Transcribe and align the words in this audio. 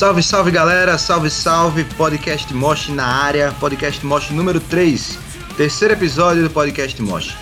Salve, 0.00 0.22
salve 0.22 0.50
galera, 0.50 0.96
salve, 0.96 1.28
salve, 1.28 1.84
podcast 1.84 2.54
Mosh 2.54 2.88
na 2.88 3.04
área, 3.04 3.54
podcast 3.60 4.06
Mosh 4.06 4.30
número 4.30 4.58
3, 4.58 5.18
terceiro 5.58 5.92
episódio 5.92 6.42
do 6.42 6.48
podcast 6.48 7.02
Mosh. 7.02 7.36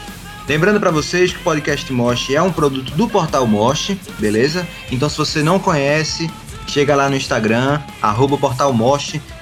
Lembrando 0.49 0.81
para 0.81 0.91
vocês 0.91 1.33
que 1.33 1.39
o 1.39 1.43
podcast 1.45 1.93
Mosh 1.93 2.31
é 2.31 2.43
um 2.43 2.51
produto 2.51 2.91
do 2.97 3.09
portal 3.09 3.47
Mosh, 3.47 3.97
beleza? 4.19 4.67
Então 4.91 5.09
se 5.09 5.17
você 5.17 5.41
não 5.41 5.61
conhece, 5.61 6.29
chega 6.67 6.97
lá 6.97 7.09
no 7.09 7.15
Instagram, 7.15 7.81
arroba 8.03 8.37
portal 8.37 8.75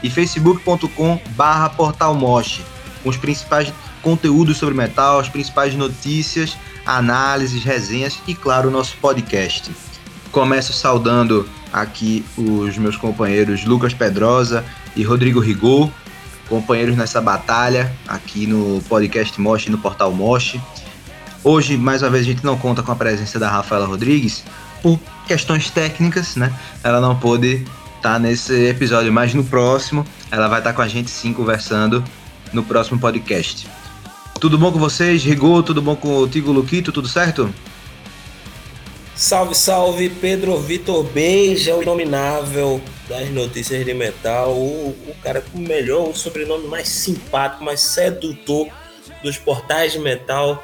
e 0.03 0.11
facebook.com 0.11 1.19
barra 1.30 1.71
portal 1.71 2.14
com 2.14 3.09
os 3.09 3.17
principais 3.17 3.73
conteúdos 4.03 4.59
sobre 4.59 4.75
metal, 4.75 5.20
as 5.20 5.30
principais 5.30 5.75
notícias, 5.75 6.55
análises, 6.84 7.64
resenhas 7.64 8.19
e 8.27 8.34
claro, 8.34 8.69
o 8.69 8.70
nosso 8.70 8.95
podcast. 8.98 9.75
Começo 10.30 10.75
saudando 10.75 11.48
aqui 11.73 12.25
os 12.37 12.77
meus 12.79 12.97
companheiros 12.97 13.65
Lucas 13.65 13.95
Pedrosa 13.95 14.65
e 14.95 15.02
Rodrigo 15.02 15.41
Rigol, 15.41 15.92
companheiros 16.48 16.97
nessa 16.97 17.20
batalha 17.20 17.92
aqui 18.06 18.47
no 18.47 18.83
podcast 18.89 19.41
Mosh 19.41 19.66
e 19.66 19.70
no 19.70 19.79
portal 19.79 20.12
Mosh. 20.12 20.56
Hoje, 21.42 21.77
mais 21.77 22.02
uma 22.02 22.11
vez, 22.11 22.25
a 22.25 22.27
gente 22.27 22.45
não 22.45 22.56
conta 22.56 22.83
com 22.83 22.91
a 22.91 22.97
presença 22.97 23.39
da 23.39 23.48
Rafaela 23.48 23.87
Rodrigues 23.87 24.45
por 24.83 24.98
questões 25.27 25.70
técnicas, 25.70 26.37
né? 26.37 26.52
Ela 26.83 27.01
não 27.01 27.16
pôde 27.16 27.65
estar 27.97 28.14
tá 28.14 28.19
nesse 28.19 28.53
episódio, 28.67 29.12
mas 29.12 29.34
no 29.34 29.45
próximo 29.45 30.05
ela 30.30 30.48
vai 30.48 30.59
estar 30.59 30.70
tá 30.70 30.77
com 30.77 30.83
a 30.83 30.89
gente 30.89 31.11
sim 31.11 31.33
conversando 31.33 32.03
no 32.53 32.62
próximo 32.62 32.98
podcast. 32.98 33.69
Tudo 34.41 34.59
bom 34.59 34.70
com 34.70 34.78
vocês, 34.78 35.25
Rigol? 35.25 35.62
Tudo 35.62 35.81
bom 35.81 35.97
com 35.97 36.19
o 36.19 36.28
Tigo 36.28 36.53
Luquito? 36.53 36.92
Tudo 36.92 37.09
certo? 37.09 37.53
Salve, 39.17 39.55
salve, 39.55 40.11
Pedro 40.11 40.59
Vitor 40.59 41.03
Beija, 41.03 41.75
o 41.75 41.83
inominável 41.83 42.78
das 43.09 43.31
notícias 43.31 43.83
de 43.83 43.95
metal, 43.95 44.53
o, 44.53 44.91
o 44.91 45.14
cara 45.22 45.41
com 45.41 45.56
o 45.56 45.61
melhor, 45.61 46.11
o 46.11 46.14
sobrenome 46.14 46.69
mais 46.69 46.86
simpático, 46.86 47.64
mais 47.64 47.81
sedutor 47.81 48.69
dos 49.22 49.39
portais 49.39 49.92
de 49.92 49.98
metal 50.00 50.62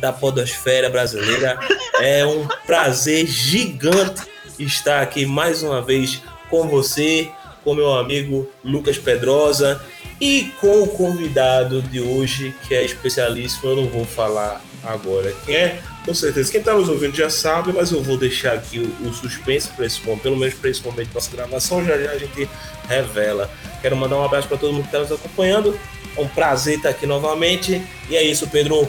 da 0.00 0.12
podosfera 0.12 0.90
brasileira. 0.90 1.56
É 2.00 2.26
um 2.26 2.48
prazer 2.66 3.28
gigante 3.28 4.22
estar 4.58 5.00
aqui 5.00 5.24
mais 5.24 5.62
uma 5.62 5.80
vez 5.80 6.20
com 6.50 6.66
você, 6.66 7.30
com 7.62 7.74
meu 7.74 7.94
amigo 7.94 8.50
Lucas 8.64 8.98
Pedrosa 8.98 9.80
e 10.20 10.52
com 10.60 10.82
o 10.82 10.88
convidado 10.88 11.80
de 11.80 12.00
hoje, 12.00 12.52
que 12.66 12.74
é 12.74 12.84
especialíssimo, 12.84 13.70
eu 13.70 13.76
não 13.76 13.86
vou 13.86 14.04
falar 14.04 14.60
agora 14.84 15.34
quem 15.44 15.54
é, 15.54 15.80
com 16.04 16.14
certeza. 16.14 16.50
Quem 16.50 16.60
está 16.60 16.74
nos 16.74 16.88
ouvindo 16.88 17.16
já 17.16 17.30
sabe, 17.30 17.72
mas 17.72 17.90
eu 17.90 18.02
vou 18.02 18.16
deixar 18.16 18.52
aqui 18.52 18.78
o, 18.78 19.08
o 19.08 19.12
suspense 19.12 19.68
para 19.68 19.86
esse 19.86 20.02
momento, 20.02 20.22
pelo 20.22 20.36
menos 20.36 20.54
para 20.54 20.70
esse 20.70 20.82
momento 20.82 21.08
da 21.08 21.14
nossa 21.14 21.36
gravação, 21.36 21.84
já 21.84 21.98
já 21.98 22.10
a 22.10 22.18
gente 22.18 22.48
revela. 22.88 23.50
Quero 23.80 23.96
mandar 23.96 24.16
um 24.16 24.24
abraço 24.24 24.48
para 24.48 24.56
todo 24.56 24.72
mundo 24.72 24.82
que 24.82 24.88
está 24.88 25.00
nos 25.00 25.12
acompanhando. 25.12 25.78
É 26.16 26.20
um 26.20 26.28
prazer 26.28 26.76
estar 26.76 26.90
aqui 26.90 27.06
novamente. 27.06 27.82
E 28.08 28.16
é 28.16 28.22
isso, 28.22 28.46
Pedro. 28.48 28.88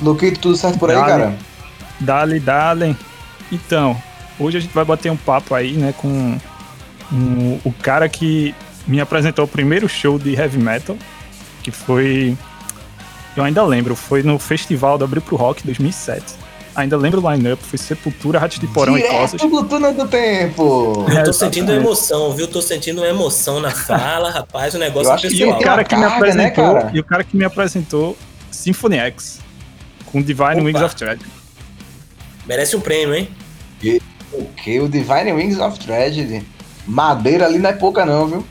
Luquito, 0.00 0.40
tudo 0.40 0.56
certo 0.56 0.78
por 0.78 0.90
aí, 0.90 0.96
dale, 0.96 1.08
cara? 1.08 1.38
Dale, 2.00 2.40
dale. 2.40 2.96
Então, 3.52 4.00
hoje 4.38 4.58
a 4.58 4.60
gente 4.60 4.72
vai 4.72 4.84
bater 4.84 5.10
um 5.10 5.16
papo 5.16 5.54
aí, 5.54 5.72
né, 5.72 5.92
com 5.96 6.38
um, 7.12 7.60
o 7.64 7.72
cara 7.72 8.08
que 8.08 8.54
me 8.86 9.00
apresentou 9.00 9.44
o 9.44 9.48
primeiro 9.48 9.88
show 9.88 10.18
de 10.18 10.34
heavy 10.34 10.58
metal, 10.58 10.96
que 11.62 11.70
foi 11.70 12.36
eu 13.36 13.44
ainda 13.44 13.62
lembro, 13.64 13.94
foi 13.94 14.22
no 14.22 14.38
Festival 14.38 14.98
do 14.98 15.04
Abril 15.04 15.22
pro 15.22 15.36
Rock 15.36 15.64
2007. 15.64 16.24
Ainda 16.74 16.96
lembro 16.96 17.24
o 17.24 17.32
line-up, 17.32 17.62
foi 17.62 17.78
Sepultura, 17.78 18.38
Ratos 18.38 18.58
de 18.58 18.66
Porão 18.68 18.94
Direto 18.94 19.12
e 19.12 19.16
Cosas. 19.16 19.40
túnel 19.68 19.92
do 19.92 20.06
tempo! 20.06 21.04
Eu 21.08 21.24
tô 21.24 21.32
sentindo 21.32 21.72
emoção, 21.72 22.32
viu? 22.32 22.46
Tô 22.46 22.62
sentindo 22.62 23.04
emoção 23.04 23.60
na 23.60 23.70
fala, 23.70 24.30
rapaz, 24.32 24.74
o 24.74 24.78
negócio 24.78 25.12
é 25.12 25.18
pessoal. 25.18 25.50
E 25.50 25.52
o 25.52 25.58
cara 25.58 25.84
que 25.84 25.94
me 25.96 26.02
né, 26.02 26.06
apresentou, 26.06 26.74
né, 26.74 26.90
e 26.94 27.00
o 27.00 27.04
cara 27.04 27.24
que 27.24 27.36
me 27.36 27.44
apresentou 27.44 28.16
Symphony 28.50 28.98
X, 28.98 29.40
com 30.06 30.22
Divine 30.22 30.60
Opa. 30.60 30.62
Wings 30.62 30.82
of 30.82 30.96
Tragedy. 30.96 31.30
Merece 32.46 32.76
um 32.76 32.80
prêmio, 32.80 33.14
hein? 33.14 33.28
E, 33.82 34.00
o 34.32 34.44
que? 34.44 34.80
O 34.80 34.88
Divine 34.88 35.32
Wings 35.32 35.58
of 35.58 35.78
Tragedy? 35.78 36.46
Madeira 36.86 37.46
ali 37.46 37.58
não 37.58 37.70
é 37.70 37.72
pouca 37.72 38.06
não, 38.06 38.26
viu? 38.26 38.46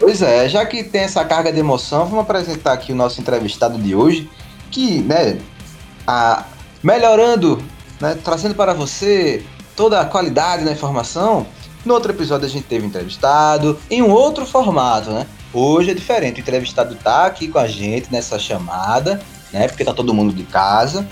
Pois 0.00 0.22
é, 0.22 0.48
já 0.48 0.64
que 0.64 0.82
tem 0.82 1.02
essa 1.02 1.22
carga 1.26 1.52
de 1.52 1.58
emoção, 1.58 2.06
vamos 2.06 2.22
apresentar 2.22 2.72
aqui 2.72 2.90
o 2.90 2.96
nosso 2.96 3.20
entrevistado 3.20 3.78
de 3.78 3.94
hoje, 3.94 4.30
que, 4.70 5.02
né, 5.02 5.38
a, 6.06 6.46
melhorando, 6.82 7.62
né, 8.00 8.18
trazendo 8.24 8.54
para 8.54 8.72
você 8.72 9.44
toda 9.76 10.00
a 10.00 10.06
qualidade 10.06 10.64
da 10.64 10.72
informação. 10.72 11.46
No 11.84 11.92
outro 11.92 12.12
episódio 12.12 12.46
a 12.46 12.48
gente 12.48 12.64
teve 12.64 12.86
entrevistado 12.86 13.78
em 13.90 14.00
um 14.00 14.10
outro 14.10 14.46
formato, 14.46 15.10
né? 15.10 15.26
Hoje 15.52 15.90
é 15.90 15.94
diferente, 15.94 16.38
o 16.38 16.40
entrevistado 16.40 16.94
tá 16.94 17.26
aqui 17.26 17.46
com 17.46 17.58
a 17.58 17.68
gente 17.68 18.10
nessa 18.10 18.38
chamada, 18.38 19.20
né? 19.52 19.68
Porque 19.68 19.84
tá 19.84 19.92
todo 19.92 20.14
mundo 20.14 20.32
de 20.32 20.44
casa. 20.44 21.06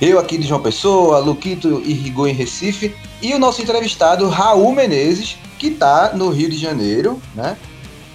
Eu 0.00 0.18
aqui 0.18 0.38
de 0.38 0.48
João 0.48 0.62
Pessoa, 0.62 1.18
Luquito 1.18 1.82
e 1.84 1.92
Rigor 1.92 2.28
em 2.28 2.32
Recife, 2.32 2.96
e 3.20 3.34
o 3.34 3.38
nosso 3.38 3.60
entrevistado 3.60 4.26
Raul 4.30 4.72
Menezes, 4.72 5.36
que 5.58 5.70
tá 5.70 6.12
no 6.14 6.30
Rio 6.30 6.48
de 6.48 6.56
Janeiro, 6.56 7.20
né? 7.34 7.54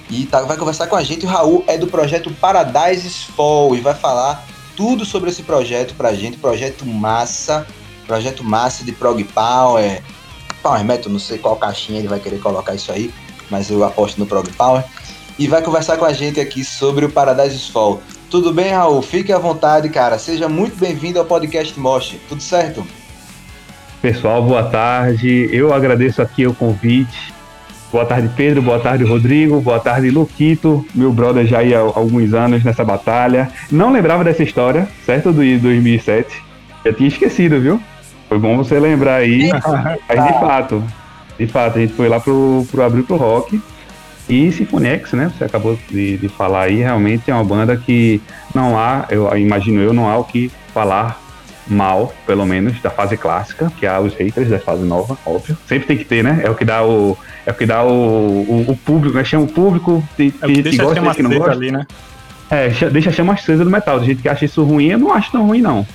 E 0.09 0.25
tá, 0.25 0.41
vai 0.41 0.57
conversar 0.57 0.87
com 0.87 0.95
a 0.95 1.03
gente. 1.03 1.25
O 1.25 1.29
Raul 1.29 1.63
é 1.67 1.77
do 1.77 1.87
projeto 1.87 2.31
Paradise 2.33 3.25
Fall 3.35 3.75
e 3.75 3.79
vai 3.79 3.93
falar 3.93 4.43
tudo 4.75 5.05
sobre 5.05 5.29
esse 5.29 5.43
projeto 5.43 5.93
pra 5.93 6.13
gente. 6.13 6.37
Projeto 6.37 6.85
massa, 6.85 7.67
projeto 8.07 8.43
massa 8.43 8.83
de 8.83 8.91
prog 8.91 9.23
power, 9.25 10.01
power 10.63 10.83
metal, 10.83 11.11
não 11.11 11.19
sei 11.19 11.37
qual 11.37 11.55
caixinha 11.55 11.99
ele 11.99 12.07
vai 12.07 12.19
querer 12.19 12.39
colocar 12.39 12.73
isso 12.73 12.91
aí, 12.91 13.13
mas 13.49 13.69
eu 13.69 13.83
aposto 13.83 14.17
no 14.17 14.25
prog 14.25 14.49
power. 14.53 14.83
E 15.37 15.47
vai 15.47 15.61
conversar 15.61 15.97
com 15.97 16.05
a 16.05 16.11
gente 16.11 16.39
aqui 16.39 16.65
sobre 16.65 17.05
o 17.05 17.09
Paradise 17.09 17.71
Fall. 17.71 18.01
Tudo 18.29 18.53
bem, 18.53 18.71
Raul? 18.71 19.01
Fique 19.01 19.31
à 19.31 19.37
vontade, 19.37 19.89
cara. 19.89 20.19
Seja 20.19 20.49
muito 20.49 20.77
bem-vindo 20.77 21.17
ao 21.17 21.25
podcast 21.25 21.79
Mosh. 21.79 22.15
Tudo 22.27 22.41
certo? 22.41 22.85
Pessoal, 24.01 24.43
boa 24.43 24.63
tarde. 24.63 25.49
Eu 25.51 25.73
agradeço 25.73 26.21
aqui 26.21 26.45
o 26.45 26.53
convite. 26.53 27.33
Boa 27.91 28.05
tarde, 28.05 28.29
Pedro. 28.35 28.61
Boa 28.61 28.79
tarde, 28.79 29.03
Rodrigo. 29.03 29.59
Boa 29.61 29.79
tarde, 29.79 30.11
Luquito. 30.11 30.85
Meu 30.94 31.11
brother 31.11 31.47
já 31.47 31.63
ia 31.63 31.79
há 31.79 31.81
alguns 31.81 32.33
anos 32.35 32.63
nessa 32.63 32.83
batalha. 32.83 33.50
Não 33.72 33.91
lembrava 33.91 34.23
dessa 34.23 34.44
história, 34.44 34.88
certo? 35.05 35.31
Do 35.31 35.41
2007. 35.41 36.44
Já 36.85 36.94
tinha 36.94 37.07
esquecido, 37.07 37.59
viu? 37.59 37.81
Foi 38.27 38.38
bom 38.38 38.55
você 38.57 38.79
lembrar 38.79 39.16
aí. 39.16 39.50
Mas 40.07 40.23
de 40.23 40.33
fato, 40.39 40.83
de 41.39 41.47
fato, 41.47 41.77
a 41.79 41.81
gente 41.81 41.94
foi 41.94 42.07
lá 42.07 42.19
pro, 42.19 42.63
pro 42.69 42.83
Abril 42.83 43.03
pro 43.03 43.16
Rock. 43.16 43.59
E 44.29 44.51
Sinfonex, 44.51 45.13
né? 45.13 45.31
Você 45.35 45.45
acabou 45.45 45.77
de, 45.89 46.17
de 46.17 46.29
falar 46.29 46.66
aí, 46.66 46.75
realmente 46.75 47.31
é 47.31 47.33
uma 47.33 47.44
banda 47.44 47.75
que 47.75 48.21
não 48.53 48.77
há, 48.77 49.06
eu 49.09 49.35
imagino 49.35 49.81
eu, 49.81 49.91
não 49.91 50.07
há 50.07 50.19
o 50.19 50.23
que 50.23 50.51
falar 50.71 51.19
mal, 51.69 52.13
pelo 52.25 52.46
menos, 52.46 52.81
da 52.81 52.90
fase 52.90 53.16
clássica, 53.16 53.72
que 53.78 53.85
há 53.85 54.00
os 54.00 54.13
haters 54.16 54.50
da 54.50 54.59
fase 54.59 54.84
nova, 54.84 55.18
óbvio. 55.25 55.57
Sempre 55.68 55.88
tem 55.88 55.97
que 55.97 56.06
ter, 56.06 56.24
né? 56.24 56.41
É 56.44 56.50
o 56.50 56.56
que 56.56 56.66
dá 56.66 56.84
o. 56.84 57.18
É 57.46 57.52
o 57.52 57.53
que 57.53 57.66
dá 57.66 57.84
o, 57.84 57.90
o, 57.90 58.66
o 58.69 58.78
público, 58.78 59.16
né? 59.16 59.24
Chama 59.24 59.46
o 59.46 59.47
público 59.47 60.03
que, 60.18 60.34
é 60.41 60.47
que, 60.47 60.63
que 60.63 60.78
gosta 60.78 61.00
e 61.00 61.16
que 61.16 61.24
não 61.24 61.38
gosta. 61.38 61.52
Ali, 61.52 61.72
né? 61.72 61.85
É, 62.50 62.69
deixa 62.90 63.12
a 63.12 63.13
chama 63.13 63.34
acesa 63.34 63.63
do 63.63 63.69
metal. 63.69 64.00
Do 64.00 64.06
jeito 64.06 64.22
que 64.22 64.30
acha 64.30 64.46
isso 64.46 64.63
ruim, 64.63 64.88
eu 64.88 64.97
não 64.97 65.13
acho 65.13 65.31
tão 65.31 65.46
ruim, 65.46 65.62
não. 65.62 65.85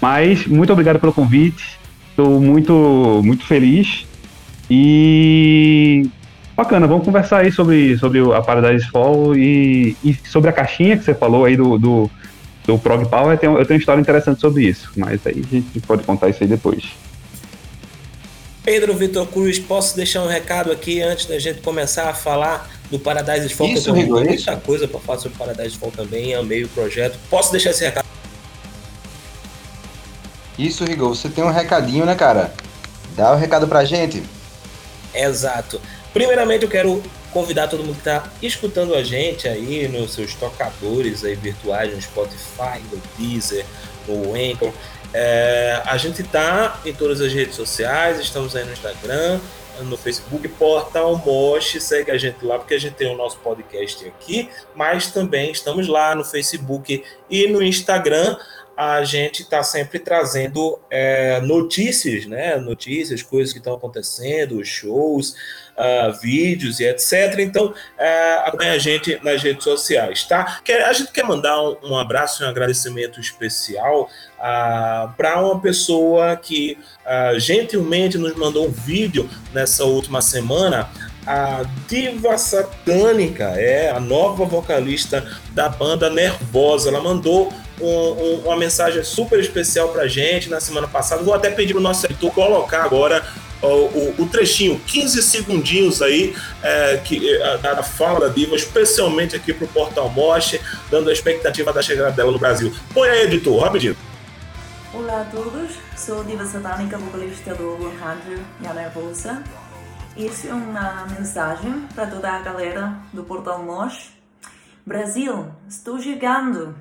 Mas 0.00 0.46
muito 0.46 0.72
obrigado 0.72 0.98
pelo 0.98 1.12
convite. 1.12 1.78
Estou 2.10 2.40
muito, 2.40 3.22
muito 3.24 3.44
feliz. 3.46 4.06
E 4.70 6.08
bacana, 6.56 6.86
vamos 6.86 7.04
conversar 7.04 7.38
aí 7.38 7.50
sobre, 7.50 7.96
sobre 7.98 8.20
a 8.32 8.40
Paradise 8.40 8.88
Fall 8.90 9.36
e, 9.36 9.96
e 10.04 10.14
sobre 10.26 10.50
a 10.50 10.52
caixinha 10.52 10.96
que 10.96 11.04
você 11.04 11.14
falou 11.14 11.44
aí 11.44 11.56
do, 11.56 11.78
do 11.78 12.10
do 12.64 12.78
Prog 12.78 13.06
Power, 13.06 13.34
eu 13.34 13.38
tenho, 13.38 13.58
eu 13.58 13.66
tenho 13.66 13.76
uma 13.76 13.80
história 13.80 14.00
interessante 14.00 14.40
sobre 14.40 14.64
isso, 14.64 14.90
mas 14.96 15.26
aí 15.26 15.44
a 15.46 15.54
gente 15.54 15.80
pode 15.80 16.02
contar 16.02 16.28
isso 16.28 16.42
aí 16.42 16.48
depois. 16.48 16.84
Pedro 18.64 18.94
Vitor 18.94 19.26
Cruz, 19.26 19.58
posso 19.58 19.94
deixar 19.94 20.22
um 20.22 20.26
recado 20.26 20.72
aqui 20.72 21.02
antes 21.02 21.26
da 21.26 21.38
gente 21.38 21.60
começar 21.60 22.08
a 22.08 22.14
falar 22.14 22.70
do 22.90 22.98
Paradise 22.98 23.50
Fall? 23.50 23.66
Isso, 23.66 23.90
eu 23.90 23.94
tenho 23.94 24.06
Rigor, 24.06 24.24
muita 24.24 24.34
isso. 24.34 24.60
coisa 24.62 24.88
para 24.88 25.00
falar 25.00 25.18
sobre 25.18 25.36
Paradise 25.36 25.76
Fall 25.76 25.90
também, 25.90 26.34
amei 26.34 26.64
o 26.64 26.68
projeto. 26.68 27.18
Posso 27.28 27.52
deixar 27.52 27.70
esse 27.70 27.84
recado? 27.84 28.06
Isso, 30.58 30.84
Rigor, 30.84 31.14
você 31.14 31.28
tem 31.28 31.44
um 31.44 31.50
recadinho, 31.50 32.06
né, 32.06 32.14
cara? 32.14 32.54
Dá 33.14 33.32
o 33.32 33.34
um 33.34 33.38
recado 33.38 33.68
pra 33.68 33.84
gente. 33.84 34.22
Exato. 35.14 35.78
Primeiramente, 36.14 36.62
eu 36.64 36.70
quero 36.70 37.02
convidar 37.34 37.66
todo 37.66 37.82
mundo 37.82 37.94
que 37.94 38.08
está 38.08 38.30
escutando 38.40 38.94
a 38.94 39.02
gente 39.02 39.48
aí 39.48 39.88
nos 39.88 40.14
seus 40.14 40.34
tocadores 40.34 41.24
aí 41.24 41.34
virtuais, 41.34 41.92
no 41.92 42.00
Spotify, 42.00 42.80
no 42.90 43.02
Deezer, 43.18 43.66
no 44.06 44.34
Anchor. 44.34 44.72
É, 45.12 45.82
a 45.84 45.96
gente 45.96 46.22
está 46.22 46.80
em 46.86 46.94
todas 46.94 47.20
as 47.20 47.32
redes 47.32 47.56
sociais, 47.56 48.20
estamos 48.20 48.54
aí 48.54 48.64
no 48.64 48.72
Instagram, 48.72 49.40
no 49.82 49.96
Facebook, 49.96 50.46
Portal 50.48 51.16
Mosh, 51.26 51.76
segue 51.80 52.12
a 52.12 52.16
gente 52.16 52.44
lá, 52.44 52.56
porque 52.56 52.74
a 52.74 52.78
gente 52.78 52.94
tem 52.94 53.12
o 53.12 53.16
nosso 53.16 53.38
podcast 53.38 54.06
aqui, 54.06 54.48
mas 54.74 55.10
também 55.10 55.50
estamos 55.50 55.88
lá 55.88 56.14
no 56.14 56.24
Facebook 56.24 57.02
e 57.28 57.48
no 57.48 57.60
Instagram. 57.60 58.36
A 58.76 59.04
gente 59.04 59.42
está 59.42 59.62
sempre 59.62 59.98
trazendo 59.98 60.78
é, 60.90 61.40
notícias, 61.40 62.26
né? 62.26 62.56
Notícias, 62.56 63.22
coisas 63.22 63.52
que 63.52 63.58
estão 63.58 63.74
acontecendo, 63.74 64.64
shows, 64.64 65.34
uh, 65.76 66.12
vídeos 66.20 66.80
e 66.80 66.84
etc. 66.84 67.38
Então, 67.38 67.66
uh, 67.66 68.46
acompanhe 68.46 68.70
a 68.70 68.78
gente 68.78 69.18
nas 69.22 69.42
redes 69.42 69.64
sociais, 69.64 70.24
tá? 70.24 70.60
a 70.86 70.92
gente 70.92 71.12
quer 71.12 71.24
mandar 71.24 71.60
um, 71.60 71.76
um 71.84 71.96
abraço 71.96 72.42
e 72.42 72.46
um 72.46 72.48
agradecimento 72.48 73.20
especial 73.20 74.08
uh, 74.38 75.12
para 75.16 75.40
uma 75.40 75.60
pessoa 75.60 76.36
que 76.36 76.78
uh, 77.04 77.38
gentilmente 77.38 78.18
nos 78.18 78.34
mandou 78.34 78.66
um 78.66 78.70
vídeo 78.70 79.28
nessa 79.52 79.84
última 79.84 80.20
semana 80.22 80.88
a 81.26 81.62
Diva 81.88 82.36
Satânica, 82.36 83.44
é 83.56 83.90
a 83.90 83.98
nova 83.98 84.44
vocalista 84.44 85.26
da 85.52 85.70
banda 85.70 86.10
Nervosa. 86.10 86.90
Ela 86.90 87.00
mandou 87.00 87.50
um, 87.80 87.86
um, 87.86 88.34
uma 88.44 88.56
mensagem 88.56 89.02
super 89.02 89.38
especial 89.40 89.88
pra 89.88 90.06
gente 90.06 90.48
na 90.48 90.60
semana 90.60 90.86
passada. 90.86 91.22
Vou 91.22 91.34
até 91.34 91.50
pedir 91.50 91.72
pro 91.72 91.82
nosso 91.82 92.06
editor 92.06 92.30
colocar 92.32 92.84
agora 92.84 93.24
o, 93.62 93.66
o, 93.66 94.14
o, 94.18 94.26
trechinho, 94.26 94.78
15 94.86 95.22
segundinhos 95.22 96.02
aí, 96.02 96.36
é, 96.62 96.98
que, 96.98 97.34
é, 97.36 97.58
da 97.58 97.82
fala 97.82 98.20
da 98.20 98.28
Diva, 98.28 98.54
especialmente 98.54 99.34
aqui 99.34 99.52
pro 99.52 99.66
Portal 99.68 100.08
Moche, 100.10 100.60
dando 100.90 101.08
a 101.08 101.12
expectativa 101.12 101.72
da 101.72 101.82
chegada 101.82 102.10
dela 102.10 102.30
no 102.30 102.38
Brasil. 102.38 102.74
Põe 102.92 103.08
aí, 103.08 103.22
editor, 103.22 103.62
rapidinho. 103.62 103.96
Olá 104.92 105.22
a 105.22 105.24
todos, 105.24 105.72
sou 105.96 106.22
Diva 106.22 106.44
Satânica, 106.44 106.98
vocalista 106.98 107.54
do 107.54 107.74
One 107.74 107.96
Hunter 107.96 108.38
e 108.60 108.66
a 108.66 108.74
Nervosa. 108.74 109.42
Isso 110.16 110.46
é 110.46 110.52
uma 110.52 111.06
mensagem 111.06 111.88
para 111.94 112.06
toda 112.06 112.30
a 112.30 112.38
galera 112.40 112.96
do 113.12 113.24
Portal 113.24 113.60
Mosh. 113.64 114.10
Brasil, 114.86 115.48
estou 115.68 115.98
chegando. 115.98 116.76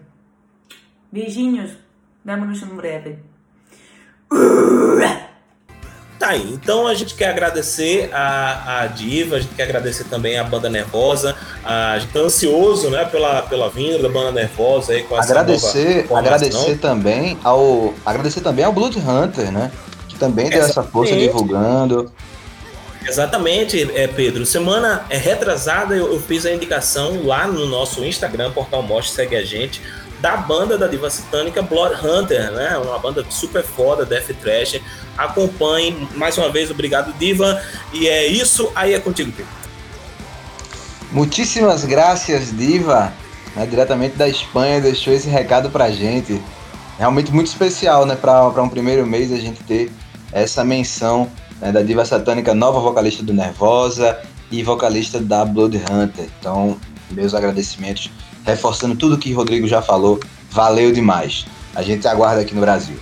Beijinhos, 1.14 1.70
vemo-nos 2.26 2.60
em 2.64 2.76
breve. 2.76 3.20
Tá 6.18 6.30
aí, 6.30 6.54
então 6.54 6.88
a 6.88 6.96
gente 6.96 7.14
quer 7.14 7.30
agradecer 7.30 8.10
a, 8.12 8.82
a 8.82 8.88
Diva, 8.88 9.36
a 9.36 9.40
gente 9.40 9.54
quer 9.54 9.62
agradecer 9.62 10.06
também 10.06 10.40
a 10.40 10.44
Banda 10.44 10.72
Nervosa, 10.72 11.36
a 11.64 12.00
gente 12.00 12.14
tá 12.14 12.20
ansioso 12.22 12.90
né, 12.90 13.06
pela, 13.06 13.44
pela 13.44 13.70
vinda 13.70 14.00
da 14.00 14.10
Banda 14.10 14.32
Nervosa 14.32 14.94
aí 14.94 15.04
com 15.04 15.16
essa 15.16 15.34
agradecer, 15.34 16.08
agradecer 16.12 16.78
também 16.80 17.38
ao 17.44 17.94
agradecer 18.04 18.42
também 18.42 18.66
ao 18.66 18.74
Blood 18.74 18.98
Hunter, 18.98 19.52
né? 19.52 19.72
Que 20.10 20.18
também 20.18 20.50
deu 20.50 20.64
essa 20.64 20.82
força 20.82 21.16
divulgando. 21.16 22.12
Exatamente, 23.08 23.82
é, 23.94 24.08
Pedro. 24.08 24.46
Semana 24.46 25.06
é 25.10 25.18
retrasada, 25.18 25.94
eu, 25.94 26.14
eu, 26.14 26.20
fiz 26.20 26.46
a 26.46 26.52
indicação 26.54 27.26
lá 27.26 27.46
no 27.46 27.68
nosso 27.68 28.04
Instagram, 28.04 28.52
Portal 28.52 28.82
Mostre, 28.82 29.14
segue 29.14 29.36
a 29.36 29.44
gente, 29.44 29.82
da 30.24 30.38
banda 30.38 30.78
da 30.78 30.88
diva 30.88 31.10
satânica 31.10 31.62
Blood 31.62 31.96
Hunter, 31.96 32.50
né? 32.54 32.78
Uma 32.78 32.98
banda 32.98 33.26
super 33.30 33.62
foda, 33.62 34.06
Death 34.06 34.34
Trash. 34.42 34.80
Acompanhe, 35.18 36.08
mais 36.16 36.38
uma 36.38 36.50
vez, 36.50 36.72
obrigado, 36.72 37.12
Diva. 37.20 37.62
E 37.92 38.08
é 38.08 38.26
isso, 38.26 38.72
aí 38.74 38.94
é 38.94 39.00
contigo, 39.02 39.34
Pedro. 39.34 39.52
Muitíssimas 41.12 41.84
graças, 41.84 42.56
Diva, 42.56 43.12
né, 43.54 43.66
diretamente 43.66 44.16
da 44.16 44.30
Espanha, 44.30 44.80
deixou 44.80 45.12
esse 45.12 45.28
recado 45.28 45.70
pra 45.70 45.92
gente. 45.92 46.42
Realmente 46.98 47.30
muito 47.34 47.48
especial, 47.48 48.06
né, 48.06 48.16
para 48.16 48.64
um 48.64 48.70
primeiro 48.70 49.06
mês 49.06 49.30
a 49.30 49.38
gente 49.38 49.62
ter 49.64 49.92
essa 50.32 50.64
menção 50.64 51.30
né, 51.60 51.70
da 51.70 51.84
diva 51.84 52.06
satânica, 52.06 52.54
nova 52.54 52.80
vocalista 52.80 53.22
do 53.22 53.34
Nervosa 53.34 54.18
e 54.50 54.64
vocalista 54.64 55.20
da 55.20 55.44
Blood 55.44 55.84
Hunter. 55.92 56.30
Então, 56.40 56.80
meus 57.12 57.34
agradecimentos, 57.34 58.10
reforçando 58.46 58.96
tudo 58.96 59.18
que 59.18 59.34
o 59.34 59.38
Rodrigo 59.38 59.68
já 59.68 59.82
falou, 59.82 60.20
valeu 60.50 60.92
demais. 60.92 61.46
A 61.76 61.82
gente 61.82 62.08
aguarda 62.08 62.42
aqui 62.42 62.54
no 62.54 62.62
Brasil. 62.62 62.98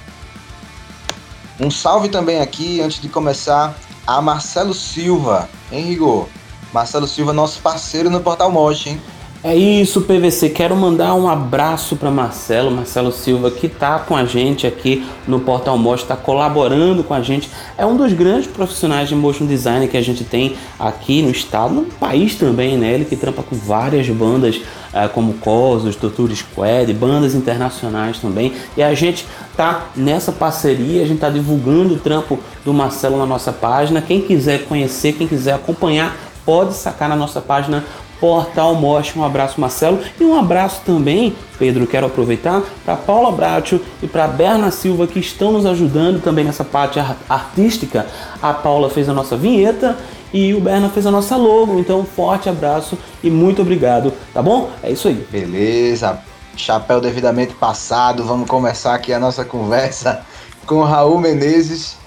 Um 1.59 1.69
salve 1.69 2.09
também 2.09 2.39
aqui, 2.39 2.81
antes 2.81 3.01
de 3.01 3.09
começar, 3.09 3.75
a 4.07 4.21
Marcelo 4.21 4.73
Silva, 4.73 5.49
hein, 5.71 5.85
Rigor? 5.85 6.27
Marcelo 6.73 7.07
Silva, 7.07 7.33
nosso 7.33 7.59
parceiro 7.59 8.09
no 8.09 8.21
Portal 8.21 8.51
Moche, 8.51 8.89
hein? 8.89 9.01
É 9.43 9.55
isso, 9.55 10.01
PVC. 10.01 10.49
Quero 10.49 10.75
mandar 10.75 11.15
um 11.15 11.27
abraço 11.27 11.95
para 11.95 12.11
Marcelo, 12.11 12.69
Marcelo 12.69 13.11
Silva, 13.11 13.49
que 13.49 13.65
está 13.65 13.97
com 13.97 14.15
a 14.15 14.23
gente 14.23 14.67
aqui 14.67 15.03
no 15.27 15.39
Portal 15.39 15.75
Motion, 15.79 16.03
está 16.03 16.15
colaborando 16.15 17.03
com 17.03 17.15
a 17.15 17.23
gente. 17.23 17.49
É 17.75 17.83
um 17.83 17.97
dos 17.97 18.13
grandes 18.13 18.45
profissionais 18.45 19.09
de 19.09 19.15
motion 19.15 19.47
design 19.47 19.87
que 19.87 19.97
a 19.97 20.01
gente 20.01 20.23
tem 20.23 20.55
aqui 20.77 21.23
no 21.23 21.31
estado, 21.31 21.73
no 21.73 21.85
país 21.85 22.35
também, 22.35 22.77
né? 22.77 22.93
Ele 22.93 23.03
que 23.03 23.15
trampa 23.15 23.41
com 23.41 23.55
várias 23.55 24.07
bandas 24.09 24.61
é, 24.93 25.07
como 25.07 25.33
Cosos, 25.33 25.95
Torture 25.95 26.35
Squad, 26.35 26.93
bandas 26.93 27.33
internacionais 27.33 28.19
também. 28.19 28.53
E 28.77 28.83
a 28.83 28.93
gente 28.93 29.25
tá 29.57 29.87
nessa 29.95 30.31
parceria, 30.31 31.01
a 31.01 31.07
gente 31.07 31.19
tá 31.19 31.31
divulgando 31.31 31.95
o 31.95 31.97
trampo 31.97 32.39
do 32.63 32.71
Marcelo 32.75 33.17
na 33.17 33.25
nossa 33.25 33.51
página. 33.51 34.03
Quem 34.03 34.21
quiser 34.21 34.65
conhecer, 34.65 35.13
quem 35.13 35.27
quiser 35.27 35.53
acompanhar, 35.53 36.15
pode 36.45 36.75
sacar 36.75 37.09
na 37.09 37.15
nossa 37.15 37.41
página 37.41 37.83
Portal 38.21 38.75
Mostre. 38.75 39.19
Um 39.19 39.25
abraço, 39.25 39.59
Marcelo. 39.59 39.99
E 40.19 40.23
um 40.23 40.37
abraço 40.37 40.81
também, 40.85 41.35
Pedro, 41.57 41.87
quero 41.87 42.05
aproveitar, 42.05 42.61
para 42.85 42.95
Paula 42.95 43.31
Bratio 43.31 43.81
e 44.01 44.07
para 44.07 44.27
Berna 44.27 44.69
Silva, 44.69 45.07
que 45.07 45.19
estão 45.19 45.51
nos 45.51 45.65
ajudando 45.65 46.21
também 46.21 46.45
nessa 46.45 46.63
parte 46.63 46.99
artística. 47.27 48.05
A 48.39 48.53
Paula 48.53 48.91
fez 48.91 49.09
a 49.09 49.13
nossa 49.13 49.35
vinheta 49.35 49.97
e 50.31 50.53
o 50.53 50.61
Berna 50.61 50.87
fez 50.87 51.07
a 51.07 51.11
nossa 51.11 51.35
logo. 51.35 51.79
Então, 51.79 52.05
forte 52.05 52.47
abraço 52.47 52.95
e 53.23 53.29
muito 53.31 53.63
obrigado, 53.63 54.13
tá 54.31 54.41
bom? 54.41 54.69
É 54.83 54.91
isso 54.91 55.07
aí. 55.07 55.27
Beleza. 55.31 56.19
Chapéu 56.55 57.01
devidamente 57.01 57.55
passado. 57.55 58.23
Vamos 58.23 58.47
começar 58.47 58.93
aqui 58.93 59.11
a 59.11 59.19
nossa 59.19 59.43
conversa 59.43 60.21
com 60.67 60.83
Raul 60.83 61.17
Menezes. 61.17 61.97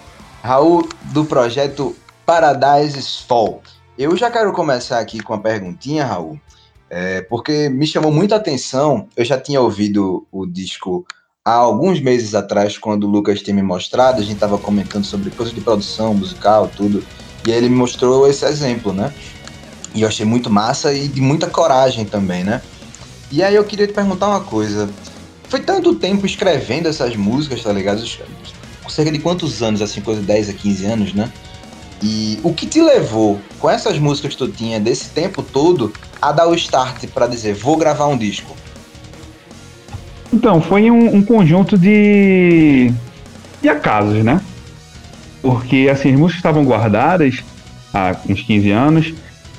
Raul 0.45 0.89
do 1.03 1.25
projeto 1.25 1.97
Paradise 2.25 3.25
Fall. 3.27 3.63
Eu 3.97 4.17
já 4.17 4.29
quero 4.29 4.53
começar 4.53 4.99
aqui 4.99 5.21
com 5.21 5.33
uma 5.33 5.41
perguntinha, 5.41 6.05
Raul, 6.05 6.39
é, 6.91 7.23
porque 7.23 7.69
me 7.69 7.87
chamou 7.87 8.11
muita 8.11 8.35
atenção. 8.35 9.09
Eu 9.17 9.25
já 9.25 9.41
tinha 9.41 9.61
ouvido 9.61 10.27
o 10.33 10.45
disco 10.45 11.07
há 11.45 11.53
alguns 11.53 12.01
meses 12.01 12.35
atrás, 12.35 12.77
quando 12.77 13.05
o 13.05 13.11
Lucas 13.11 13.41
tinha 13.41 13.55
me 13.55 13.63
mostrado, 13.63 14.21
a 14.21 14.25
gente 14.25 14.35
estava 14.35 14.59
comentando 14.59 15.05
sobre 15.05 15.31
coisas 15.31 15.55
de 15.55 15.61
produção 15.61 16.13
musical, 16.15 16.69
tudo, 16.69 17.05
e 17.47 17.53
aí 17.53 17.59
ele 17.59 17.69
me 17.69 17.77
mostrou 17.77 18.27
esse 18.27 18.45
exemplo, 18.45 18.93
né? 18.93 19.15
E 19.95 20.03
eu 20.03 20.09
achei 20.09 20.27
muito 20.27 20.51
massa 20.51 20.93
e 20.93 21.07
de 21.07 21.21
muita 21.21 21.49
coragem 21.49 22.05
também, 22.05 22.43
né? 22.43 22.63
E 23.31 23.45
aí 23.45 23.55
eu 23.55 23.65
queria 23.65 23.87
te 23.87 23.93
perguntar 23.93 24.29
uma 24.29 24.41
coisa. 24.41 24.91
Foi 25.49 25.61
tanto 25.61 25.95
tempo 25.95 26.27
escrevendo 26.27 26.89
essas 26.89 27.15
músicas, 27.15 27.63
tá 27.63 27.73
ligado? 27.73 28.03
Cerca 28.89 29.13
de 29.13 29.21
quantos 29.21 29.63
anos, 29.63 29.81
assim, 29.81 30.01
coisa 30.01 30.21
de 30.21 30.27
10 30.27 30.49
a 30.49 30.53
15 30.53 30.87
anos, 30.87 31.15
né? 31.15 31.33
E 32.03 32.39
o 32.43 32.53
que 32.53 32.67
te 32.67 32.81
levou, 32.83 33.41
com 33.59 33.71
essas 33.71 33.99
músicas 33.99 34.33
que 34.33 34.39
tu 34.39 34.49
tinha 34.49 34.79
desse 34.79 35.11
tempo 35.11 35.43
todo, 35.43 35.93
a 36.21 36.33
dar 36.33 36.49
o 36.49 36.55
start 36.55 37.07
para 37.09 37.27
dizer, 37.27 37.55
vou 37.55 37.77
gravar 37.77 38.07
um 38.07 38.17
disco? 38.17 38.55
Então, 40.33 40.61
foi 40.61 40.91
um, 40.91 41.17
um 41.17 41.23
conjunto 41.23 41.79
de, 41.79 42.93
de 43.63 43.69
acasos, 43.69 44.25
né? 44.25 44.41
Porque, 45.41 45.89
assim, 45.91 46.13
as 46.13 46.19
músicas 46.19 46.39
estavam 46.41 46.65
guardadas 46.65 47.43
há 47.93 48.17
uns 48.29 48.43
15 48.43 48.71
anos, 48.71 49.15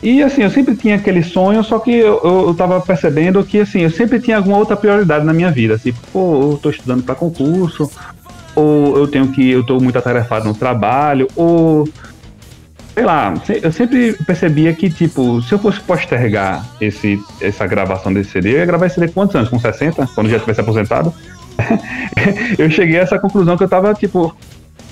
e 0.06 0.22
assim, 0.22 0.44
eu 0.44 0.52
sempre 0.52 0.76
tinha 0.76 0.98
aquele 0.98 1.24
sonho, 1.24 1.64
só 1.64 1.80
que 1.80 1.92
eu, 1.92 2.22
eu, 2.24 2.54
tava 2.54 2.80
percebendo 2.80 3.44
que 3.44 3.62
assim, 3.62 3.80
eu 3.80 3.90
sempre 3.90 4.20
tinha 4.20 4.38
alguma 4.38 4.58
outra 4.58 4.76
prioridade 4.76 5.26
na 5.26 5.34
minha 5.34 5.50
vida. 5.50 5.74
Assim, 5.74 5.94
pô, 6.14 6.52
eu 6.52 6.60
tô 6.62 6.70
estudando 6.70 7.02
para 7.02 7.16
concurso, 7.16 7.90
ou 8.56 8.98
eu 8.98 9.08
tenho 9.08 9.30
que. 9.30 9.50
eu 9.50 9.66
tô 9.66 9.80
muito 9.80 9.98
atarefado 9.98 10.46
no 10.46 10.54
trabalho, 10.54 11.28
ou 11.36 11.90
sei 12.96 13.04
lá, 13.04 13.34
eu 13.62 13.72
sempre 13.74 14.14
percebia 14.26 14.74
que, 14.74 14.90
tipo, 14.90 15.42
se 15.42 15.52
eu 15.52 15.60
fosse 15.60 15.82
postergar 15.82 16.66
esse, 16.80 17.22
essa 17.42 17.68
gravação 17.68 18.14
desse 18.14 18.32
CD, 18.32 18.54
eu 18.54 18.60
ia 18.60 18.66
gravar 18.66 18.86
esse 18.86 18.96
CD 18.96 19.10
quantos 19.10 19.36
anos? 19.36 19.50
Com 19.50 19.60
60? 19.60 20.08
Quando 20.16 20.30
já 20.30 20.40
tivesse 20.40 20.62
aposentado? 20.62 21.14
eu 22.58 22.70
cheguei 22.72 22.98
a 22.98 23.02
essa 23.02 23.20
conclusão 23.20 23.58
que 23.58 23.66
eu 23.66 23.68
tava, 23.68 23.94
tipo, 23.94 24.34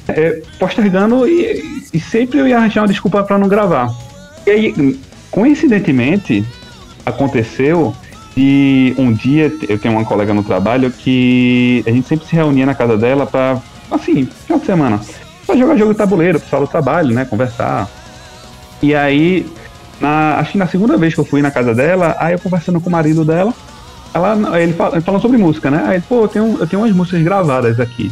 é, 0.09 0.41
postergando 0.59 1.25
e, 1.25 1.63
e, 1.93 1.99
sempre 1.99 2.39
eu 2.39 2.47
ia 2.47 2.57
arranjar 2.57 2.81
uma 2.81 2.89
desculpa 2.89 3.23
para 3.23 3.37
não 3.37 3.47
gravar. 3.47 3.89
E 4.45 4.49
aí, 4.49 4.99
coincidentemente, 5.31 6.45
aconteceu 7.05 7.95
e 8.35 8.93
um 8.97 9.13
dia 9.13 9.49
eu 9.69 9.79
tenho 9.79 9.93
uma 9.93 10.03
colega 10.03 10.33
no 10.33 10.43
trabalho 10.43 10.91
que 10.91 11.81
a 11.87 11.91
gente 11.91 12.05
sempre 12.05 12.27
se 12.27 12.35
reunia 12.35 12.65
na 12.65 12.75
casa 12.75 12.97
dela 12.97 13.25
para, 13.25 13.61
assim, 13.89 14.25
final 14.25 14.59
de 14.59 14.65
semana 14.65 14.99
pra 15.45 15.55
jogar 15.55 15.77
jogo 15.77 15.91
de 15.91 15.97
tabuleiro, 15.97 16.39
pessoal 16.39 16.63
do 16.63 16.67
trabalho, 16.67 17.13
né? 17.13 17.25
Conversar. 17.25 17.89
E 18.81 18.93
aí, 18.93 19.45
na, 19.99 20.37
acho 20.39 20.53
que 20.53 20.57
na 20.57 20.67
segunda 20.67 20.97
vez 20.97 21.13
que 21.13 21.19
eu 21.19 21.25
fui 21.25 21.41
na 21.41 21.51
casa 21.51 21.73
dela, 21.73 22.15
aí 22.19 22.33
eu 22.33 22.39
conversando 22.39 22.81
com 22.81 22.89
o 22.89 22.91
marido 22.91 23.23
dela, 23.23 23.53
ela, 24.13 24.61
ele, 24.61 24.73
fala, 24.73 24.95
ele 24.95 25.01
falando 25.01 25.21
sobre 25.21 25.37
música, 25.37 25.71
né? 25.71 25.83
Aí, 25.87 26.01
pô, 26.01 26.23
eu 26.23 26.27
tenho, 26.27 26.57
eu 26.59 26.67
tenho 26.67 26.81
umas 26.81 26.91
músicas 26.91 27.23
gravadas 27.23 27.79
aqui. 27.79 28.11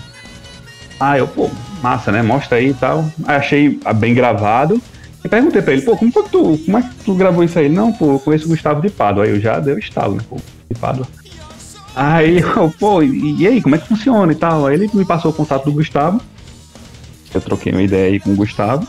Aí 1.00 1.19
eu, 1.19 1.27
pô, 1.27 1.50
massa, 1.81 2.11
né? 2.11 2.21
Mostra 2.21 2.57
aí 2.57 2.69
e 2.69 2.73
tal. 2.73 3.05
Aí 3.25 3.35
achei 3.35 3.79
bem 3.95 4.13
gravado. 4.13 4.81
E 5.23 5.29
perguntei 5.29 5.61
pra 5.61 5.73
ele, 5.73 5.83
pô, 5.83 5.95
como 5.95 6.11
foi 6.11 6.23
que 6.23 6.29
tu, 6.29 6.57
como 6.65 6.77
é 6.77 6.81
que 6.81 6.89
tu 7.05 7.13
gravou 7.13 7.43
isso 7.43 7.59
aí? 7.59 7.69
Não, 7.69 7.91
pô, 7.91 8.13
eu 8.13 8.19
conheço 8.19 8.45
o 8.45 8.50
Gustavo 8.50 8.81
de 8.81 8.89
Pádua. 8.89 9.25
Aí 9.25 9.29
eu 9.29 9.39
já 9.39 9.59
dei 9.59 9.73
o 9.73 9.79
estalo, 9.79 10.15
né? 10.15 10.23
Pô, 10.27 10.38
de 10.69 10.79
Pádua. 10.79 11.07
Aí 11.95 12.39
eu, 12.39 12.73
pô, 12.79 13.03
e 13.03 13.45
aí, 13.45 13.61
como 13.61 13.75
é 13.75 13.77
que 13.77 13.88
funciona 13.88 14.31
e 14.31 14.35
tal? 14.35 14.65
Aí 14.65 14.75
ele 14.75 14.89
me 14.93 15.05
passou 15.05 15.31
o 15.31 15.33
contato 15.33 15.65
do 15.65 15.73
Gustavo. 15.73 16.21
Eu 17.33 17.41
troquei 17.41 17.71
uma 17.71 17.81
ideia 17.81 18.07
aí 18.07 18.19
com 18.19 18.31
o 18.31 18.35
Gustavo. 18.35 18.88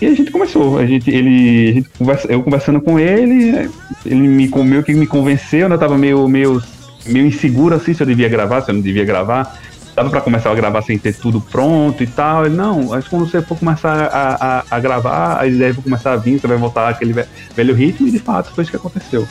E 0.00 0.06
a 0.06 0.14
gente 0.14 0.30
começou. 0.30 0.78
A 0.78 0.86
gente, 0.86 1.10
ele, 1.10 1.70
a 1.70 1.72
gente 1.74 1.88
conversa, 1.98 2.28
eu 2.30 2.42
conversando 2.42 2.80
com 2.80 2.98
ele, 2.98 3.70
ele 4.04 4.28
me, 4.28 4.48
meio 4.48 4.82
que 4.82 4.94
me 4.94 5.06
convenceu, 5.06 5.68
né? 5.68 5.74
Eu 5.74 5.78
tava 5.78 5.96
meio, 5.96 6.26
meio, 6.28 6.62
meio 7.06 7.26
inseguro 7.26 7.74
assim 7.74 7.94
se 7.94 8.02
eu 8.02 8.06
devia 8.06 8.28
gravar, 8.28 8.62
se 8.62 8.70
eu 8.70 8.74
não 8.74 8.82
devia 8.82 9.04
gravar. 9.04 9.58
Dava 9.94 10.10
pra 10.10 10.20
começar 10.20 10.50
a 10.50 10.54
gravar 10.54 10.82
sem 10.82 10.98
ter 10.98 11.14
tudo 11.14 11.40
pronto 11.40 12.02
e 12.02 12.06
tal. 12.06 12.44
Ele, 12.44 12.56
não, 12.56 12.88
que 13.00 13.08
quando 13.08 13.30
você 13.30 13.40
for 13.40 13.56
começar 13.56 14.10
a, 14.12 14.58
a, 14.58 14.64
a 14.68 14.80
gravar, 14.80 15.36
as 15.36 15.52
ideias 15.52 15.76
vão 15.76 15.84
começar 15.84 16.12
a 16.12 16.16
vir, 16.16 16.40
você 16.40 16.48
vai 16.48 16.56
voltar 16.56 16.88
aquele 16.88 17.14
velho 17.54 17.74
ritmo, 17.74 18.08
e 18.08 18.10
de 18.10 18.18
fato 18.18 18.52
foi 18.52 18.62
isso 18.62 18.72
que 18.72 18.76
aconteceu. 18.76 19.28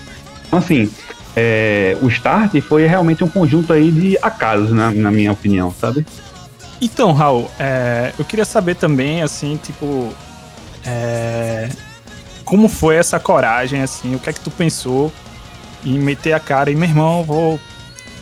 Então, 0.48 0.60
assim, 0.60 0.89
é, 1.36 1.98
o 2.01 2.08
Start 2.08 2.62
foi 2.62 2.88
realmente 2.88 3.24
um 3.24 3.27
conjunto 3.27 3.74
aí 3.74 3.91
de 3.91 4.17
acasos, 4.22 4.72
na, 4.72 4.91
na 4.91 5.12
minha 5.12 5.32
opinião, 5.32 5.74
sabe? 5.77 6.05
Então, 6.84 7.13
Raul, 7.13 7.50
é, 7.58 8.12
eu 8.20 8.25
queria 8.25 8.44
saber 8.44 8.75
também, 8.75 9.22
assim, 9.22 9.56
tipo, 9.56 10.13
é, 10.86 11.70
como 12.44 12.68
foi 12.68 12.98
essa 12.98 13.18
coragem, 13.18 13.82
assim, 13.82 14.13
o 14.16 14.20
que 14.20 14.30
é 14.30 14.34
que 14.34 14.42
tu 14.42 14.52
pensou 14.52 15.10
em 15.86 15.98
meter 15.98 16.34
a 16.34 16.42
cara 16.42 16.70
e, 16.70 16.75
meu 16.75 16.90
irmão, 16.90 17.24
vou 17.24 17.58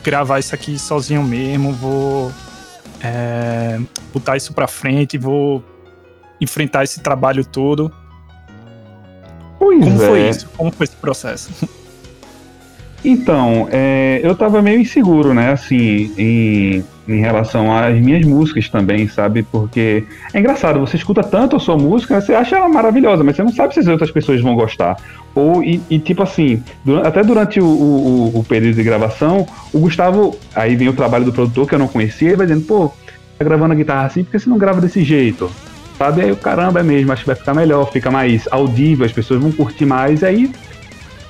gravar 0.03 0.37
isso 0.37 0.53
aqui 0.53 0.77
sozinho 0.77 1.23
mesmo, 1.23 1.73
vou 1.73 2.31
é, 3.03 3.79
botar 4.13 4.37
isso 4.37 4.53
pra 4.53 4.67
frente, 4.67 5.17
vou 5.17 5.63
enfrentar 6.39 6.83
esse 6.83 6.99
trabalho 6.99 7.43
todo. 7.43 7.91
Pois 9.57 9.83
como 9.83 10.03
é. 10.03 10.07
foi 10.07 10.29
isso? 10.29 10.47
Como 10.55 10.71
foi 10.71 10.83
esse 10.83 10.95
processo? 10.97 11.49
Então, 13.03 13.67
é, 13.71 14.19
eu 14.23 14.35
tava 14.35 14.61
meio 14.61 14.79
inseguro, 14.79 15.33
né, 15.33 15.51
assim, 15.51 16.11
em, 16.17 16.83
em 17.07 17.19
relação 17.19 17.75
às 17.75 17.95
minhas 17.95 18.23
músicas 18.25 18.69
também, 18.69 19.07
sabe? 19.07 19.41
Porque 19.41 20.03
é 20.31 20.39
engraçado, 20.39 20.79
você 20.79 20.97
escuta 20.97 21.23
tanto 21.23 21.55
a 21.55 21.59
sua 21.59 21.75
música, 21.77 22.21
você 22.21 22.33
acha 22.35 22.57
ela 22.57 22.69
maravilhosa, 22.69 23.23
mas 23.23 23.35
você 23.35 23.43
não 23.43 23.51
sabe 23.51 23.73
se 23.73 23.79
as 23.79 23.87
outras 23.87 24.11
pessoas 24.11 24.39
vão 24.39 24.55
gostar. 24.55 24.97
Ou, 25.33 25.63
e, 25.63 25.81
e 25.89 25.97
tipo 25.97 26.21
assim, 26.21 26.61
durante, 26.85 27.07
até 27.07 27.23
durante 27.23 27.59
o, 27.59 27.65
o, 27.65 28.39
o, 28.39 28.43
período 28.43 28.75
de 28.75 28.83
gravação, 28.83 29.47
o 29.73 29.79
Gustavo, 29.79 30.37
aí 30.53 30.75
vem 30.75 30.89
o 30.89 30.93
trabalho 30.93 31.25
do 31.25 31.33
produtor 31.33 31.67
que 31.67 31.73
eu 31.73 31.79
não 31.79 31.87
conhecia, 31.87 32.29
ele 32.29 32.37
vai 32.37 32.45
dizendo, 32.45 32.65
pô, 32.65 32.91
tá 33.39 33.43
gravando 33.43 33.73
a 33.73 33.75
guitarra 33.75 34.05
assim, 34.05 34.23
porque 34.23 34.37
você 34.37 34.49
não 34.49 34.59
grava 34.59 34.79
desse 34.79 35.03
jeito? 35.03 35.49
Sabe? 35.97 36.21
Aí 36.21 36.31
o 36.31 36.35
caramba 36.35 36.81
é 36.81 36.83
mesmo, 36.83 37.11
acho 37.11 37.23
que 37.23 37.27
vai 37.27 37.35
ficar 37.35 37.55
melhor, 37.55 37.91
fica 37.91 38.11
mais 38.11 38.47
audível, 38.51 39.05
as 39.05 39.11
pessoas 39.11 39.41
vão 39.41 39.51
curtir 39.51 39.85
mais, 39.85 40.23
aí, 40.23 40.51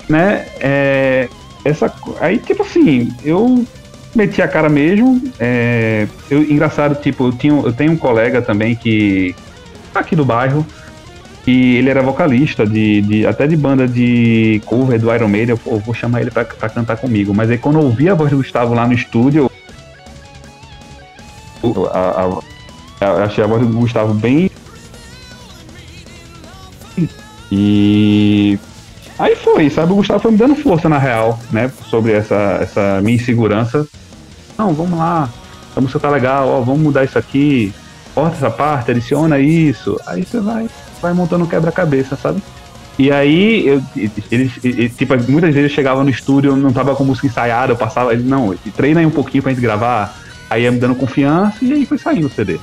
né, 0.08 0.44
é, 0.60 1.28
essa. 1.64 1.92
Aí, 2.20 2.38
tipo 2.38 2.62
assim, 2.62 3.12
eu 3.24 3.64
meti 4.14 4.42
a 4.42 4.48
cara 4.48 4.68
mesmo. 4.68 5.22
É, 5.38 6.06
eu, 6.30 6.42
engraçado, 6.42 7.00
tipo, 7.00 7.28
eu, 7.28 7.32
tinha, 7.32 7.52
eu 7.52 7.72
tenho 7.72 7.92
um 7.92 7.96
colega 7.96 8.42
também 8.42 8.74
que. 8.74 9.34
aqui 9.94 10.16
do 10.16 10.24
bairro. 10.24 10.66
E 11.44 11.76
ele 11.76 11.90
era 11.90 12.02
vocalista 12.02 12.64
de, 12.64 13.02
de, 13.02 13.26
até 13.26 13.48
de 13.48 13.56
banda 13.56 13.88
de 13.88 14.62
cover 14.64 14.98
do 15.00 15.12
Iron 15.12 15.28
Maiden. 15.28 15.56
Eu, 15.56 15.72
eu 15.72 15.78
vou 15.80 15.92
chamar 15.92 16.20
ele 16.20 16.30
pra, 16.30 16.44
cantar 16.44 16.96
comigo. 16.96 17.34
Mas 17.34 17.50
aí 17.50 17.58
quando 17.58 17.80
eu 17.80 17.84
ouvi 17.84 18.08
a 18.08 18.14
voz 18.14 18.30
do 18.30 18.36
Gustavo 18.36 18.74
lá 18.74 18.86
no 18.86 18.92
estúdio, 18.92 19.50
eu, 21.62 21.90
a, 21.92 22.40
a, 23.00 23.24
achei 23.24 23.42
a 23.42 23.46
voz 23.46 23.66
do 23.66 23.72
Gustavo 23.72 24.14
bem. 24.14 24.50
E 27.50 28.58
Aí 29.18 29.36
foi, 29.36 29.70
sabe? 29.70 29.92
O 29.92 29.96
Gustavo 29.96 30.20
foi 30.20 30.32
me 30.32 30.38
dando 30.38 30.54
força 30.56 30.88
na 30.88 30.98
real, 30.98 31.38
né? 31.50 31.70
Sobre 31.88 32.12
essa, 32.12 32.58
essa 32.60 33.00
minha 33.02 33.16
insegurança. 33.16 33.86
Não, 34.58 34.72
vamos 34.72 34.98
lá, 34.98 35.28
a 35.74 35.80
música 35.80 35.98
tá 35.98 36.10
legal, 36.10 36.48
ó, 36.48 36.60
vamos 36.60 36.80
mudar 36.80 37.04
isso 37.04 37.18
aqui, 37.18 37.72
corta 38.14 38.36
essa 38.36 38.50
parte, 38.50 38.90
adiciona 38.90 39.38
isso. 39.38 39.98
Aí 40.06 40.24
você 40.24 40.40
vai, 40.40 40.68
vai 41.00 41.12
montando 41.12 41.44
um 41.44 41.48
quebra-cabeça, 41.48 42.16
sabe? 42.16 42.42
E 42.98 43.10
aí, 43.10 43.66
eu, 43.66 43.82
eles, 44.30 44.52
tipo, 44.96 45.14
muitas 45.30 45.54
vezes 45.54 45.70
eu 45.70 45.74
chegava 45.74 46.04
no 46.04 46.10
estúdio, 46.10 46.54
não 46.54 46.72
tava 46.72 46.94
com 46.94 47.04
música 47.04 47.26
ensaiada, 47.26 47.72
eu 47.72 47.76
passava, 47.76 48.12
ele, 48.12 48.22
não, 48.22 48.54
treina 48.76 49.00
aí 49.00 49.06
um 49.06 49.10
pouquinho 49.10 49.42
pra 49.42 49.52
gente 49.52 49.62
gravar. 49.62 50.20
Aí 50.50 50.64
ia 50.64 50.70
me 50.70 50.78
dando 50.78 50.94
confiança 50.94 51.64
e 51.64 51.72
aí 51.72 51.86
foi 51.86 51.96
saindo 51.96 52.26
o 52.26 52.30
CD. 52.30 52.60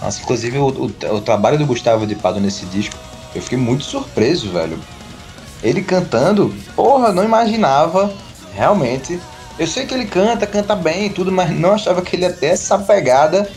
Nossa, 0.00 0.20
inclusive 0.22 0.58
o, 0.58 0.68
o, 0.68 1.14
o, 1.14 1.20
trabalho 1.20 1.58
do 1.58 1.66
Gustavo 1.66 2.06
de 2.06 2.14
Pado 2.14 2.40
nesse 2.40 2.64
disco, 2.66 2.96
eu 3.34 3.42
fiquei 3.42 3.58
muito 3.58 3.84
surpreso, 3.84 4.50
velho. 4.50 4.78
Ele 5.62 5.82
cantando, 5.82 6.54
porra, 6.74 7.12
não 7.12 7.22
imaginava, 7.22 8.10
realmente. 8.54 9.20
Eu 9.58 9.66
sei 9.66 9.84
que 9.84 9.92
ele 9.92 10.06
canta, 10.06 10.46
canta 10.46 10.74
bem 10.74 11.06
e 11.06 11.10
tudo, 11.10 11.30
mas 11.30 11.50
não 11.50 11.74
achava 11.74 12.00
que 12.00 12.16
ele 12.16 12.22
ia 12.22 12.32
ter 12.32 12.46
essa 12.46 12.78
pegada 12.78 13.48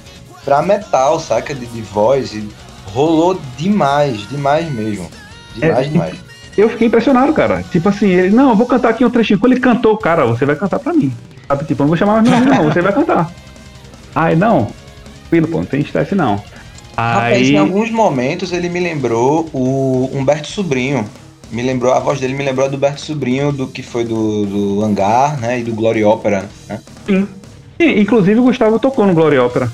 pra 0.43 0.62
metal, 0.62 1.17
saca? 1.19 1.55
De, 1.55 1.65
de 1.65 1.81
voz. 1.81 2.33
E 2.33 2.50
rolou 2.88 3.39
demais, 3.57 4.27
demais 4.27 4.69
mesmo. 4.69 5.09
Demais, 5.55 5.88
é, 5.88 5.89
demais. 5.89 6.15
Eu 6.57 6.69
fiquei 6.69 6.88
impressionado, 6.88 7.31
cara. 7.31 7.63
Tipo 7.71 7.88
assim, 7.88 8.09
ele, 8.09 8.35
não, 8.35 8.50
eu 8.50 8.55
vou 8.55 8.67
cantar 8.67 8.89
aqui 8.89 9.05
um 9.05 9.09
trechinho. 9.09 9.39
Quando 9.39 9.53
ele 9.53 9.62
cantou, 9.62 9.97
cara, 9.97 10.25
você 10.25 10.45
vai 10.45 10.57
cantar 10.57 10.79
pra 10.79 10.93
mim. 10.93 11.12
Sabe? 11.47 11.63
Tipo, 11.63 11.83
eu 11.83 11.85
não 11.85 11.89
vou 11.89 11.97
chamar 11.97 12.21
mais 12.21 12.29
meu 12.29 12.39
nome, 12.39 12.51
não, 12.51 12.63
você 12.65 12.81
vai 12.81 12.91
cantar. 12.91 13.31
Ai, 14.13 14.35
não, 14.35 14.67
tranquilo, 15.24 15.48
pô, 15.48 15.58
não 15.58 15.65
tem 15.65 15.82
estresse 15.82 16.15
não. 16.15 16.42
Rapaz, 16.96 17.38
Aí... 17.38 17.53
em 17.53 17.58
alguns 17.58 17.89
momentos 17.89 18.51
ele 18.51 18.70
me 18.70 18.80
lembrou 18.80 19.50
o 19.53 20.10
Humberto 20.13 20.48
Sobrinho. 20.48 21.06
Me 21.51 21.62
lembrou, 21.62 21.94
a 21.94 22.00
voz 22.00 22.20
dele 22.20 22.34
me 22.34 22.44
lembrou 22.44 22.70
do 22.70 22.77
Humberto 22.77 23.01
Sobrinho, 23.01 23.51
do 23.51 23.68
que 23.68 23.84
foi 23.84 24.03
do, 24.03 24.46
do 24.46 24.84
Hangar, 24.84 25.39
né? 25.39 25.60
E 25.60 25.63
do 25.63 25.74
Glory 25.74 26.03
Opera, 26.03 26.50
né? 26.68 26.80
Sim. 27.06 27.27
E, 27.80 28.00
inclusive 28.00 28.39
o 28.39 28.44
Gustavo 28.44 28.80
tocou 28.80 29.06
no 29.06 29.13
Glory 29.13 29.38
Opera. 29.38 29.72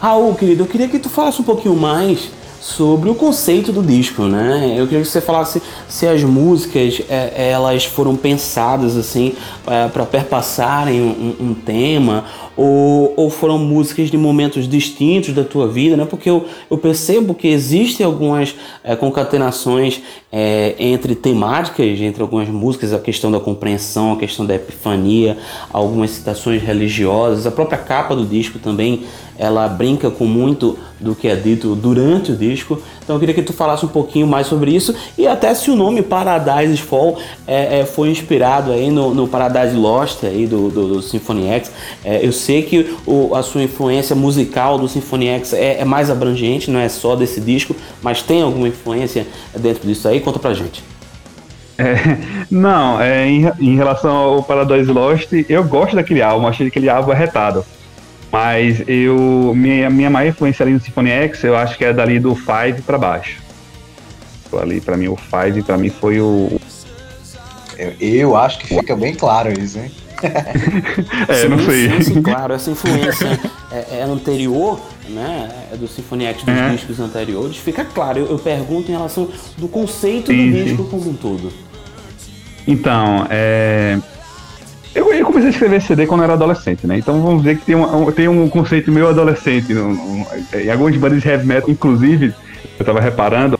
Raul, 0.00 0.34
querido, 0.34 0.62
eu 0.62 0.66
queria 0.66 0.88
que 0.88 0.98
tu 0.98 1.10
falasse 1.10 1.40
um 1.40 1.44
pouquinho 1.44 1.76
mais 1.76 2.30
sobre 2.60 3.08
o 3.08 3.14
conceito 3.14 3.72
do 3.72 3.82
disco, 3.82 4.24
né? 4.24 4.74
Eu 4.76 4.86
queria 4.86 5.02
que 5.02 5.08
você 5.08 5.20
falasse 5.20 5.62
se 5.88 6.06
as 6.06 6.22
músicas 6.22 7.00
é, 7.08 7.50
elas 7.52 7.86
foram 7.86 8.14
pensadas 8.14 8.96
assim 8.96 9.34
é, 9.66 9.88
para 9.88 10.04
perpassarem 10.04 11.00
um, 11.00 11.36
um, 11.40 11.54
tema 11.54 12.26
ou, 12.54 13.14
ou 13.16 13.30
foram 13.30 13.58
músicas 13.58 14.10
de 14.10 14.18
momentos 14.18 14.68
distintos 14.68 15.32
da 15.32 15.42
tua 15.42 15.66
vida, 15.66 15.96
né? 15.96 16.04
Porque 16.04 16.28
eu, 16.28 16.44
eu 16.70 16.76
percebo 16.76 17.32
que 17.32 17.48
existem 17.48 18.04
algumas 18.04 18.54
é, 18.84 18.94
concatenações 18.94 20.02
é, 20.30 20.74
entre 20.78 21.14
temáticas, 21.14 21.98
entre 21.98 22.20
algumas 22.20 22.48
músicas, 22.48 22.92
a 22.92 22.98
questão 22.98 23.32
da 23.32 23.40
compreensão, 23.40 24.12
a 24.12 24.16
questão 24.16 24.44
da 24.44 24.54
epifania, 24.54 25.38
algumas 25.72 26.10
citações 26.10 26.62
religiosas, 26.62 27.46
a 27.46 27.50
própria 27.50 27.78
capa 27.78 28.14
do 28.14 28.26
disco 28.26 28.58
também 28.58 29.04
ela 29.38 29.66
brinca 29.68 30.10
com 30.10 30.24
muito 30.24 30.78
do 31.00 31.14
que 31.14 31.26
é 31.26 31.34
dito 31.34 31.74
durante 31.74 32.32
o 32.32 32.36
disco. 32.36 32.80
Então 33.02 33.16
eu 33.16 33.20
queria 33.20 33.34
que 33.34 33.42
tu 33.42 33.52
falasse 33.52 33.84
um 33.84 33.88
pouquinho 33.88 34.26
mais 34.26 34.46
sobre 34.46 34.70
isso 34.74 34.94
e 35.16 35.26
até 35.26 35.52
se 35.54 35.70
o 35.70 35.76
nome 35.76 36.02
Paradise 36.02 36.76
Fall 36.76 37.18
é, 37.46 37.80
é, 37.80 37.84
foi 37.86 38.10
inspirado 38.10 38.70
aí 38.70 38.90
no, 38.90 39.14
no, 39.14 39.26
Paradise 39.26 39.74
Lost 39.74 40.22
aí 40.24 40.46
do, 40.46 40.68
do, 40.68 40.88
do 40.94 41.02
Symphony 41.02 41.48
X. 41.48 41.72
É, 42.04 42.24
eu 42.24 42.32
sei 42.32 42.62
que 42.62 42.94
o, 43.06 43.34
a 43.34 43.42
sua 43.42 43.62
influência 43.62 44.14
musical 44.14 44.78
do 44.78 44.88
Symphony 44.88 45.28
X 45.28 45.54
é, 45.54 45.80
é, 45.80 45.84
mais 45.84 46.10
abrangente, 46.10 46.70
não 46.70 46.78
é 46.78 46.88
só 46.88 47.16
desse 47.16 47.40
disco, 47.40 47.74
mas 48.02 48.22
tem 48.22 48.42
alguma 48.42 48.68
influência 48.68 49.26
dentro 49.58 49.88
disso 49.88 50.06
aí? 50.06 50.20
Conta 50.20 50.38
pra 50.38 50.52
gente. 50.52 50.84
É, 51.78 52.18
não, 52.50 53.00
é, 53.00 53.26
em, 53.26 53.50
em, 53.58 53.74
relação 53.74 54.14
ao 54.14 54.42
Paradise 54.42 54.92
Lost, 54.92 55.32
eu 55.48 55.64
gosto 55.64 55.96
daquele 55.96 56.20
álbum, 56.20 56.46
achei 56.46 56.66
aquele 56.66 56.90
álbum 56.90 57.10
arretado. 57.10 57.64
Mas 58.32 58.82
eu. 58.86 59.52
Minha, 59.56 59.90
minha 59.90 60.10
maior 60.10 60.28
influência 60.28 60.62
ali 60.62 60.72
no 60.72 60.80
Symphony 60.80 61.10
X, 61.10 61.42
eu 61.44 61.56
acho 61.56 61.76
que 61.76 61.84
é 61.84 61.92
dali 61.92 62.18
do 62.18 62.34
5 62.34 62.82
para 62.86 62.96
baixo. 62.96 63.42
Ali, 64.52 64.80
para 64.80 64.96
mim, 64.96 65.08
o 65.08 65.16
5 65.16 65.64
para 65.64 65.76
mim 65.76 65.90
foi 65.90 66.20
o. 66.20 66.60
Eu, 67.76 67.94
eu, 68.00 68.36
acho 68.36 68.58
que 68.58 68.66
fica 68.68 68.94
bem 68.94 69.14
claro 69.14 69.50
isso, 69.58 69.78
hein? 69.78 69.90
é, 71.28 71.34
sim, 71.34 71.48
não 71.48 71.58
sei. 71.58 71.90
Sim, 71.90 72.02
sim, 72.02 72.22
claro, 72.22 72.52
essa 72.52 72.70
influência 72.70 73.40
é, 73.72 73.98
é, 73.98 74.02
anterior, 74.02 74.80
né? 75.08 75.48
É 75.72 75.76
do 75.76 75.88
Symphony 75.88 76.26
X 76.26 76.42
dos 76.42 76.54
é. 76.54 76.68
discos 76.70 77.00
anteriores, 77.00 77.56
fica 77.56 77.84
claro. 77.84 78.18
Eu, 78.18 78.26
eu, 78.26 78.38
pergunto 78.38 78.90
em 78.90 78.94
relação 78.94 79.28
do 79.56 79.66
conceito 79.66 80.30
sim, 80.30 80.50
do 80.50 80.64
disco 80.64 80.84
como 80.84 81.08
um 81.08 81.14
todo. 81.14 81.50
Então, 82.66 83.26
é, 83.30 83.98
eu, 84.94 85.12
eu, 85.12 85.24
comecei 85.24 85.48
a 85.48 85.52
escrever 85.52 85.82
CD 85.82 86.06
quando 86.06 86.20
eu 86.20 86.24
era 86.24 86.32
adolescente, 86.32 86.86
né? 86.86 86.98
Então 86.98 87.20
vamos 87.22 87.42
dizer 87.42 87.58
que 87.58 87.64
tem 87.64 87.74
um, 87.76 88.10
tem 88.12 88.28
um 88.28 88.48
conceito 88.48 88.90
meio 88.90 89.08
adolescente. 89.08 89.72
No, 89.72 89.94
no, 89.94 90.26
em 90.54 90.70
algumas 90.70 90.96
bandas 90.96 91.22
de 91.22 91.28
heavy 91.28 91.46
metal, 91.46 91.70
inclusive, 91.70 92.34
eu 92.78 92.84
tava 92.84 93.00
reparando. 93.00 93.58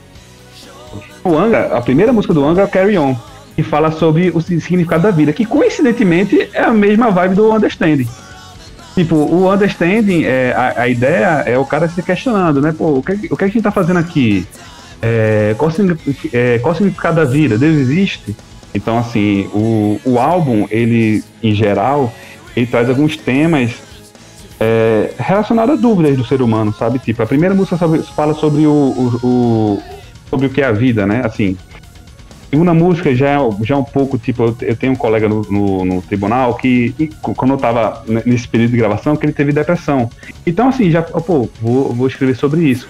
O 1.23 1.37
Anga, 1.37 1.77
a 1.77 1.81
primeira 1.81 2.11
música 2.11 2.33
do 2.33 2.43
Anga 2.43 2.63
é 2.63 2.67
Carry 2.67 2.97
On, 2.97 3.15
que 3.55 3.63
fala 3.63 3.91
sobre 3.91 4.31
o 4.31 4.41
significado 4.41 5.03
da 5.03 5.11
vida, 5.11 5.31
que 5.31 5.45
coincidentemente 5.45 6.49
é 6.53 6.61
a 6.61 6.71
mesma 6.71 7.11
vibe 7.11 7.35
do 7.35 7.53
Understanding. 7.53 8.07
Tipo, 8.95 9.15
o 9.15 9.51
Understanding, 9.51 10.23
é, 10.25 10.53
a, 10.53 10.81
a 10.81 10.89
ideia 10.89 11.43
é 11.45 11.57
o 11.57 11.65
cara 11.65 11.87
se 11.87 12.01
questionando, 12.03 12.59
né? 12.59 12.73
Pô, 12.77 12.97
o 12.97 13.03
que, 13.03 13.27
o 13.31 13.37
que 13.37 13.43
a 13.43 13.47
gente 13.47 13.61
tá 13.61 13.71
fazendo 13.71 13.99
aqui? 13.99 14.45
É, 15.01 15.55
qual, 15.57 15.71
é, 16.33 16.59
qual 16.59 16.73
o 16.73 16.77
significado 16.77 17.15
da 17.15 17.23
vida? 17.23 17.57
Deus 17.57 17.75
existe? 17.77 18.35
Então, 18.73 18.97
assim, 18.97 19.49
o, 19.53 19.99
o 20.05 20.19
álbum, 20.19 20.67
ele, 20.69 21.23
em 21.43 21.53
geral, 21.53 22.13
ele 22.55 22.65
traz 22.65 22.89
alguns 22.89 23.17
temas 23.17 23.73
é, 24.59 25.11
relacionados 25.17 25.77
a 25.77 25.81
dúvidas 25.81 26.15
do 26.15 26.25
ser 26.25 26.41
humano, 26.41 26.73
sabe? 26.73 26.99
Tipo, 26.99 27.23
a 27.23 27.25
primeira 27.25 27.53
música 27.53 27.77
fala 28.15 28.33
sobre 28.33 28.65
o, 28.65 28.71
o, 28.71 29.19
o, 29.23 29.83
sobre 30.29 30.47
o 30.47 30.49
que 30.49 30.61
é 30.61 30.65
a 30.65 30.71
vida, 30.71 31.05
né? 31.05 31.21
Assim, 31.25 31.57
segunda 32.51 32.73
música 32.73 33.15
já, 33.15 33.37
já 33.63 33.77
um 33.77 33.83
pouco, 33.83 34.17
tipo, 34.17 34.43
eu, 34.43 34.57
eu 34.61 34.75
tenho 34.75 34.93
um 34.93 34.95
colega 34.95 35.27
no, 35.27 35.41
no, 35.49 35.85
no, 35.85 36.01
tribunal 36.01 36.53
que, 36.55 36.93
quando 37.21 37.53
eu 37.53 37.57
tava 37.57 38.03
nesse 38.25 38.47
período 38.47 38.71
de 38.71 38.77
gravação, 38.77 39.15
que 39.15 39.25
ele 39.25 39.33
teve 39.33 39.51
depressão. 39.51 40.09
Então, 40.45 40.67
assim, 40.67 40.91
já, 40.91 41.01
pô, 41.01 41.49
vou, 41.61 41.93
vou 41.93 42.07
escrever 42.07 42.35
sobre 42.35 42.61
isso. 42.61 42.87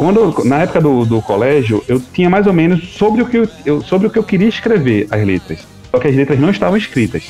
Quando, 0.00 0.34
na 0.46 0.62
época 0.62 0.80
do, 0.80 1.04
do 1.04 1.20
colégio, 1.20 1.84
eu 1.86 2.00
tinha 2.00 2.30
mais 2.30 2.46
ou 2.46 2.54
menos 2.54 2.94
sobre 2.94 3.20
o, 3.20 3.26
que 3.26 3.36
eu, 3.66 3.82
sobre 3.82 4.06
o 4.06 4.10
que 4.10 4.18
eu 4.18 4.22
queria 4.24 4.48
escrever 4.48 5.06
as 5.10 5.22
letras. 5.22 5.58
Só 5.90 5.98
que 5.98 6.08
as 6.08 6.16
letras 6.16 6.40
não 6.40 6.48
estavam 6.48 6.78
escritas. 6.78 7.24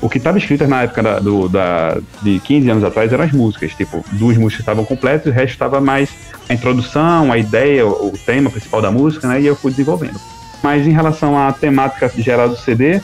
O 0.00 0.08
que 0.08 0.18
estava 0.18 0.38
escrito 0.38 0.64
na 0.68 0.82
época 0.82 1.02
da, 1.02 1.18
do, 1.18 1.48
da, 1.48 1.98
de 2.22 2.38
15 2.38 2.70
anos 2.70 2.84
atrás 2.84 3.12
eram 3.12 3.24
as 3.24 3.32
músicas. 3.32 3.72
Tipo, 3.72 4.04
duas 4.12 4.36
músicas 4.36 4.60
estavam 4.60 4.84
completas, 4.84 5.32
o 5.32 5.34
resto 5.34 5.54
estava 5.54 5.80
mais 5.80 6.10
a 6.48 6.54
introdução, 6.54 7.32
a 7.32 7.38
ideia, 7.38 7.84
o, 7.84 8.10
o 8.14 8.18
tema 8.24 8.48
principal 8.50 8.80
da 8.80 8.92
música, 8.92 9.26
né? 9.26 9.40
E 9.40 9.46
eu 9.46 9.56
fui 9.56 9.72
desenvolvendo. 9.72 10.20
Mas 10.62 10.86
em 10.86 10.92
relação 10.92 11.36
à 11.36 11.52
temática 11.52 12.08
geral 12.16 12.48
do 12.48 12.56
CD, 12.56 13.00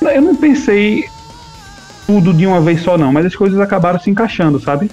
eu 0.00 0.20
não 0.20 0.34
pensei 0.34 1.04
tudo 2.08 2.34
de 2.34 2.44
uma 2.44 2.60
vez 2.60 2.82
só, 2.82 2.98
não. 2.98 3.12
Mas 3.12 3.24
as 3.24 3.36
coisas 3.36 3.60
acabaram 3.60 4.00
se 4.00 4.10
encaixando, 4.10 4.58
sabe? 4.58 4.90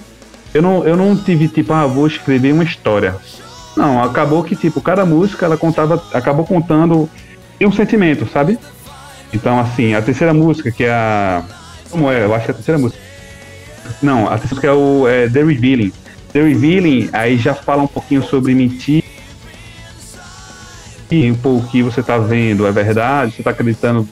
Eu 0.54 0.62
não, 0.62 0.84
eu 0.84 0.96
não 0.96 1.16
tive 1.16 1.48
tipo, 1.48 1.72
ah, 1.72 1.86
vou 1.86 2.06
escrever 2.06 2.52
uma 2.52 2.62
história. 2.62 3.16
Não, 3.76 4.02
acabou 4.02 4.42
que, 4.42 4.56
tipo, 4.56 4.80
cada 4.80 5.04
música 5.04 5.46
ela 5.46 5.56
contava, 5.56 6.02
acabou 6.12 6.44
contando 6.44 7.08
um 7.60 7.72
sentimento, 7.72 8.26
sabe? 8.30 8.58
Então, 9.32 9.58
assim, 9.60 9.94
a 9.94 10.02
terceira 10.02 10.34
música, 10.34 10.70
que 10.72 10.84
é 10.84 10.90
a. 10.90 11.42
Como 11.90 12.10
é? 12.10 12.24
Eu 12.24 12.34
acho 12.34 12.44
que 12.44 12.50
é 12.50 12.52
a 12.52 12.56
terceira 12.56 12.78
música. 12.78 13.00
Não, 14.02 14.26
a 14.26 14.38
terceira 14.38 14.48
música 14.48 14.66
é 14.66 14.72
o 14.72 15.08
é 15.08 15.28
The 15.28 15.42
Revealing. 15.44 15.92
The 16.32 16.42
Revealing, 16.42 17.10
aí 17.12 17.36
já 17.36 17.54
fala 17.54 17.82
um 17.82 17.86
pouquinho 17.86 18.22
sobre 18.22 18.54
mentir. 18.54 19.04
E 21.10 21.30
o 21.30 21.62
que 21.70 21.82
você 21.82 22.02
tá 22.02 22.18
vendo 22.18 22.66
é 22.66 22.70
verdade, 22.70 23.32
você 23.32 23.42
tá 23.42 23.50
acreditando, 23.50 24.08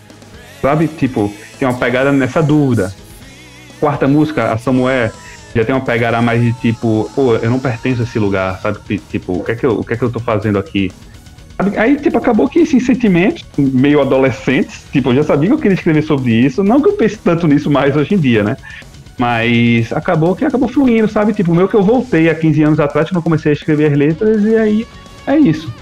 sabe? 0.61 0.89
Tipo, 0.89 1.33
tem 1.59 1.69
uma 1.69 1.79
pegada 1.79 2.11
nessa 2.11 2.43
dúvida. 2.43 2.93
Quarta 3.79 4.09
música, 4.09 4.53
a 4.53 4.59
Samuel, 4.59 5.13
já 5.59 5.65
tem 5.65 5.75
uma 5.75 5.85
pegada 5.85 6.23
mais 6.23 6.41
de 6.41 6.53
tipo, 6.53 7.11
pô, 7.15 7.35
eu 7.35 7.51
não 7.51 7.59
pertenço 7.59 8.03
a 8.03 8.05
esse 8.05 8.19
lugar, 8.19 8.61
sabe? 8.61 8.79
Tipo, 9.11 9.33
o 9.33 9.45
que 9.45 9.53
é 9.53 9.57
que 9.57 9.67
eu, 9.67 9.81
o 9.81 9.85
que 9.85 9.95
é 9.95 9.97
que 9.97 10.05
eu 10.05 10.11
tô 10.11 10.21
fazendo 10.21 10.57
aqui? 10.59 10.93
Aí, 11.77 11.97
tipo, 11.97 12.17
acabou 12.17 12.49
que 12.49 12.61
esses 12.61 12.87
sentimentos, 12.87 13.45
meio 13.57 14.01
adolescentes, 14.01 14.85
tipo, 14.93 15.11
eu 15.11 15.17
já 15.17 15.25
sabia 15.25 15.49
que 15.49 15.55
eu 15.55 15.59
queria 15.59 15.75
escrever 15.75 16.03
sobre 16.03 16.33
isso, 16.33 16.63
não 16.63 16.81
que 16.81 16.89
eu 16.89 16.93
pense 16.93 17.19
tanto 17.19 17.49
nisso 17.49 17.69
mais 17.69 17.97
hoje 17.97 18.15
em 18.15 18.19
dia, 18.19 18.45
né? 18.45 18.57
Mas 19.19 19.93
acabou 19.93 20.37
que 20.37 20.45
acabou 20.45 20.69
fluindo, 20.69 21.09
sabe? 21.09 21.33
Tipo, 21.33 21.53
meio 21.53 21.67
que 21.67 21.75
eu 21.75 21.83
voltei 21.83 22.31
há 22.31 22.35
15 22.37 22.63
anos 22.63 22.81
atrás, 22.81 23.09
quando 23.09 23.17
eu 23.17 23.23
comecei 23.23 23.51
a 23.51 23.55
escrever 23.55 23.91
as 23.91 23.99
letras, 23.99 24.45
e 24.45 24.57
aí 24.57 24.87
é 25.27 25.37
isso. 25.37 25.75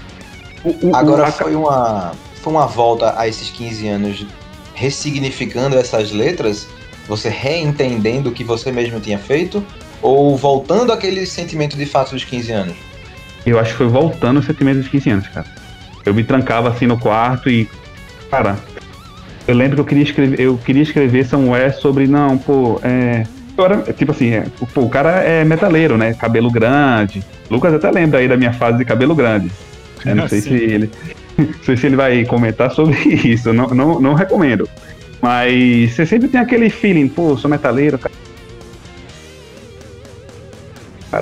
O, 0.63 0.87
o, 0.87 0.95
Agora 0.95 1.29
o, 1.29 1.31
foi, 1.31 1.53
uma, 1.53 2.13
foi 2.41 2.51
uma 2.51 2.65
volta 2.65 3.13
a 3.15 3.27
esses 3.27 3.51
15 3.51 3.87
anos 3.87 4.25
ressignificando 4.73 5.77
essas 5.77 6.11
letras 6.11 6.67
você 7.07 7.29
reentendendo 7.29 8.29
o 8.29 8.31
que 8.31 8.43
você 8.43 8.71
mesmo 8.71 8.99
tinha 8.99 9.17
feito? 9.17 9.63
Ou 10.01 10.35
voltando 10.37 10.91
aquele 10.91 11.25
sentimento 11.25 11.77
de 11.77 11.85
fato 11.85 12.11
dos 12.11 12.23
15 12.23 12.51
anos? 12.51 12.75
Eu 13.45 13.59
acho 13.59 13.71
que 13.71 13.77
foi 13.77 13.87
voltando 13.87 14.39
o 14.39 14.43
sentimento 14.43 14.79
dos 14.79 14.87
15 14.87 15.09
anos, 15.09 15.27
cara. 15.29 15.47
Eu 16.05 16.13
me 16.13 16.23
trancava 16.23 16.69
assim 16.69 16.85
no 16.85 16.99
quarto 16.99 17.49
e. 17.49 17.69
Cara, 18.29 18.57
eu 19.47 19.55
lembro 19.55 19.75
que 19.75 19.81
eu 19.81 19.85
queria 19.85 20.03
escrever, 20.03 20.39
eu 20.39 20.57
queria 20.57 20.83
escrever 20.83 21.25
Samuel 21.25 21.71
sobre, 21.73 22.07
não, 22.07 22.37
pô, 22.37 22.79
é. 22.83 23.25
Era, 23.57 23.91
tipo 23.93 24.11
assim, 24.11 24.29
é, 24.29 24.45
pô, 24.71 24.81
o 24.81 24.89
cara 24.89 25.23
é 25.23 25.43
metaleiro, 25.43 25.97
né? 25.97 26.13
Cabelo 26.13 26.51
grande. 26.51 27.23
Lucas 27.49 27.73
até 27.73 27.89
lembra 27.89 28.19
aí 28.19 28.27
da 28.27 28.37
minha 28.37 28.53
fase 28.53 28.77
de 28.77 28.85
cabelo 28.85 29.15
grande. 29.15 29.49
Eu 30.05 30.15
não 30.15 30.27
sei 30.29 30.41
se 30.41 30.53
ele. 30.53 30.91
Não 31.37 31.63
sei 31.63 31.77
se 31.77 31.85
ele 31.85 31.95
vai 31.95 32.25
comentar 32.25 32.71
sobre 32.71 32.97
isso. 33.07 33.53
Não, 33.53 33.67
não, 33.67 34.01
não 34.01 34.15
recomendo. 34.15 34.67
Mas 35.21 35.93
você 35.93 36.05
sempre 36.05 36.27
tem 36.27 36.39
aquele 36.39 36.69
feeling, 36.69 37.07
pô, 37.07 37.37
sou 37.37 37.49
metaleiro, 37.49 37.97
cara. 37.97 38.15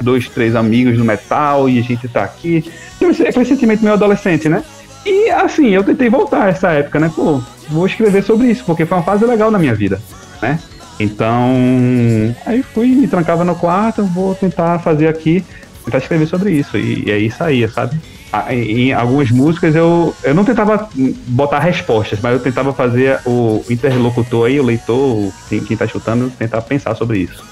Dois, 0.02 0.28
três 0.28 0.56
amigos 0.56 0.98
no 0.98 1.06
metal 1.06 1.70
e 1.70 1.80
a 1.80 1.82
gente 1.82 2.08
tá 2.08 2.24
aqui. 2.24 2.72
Aquele 3.02 3.46
sentimento 3.46 3.82
meio 3.82 3.94
adolescente, 3.94 4.50
né? 4.50 4.64
E 5.06 5.30
assim, 5.30 5.70
eu 5.70 5.84
tentei 5.84 6.10
voltar 6.10 6.50
essa 6.50 6.72
época, 6.72 7.00
né? 7.00 7.12
Pô, 7.16 7.42
vou 7.70 7.86
escrever 7.86 8.24
sobre 8.24 8.48
isso, 8.48 8.66
porque 8.66 8.86
foi 8.86 8.98
uma 8.98 9.04
fase 9.04 9.24
legal 9.26 9.52
na 9.52 9.60
minha 9.60 9.76
vida, 9.76 10.02
né? 10.42 10.60
Então, 11.00 11.54
aí 12.46 12.64
fui, 12.64 12.88
me 12.88 13.08
trancava 13.08 13.44
no 13.44 13.56
quarto, 13.56 14.04
vou 14.06 14.34
tentar 14.34 14.80
fazer 14.80 15.08
aqui, 15.08 15.46
tentar 15.84 16.00
escrever 16.00 16.26
sobre 16.26 16.52
isso. 16.52 16.78
E, 16.78 17.04
e 17.06 17.12
aí 17.12 17.30
saía, 17.30 17.70
sabe? 17.70 18.00
Em 18.50 18.93
algumas 18.93 19.32
músicas 19.32 19.76
eu, 19.76 20.15
eu 20.24 20.34
não 20.34 20.43
tentava 20.43 20.89
botar 21.28 21.60
respostas, 21.60 22.19
mas 22.21 22.34
eu 22.34 22.39
tentava 22.39 22.74
fazer 22.74 23.19
o 23.26 23.63
interlocutor 23.69 24.48
aí, 24.48 24.60
o 24.60 24.63
leitor, 24.63 25.32
quem, 25.50 25.63
quem 25.63 25.78
tá 25.78 25.86
escutando, 25.86 26.32
tentar 26.32 26.62
pensar 26.62 26.95
sobre 26.95 27.19
isso. 27.19 27.43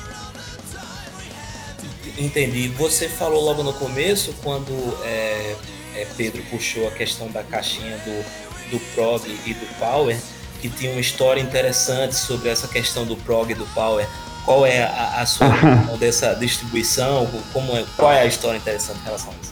Entendi. 2.17 2.69
Você 2.69 3.09
falou 3.09 3.43
logo 3.43 3.63
no 3.63 3.73
começo, 3.73 4.33
quando 4.43 4.71
é, 5.03 5.55
é, 5.95 6.07
Pedro 6.15 6.41
puxou 6.49 6.87
a 6.87 6.91
questão 6.91 7.27
da 7.27 7.43
caixinha 7.43 7.97
do, 7.97 8.71
do 8.71 8.79
prog 8.93 9.21
e 9.45 9.53
do 9.53 9.65
power, 9.77 10.17
que 10.61 10.69
tinha 10.69 10.91
uma 10.91 11.01
história 11.01 11.41
interessante 11.41 12.15
sobre 12.15 12.49
essa 12.49 12.67
questão 12.67 13.05
do 13.05 13.17
prog 13.17 13.51
e 13.51 13.55
do 13.55 13.65
power. 13.73 14.07
Qual 14.45 14.65
é 14.65 14.83
a, 14.83 15.21
a 15.21 15.25
sua 15.25 15.49
dessa 15.99 16.33
distribuição? 16.35 17.27
Como 17.51 17.75
é, 17.75 17.83
qual 17.97 18.11
é 18.11 18.21
a 18.21 18.25
história 18.25 18.57
interessante 18.57 18.99
em 18.99 19.03
relação 19.05 19.31
a? 19.31 19.42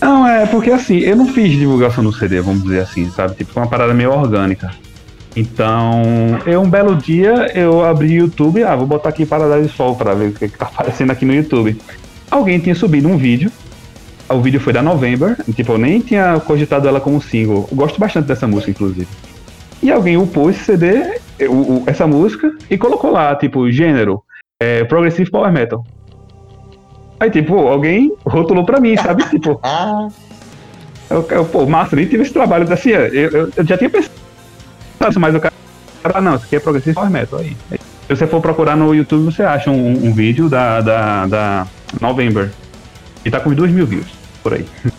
Não, 0.00 0.26
é 0.26 0.46
porque 0.46 0.70
assim, 0.70 0.98
eu 0.98 1.14
não 1.14 1.26
fiz 1.26 1.50
divulgação 1.50 2.02
no 2.02 2.12
CD, 2.12 2.40
vamos 2.40 2.62
dizer 2.62 2.80
assim, 2.80 3.10
sabe? 3.10 3.34
Tipo, 3.34 3.52
foi 3.52 3.62
uma 3.62 3.68
parada 3.68 3.92
meio 3.92 4.10
orgânica. 4.12 4.70
Então, 5.36 6.02
eu 6.46 6.60
um 6.60 6.68
belo 6.68 6.96
dia 6.96 7.52
eu 7.54 7.84
abri 7.84 8.18
o 8.18 8.24
YouTube, 8.24 8.64
ah, 8.64 8.74
vou 8.74 8.86
botar 8.86 9.10
aqui 9.10 9.24
Paradise 9.24 9.68
Sol 9.68 9.94
para 9.94 10.14
ver 10.14 10.30
o 10.30 10.32
que, 10.32 10.48
que 10.48 10.58
tá 10.58 10.66
aparecendo 10.72 11.10
aqui 11.10 11.24
no 11.24 11.34
YouTube. 11.34 11.76
Alguém 12.30 12.58
tinha 12.58 12.74
subido 12.74 13.08
um 13.08 13.16
vídeo. 13.16 13.50
O 14.28 14.40
vídeo 14.40 14.60
foi 14.60 14.72
da 14.72 14.80
November, 14.80 15.36
tipo, 15.56 15.72
eu 15.72 15.78
nem 15.78 16.00
tinha 16.00 16.38
cogitado 16.40 16.86
ela 16.86 17.00
como 17.00 17.20
single. 17.20 17.68
Eu 17.68 17.76
gosto 17.76 17.98
bastante 17.98 18.26
dessa 18.26 18.46
música, 18.46 18.70
inclusive. 18.70 19.08
E 19.82 19.90
alguém 19.90 20.16
upou 20.16 20.48
esse 20.48 20.62
CD, 20.62 21.18
essa 21.84 22.06
música, 22.06 22.52
e 22.70 22.78
colocou 22.78 23.10
lá, 23.10 23.34
tipo, 23.34 23.68
gênero, 23.72 24.22
é, 24.60 24.84
Progressive 24.84 25.28
Power 25.30 25.50
Metal. 25.50 25.84
Aí, 27.20 27.30
tipo, 27.30 27.54
alguém 27.68 28.16
rotulou 28.24 28.64
pra 28.64 28.80
mim, 28.80 28.96
sabe? 28.96 29.28
tipo. 29.28 29.60
Ah. 29.62 30.08
Eu, 31.10 31.26
eu, 31.28 31.44
pô, 31.44 31.66
massa, 31.66 31.94
nem 31.94 32.06
tive 32.06 32.22
esse 32.22 32.32
trabalho 32.32 32.72
assim. 32.72 32.90
Eu, 32.90 33.06
eu, 33.08 33.52
eu 33.54 33.66
já 33.66 33.76
tinha 33.76 33.90
pensado, 33.90 35.20
mas 35.20 35.34
o 35.34 35.40
cara. 35.40 36.20
Não, 36.22 36.36
isso 36.36 36.46
aqui 36.46 36.56
é 36.56 36.60
Progressive 36.60 36.94
Power 36.94 37.10
Metal. 37.10 37.40
Aí. 37.40 37.54
Se 37.70 38.16
você 38.16 38.26
for 38.26 38.40
procurar 38.40 38.74
no 38.74 38.94
YouTube, 38.94 39.24
você 39.24 39.42
acha 39.42 39.70
um, 39.70 40.06
um 40.06 40.12
vídeo 40.14 40.48
da, 40.48 40.80
da, 40.80 41.26
da 41.26 41.66
November. 42.00 42.50
E 43.22 43.30
tá 43.30 43.38
com 43.38 43.52
2 43.52 43.70
mil 43.70 43.86
views, 43.86 44.06
por 44.42 44.54
aí. 44.54 44.66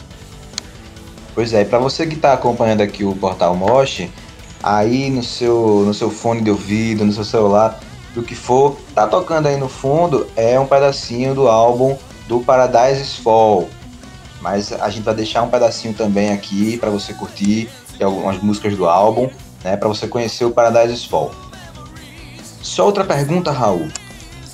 Pois 1.34 1.54
é, 1.54 1.64
para 1.64 1.80
você 1.80 2.06
que 2.06 2.18
tá 2.18 2.34
acompanhando 2.34 2.82
aqui 2.82 3.06
o 3.06 3.16
Portal 3.16 3.56
Mosh, 3.56 4.06
aí 4.62 5.10
no 5.10 5.24
seu, 5.24 5.82
no 5.86 5.94
seu 5.94 6.12
fone 6.12 6.42
de 6.42 6.52
ouvido, 6.52 7.06
no 7.06 7.14
seu 7.14 7.24
celular, 7.24 7.80
do 8.14 8.22
que 8.22 8.36
for, 8.36 8.78
tá 8.94 9.08
tocando 9.08 9.48
aí 9.48 9.56
no 9.56 9.70
fundo, 9.70 10.28
é 10.36 10.60
um 10.60 10.66
pedacinho 10.66 11.34
do 11.34 11.48
álbum 11.48 11.98
do 12.32 12.40
Paradise 12.40 13.18
Fall. 13.22 13.68
Mas 14.40 14.72
a 14.72 14.90
gente 14.90 15.04
vai 15.04 15.14
deixar 15.14 15.44
um 15.44 15.50
pedacinho 15.50 15.94
também 15.94 16.32
aqui 16.32 16.78
para 16.78 16.90
você 16.90 17.14
curtir 17.14 17.70
de 17.98 18.04
algumas 18.06 18.42
músicas 18.42 18.76
do 18.78 18.88
álbum, 18.88 19.30
né, 19.66 19.76
para 19.76 19.90
você 19.90 20.08
conhecer 20.08 20.46
o 20.46 20.52
Paradise 20.52 21.06
Fall. 21.10 21.36
Só 22.62 22.86
outra 22.86 23.04
pergunta, 23.04 23.52
Raul. 23.52 23.90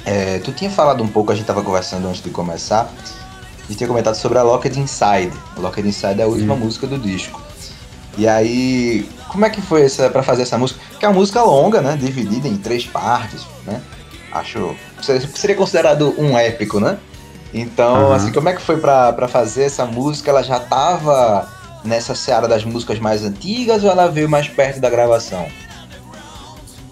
É, 0.03 0.39
tu 0.39 0.51
tinha 0.51 0.71
falado 0.71 1.03
um 1.03 1.07
pouco, 1.07 1.31
a 1.31 1.35
gente 1.35 1.43
estava 1.43 1.61
conversando 1.61 2.07
antes 2.07 2.23
de 2.23 2.31
começar, 2.31 2.91
gente 3.67 3.77
tinha 3.77 3.87
comentado 3.87 4.15
sobre 4.15 4.39
a 4.39 4.43
Locked 4.43 4.79
Inside. 4.79 5.31
A 5.55 5.59
Locked 5.59 5.87
Inside 5.87 6.19
é 6.19 6.23
a 6.23 6.27
última 6.27 6.55
música 6.55 6.87
do 6.87 6.97
disco. 6.97 7.39
E 8.17 8.27
aí, 8.27 9.07
como 9.29 9.45
é 9.45 9.51
que 9.51 9.61
foi 9.61 9.83
essa 9.83 10.09
para 10.09 10.23
fazer 10.23 10.41
essa 10.41 10.57
música? 10.57 10.79
Que 10.97 11.05
é 11.05 11.07
uma 11.07 11.13
música 11.13 11.43
longa, 11.43 11.79
né, 11.79 11.95
dividida 11.95 12.47
em 12.47 12.57
três 12.57 12.87
partes, 12.87 13.45
né? 13.65 13.81
Acho 14.31 14.75
seria 15.35 15.55
considerado 15.55 16.15
um 16.17 16.35
épico, 16.37 16.79
né? 16.79 16.97
Então, 17.53 18.07
uhum. 18.07 18.13
assim, 18.13 18.31
como 18.31 18.49
é 18.49 18.53
que 18.53 18.61
foi 18.61 18.77
para 18.77 19.27
fazer 19.27 19.63
essa 19.63 19.85
música? 19.85 20.29
Ela 20.29 20.43
já 20.43 20.59
tava 20.59 21.47
nessa 21.83 22.13
seara 22.13 22.47
das 22.47 22.65
músicas 22.65 22.99
mais 22.99 23.23
antigas 23.23 23.83
ou 23.83 23.89
ela 23.89 24.07
veio 24.07 24.29
mais 24.29 24.47
perto 24.47 24.79
da 24.79 24.89
gravação? 24.89 25.47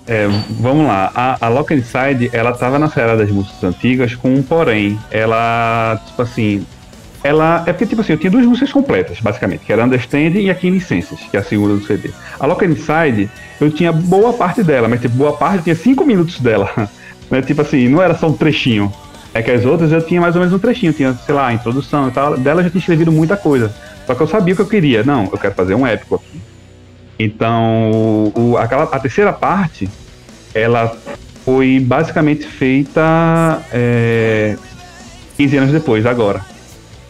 É, 0.08 0.28
vamos 0.60 0.86
lá, 0.86 1.12
a, 1.16 1.46
a 1.46 1.50
Lock 1.50 1.74
Inside, 1.74 2.30
ela 2.32 2.54
tava 2.54 2.78
na 2.78 2.88
seara 2.90 3.18
das 3.18 3.30
músicas 3.30 3.64
antigas 3.64 4.14
com 4.14 4.34
um 4.34 4.44
porém. 4.44 5.00
Ela, 5.10 6.00
tipo 6.06 6.22
assim, 6.22 6.66
ela. 7.24 7.64
É 7.66 7.74
porque, 7.74 7.88
tipo 7.88 8.02
assim, 8.02 8.14
eu 8.14 8.20
tinha 8.20 8.30
duas 8.30 8.46
músicas 8.46 8.72
completas, 8.72 9.20
basicamente, 9.20 9.66
que 9.66 9.74
era 9.74 9.84
Understanding 9.84 10.42
e 10.42 10.50
a 10.52 10.56
Quinescences, 10.56 11.20
que 11.32 11.36
é 11.36 11.40
a 11.40 11.44
segunda 11.44 11.74
do 11.76 11.84
CD. 11.84 12.12
A 12.40 12.46
Lock 12.46 12.64
Inside, 12.64 13.30
eu 13.60 13.72
tinha 13.72 13.92
boa 13.92 14.32
parte 14.32 14.62
dela, 14.62 14.88
mas 14.88 15.02
tipo, 15.02 15.16
boa 15.16 15.34
parte 15.36 15.64
tinha 15.64 15.76
cinco 15.76 16.06
minutos 16.06 16.40
dela. 16.40 16.72
né? 17.32 17.42
Tipo 17.42 17.64
assim, 17.64 17.88
não 17.90 18.00
era 18.00 18.14
só 18.14 18.28
um 18.28 18.34
trechinho. 18.34 18.94
É 19.36 19.44
que 19.44 19.52
as 19.52 19.66
outras 19.66 19.92
eu 19.92 20.02
tinha 20.02 20.22
mais 20.22 20.34
ou 20.34 20.40
menos 20.40 20.56
um 20.56 20.60
trechinho, 20.60 20.94
tinha, 20.94 21.14
sei 21.14 21.36
lá, 21.36 21.52
introdução 21.52 22.08
e 22.08 22.12
tal. 22.12 22.38
Dela 22.38 22.62
eu 22.62 22.64
já 22.64 22.70
tinha 22.70 22.80
escrevido 22.80 23.12
muita 23.12 23.36
coisa. 23.36 23.70
Só 24.08 24.16
que 24.16 24.22
eu 24.22 24.28
sabia 24.28 24.54
o 24.54 24.56
que 24.56 24.62
eu 24.62 24.68
queria. 24.68 25.04
Não, 25.04 25.26
eu 25.26 25.38
quero 25.38 25.54
fazer 25.54 25.76
um 25.76 25.86
épico 25.86 26.16
aqui. 26.16 26.42
Então, 27.20 28.32
o, 28.34 28.56
aquela, 28.58 28.84
a 28.84 28.98
terceira 28.98 29.34
parte, 29.34 29.90
ela 30.54 30.96
foi 31.44 31.82
basicamente 31.82 32.48
feita 32.48 33.62
é, 33.74 34.56
15 35.36 35.58
anos 35.58 35.74
depois, 35.74 36.06
agora. 36.06 36.42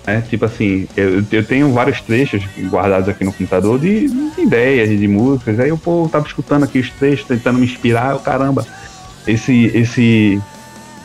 É, 0.08 0.20
tipo 0.22 0.46
assim, 0.46 0.88
eu, 0.98 1.24
eu 1.32 1.46
tenho 1.46 1.72
vários 1.74 2.02
trechos 2.02 2.44
guardados 2.72 3.08
aqui 3.08 3.24
no 3.24 3.34
computador 3.34 3.80
de, 3.80 4.08
de 4.08 4.42
ideias, 4.42 4.90
de 4.90 5.08
músicas. 5.08 5.60
Aí 5.60 5.70
eu, 5.70 5.78
pô, 5.78 6.10
tava 6.12 6.26
escutando 6.26 6.64
aqui 6.64 6.80
os 6.80 6.90
trechos, 6.90 7.28
tentando 7.28 7.60
me 7.60 7.66
inspirar. 7.66 8.14
Eu, 8.14 8.20
caramba, 8.20 8.66
esse, 9.28 9.66
esse, 9.76 10.42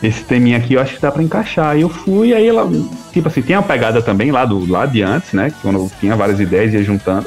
esse 0.03 0.25
teminha 0.25 0.57
aqui 0.57 0.75
eu 0.75 0.81
acho 0.81 0.95
que 0.95 1.01
dá 1.03 1.11
pra 1.11 1.23
encaixar. 1.23 1.69
Aí 1.69 1.83
eu 1.83 1.89
fui, 1.89 2.33
aí 2.33 2.47
ela, 2.47 2.69
tipo 3.13 3.29
assim, 3.29 3.43
tem 3.43 3.57
uma 3.57 3.63
pegada 3.63 4.01
também 4.01 4.31
lá 4.31 4.45
do 4.45 4.71
lá 4.71 4.87
de 4.87 5.03
antes, 5.03 5.33
né? 5.33 5.53
Quando 5.61 5.77
eu 5.77 5.91
tinha 6.01 6.17
várias 6.17 6.41
ideias 6.41 6.73
e 6.73 6.77
ia 6.77 6.83
juntando. 6.83 7.27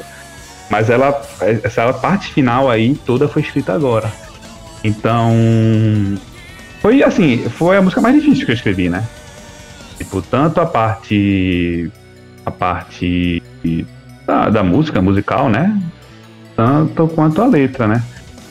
Mas 0.70 0.90
ela, 0.90 1.20
essa 1.62 1.92
parte 1.92 2.32
final 2.32 2.70
aí 2.70 2.94
toda 3.06 3.28
foi 3.28 3.42
escrita 3.42 3.72
agora. 3.72 4.10
Então, 4.82 5.32
foi 6.80 7.02
assim, 7.02 7.48
foi 7.48 7.76
a 7.76 7.82
música 7.82 8.00
mais 8.00 8.14
difícil 8.14 8.44
que 8.44 8.50
eu 8.50 8.56
escrevi, 8.56 8.88
né? 8.88 9.04
Tipo, 9.96 10.20
tanto 10.20 10.60
a 10.60 10.66
parte. 10.66 11.90
A 12.44 12.50
parte 12.50 13.42
da, 14.26 14.50
da 14.50 14.62
música, 14.62 15.00
musical, 15.00 15.48
né? 15.48 15.80
Tanto 16.54 17.08
quanto 17.08 17.40
a 17.40 17.46
letra, 17.46 17.86
né? 17.86 18.02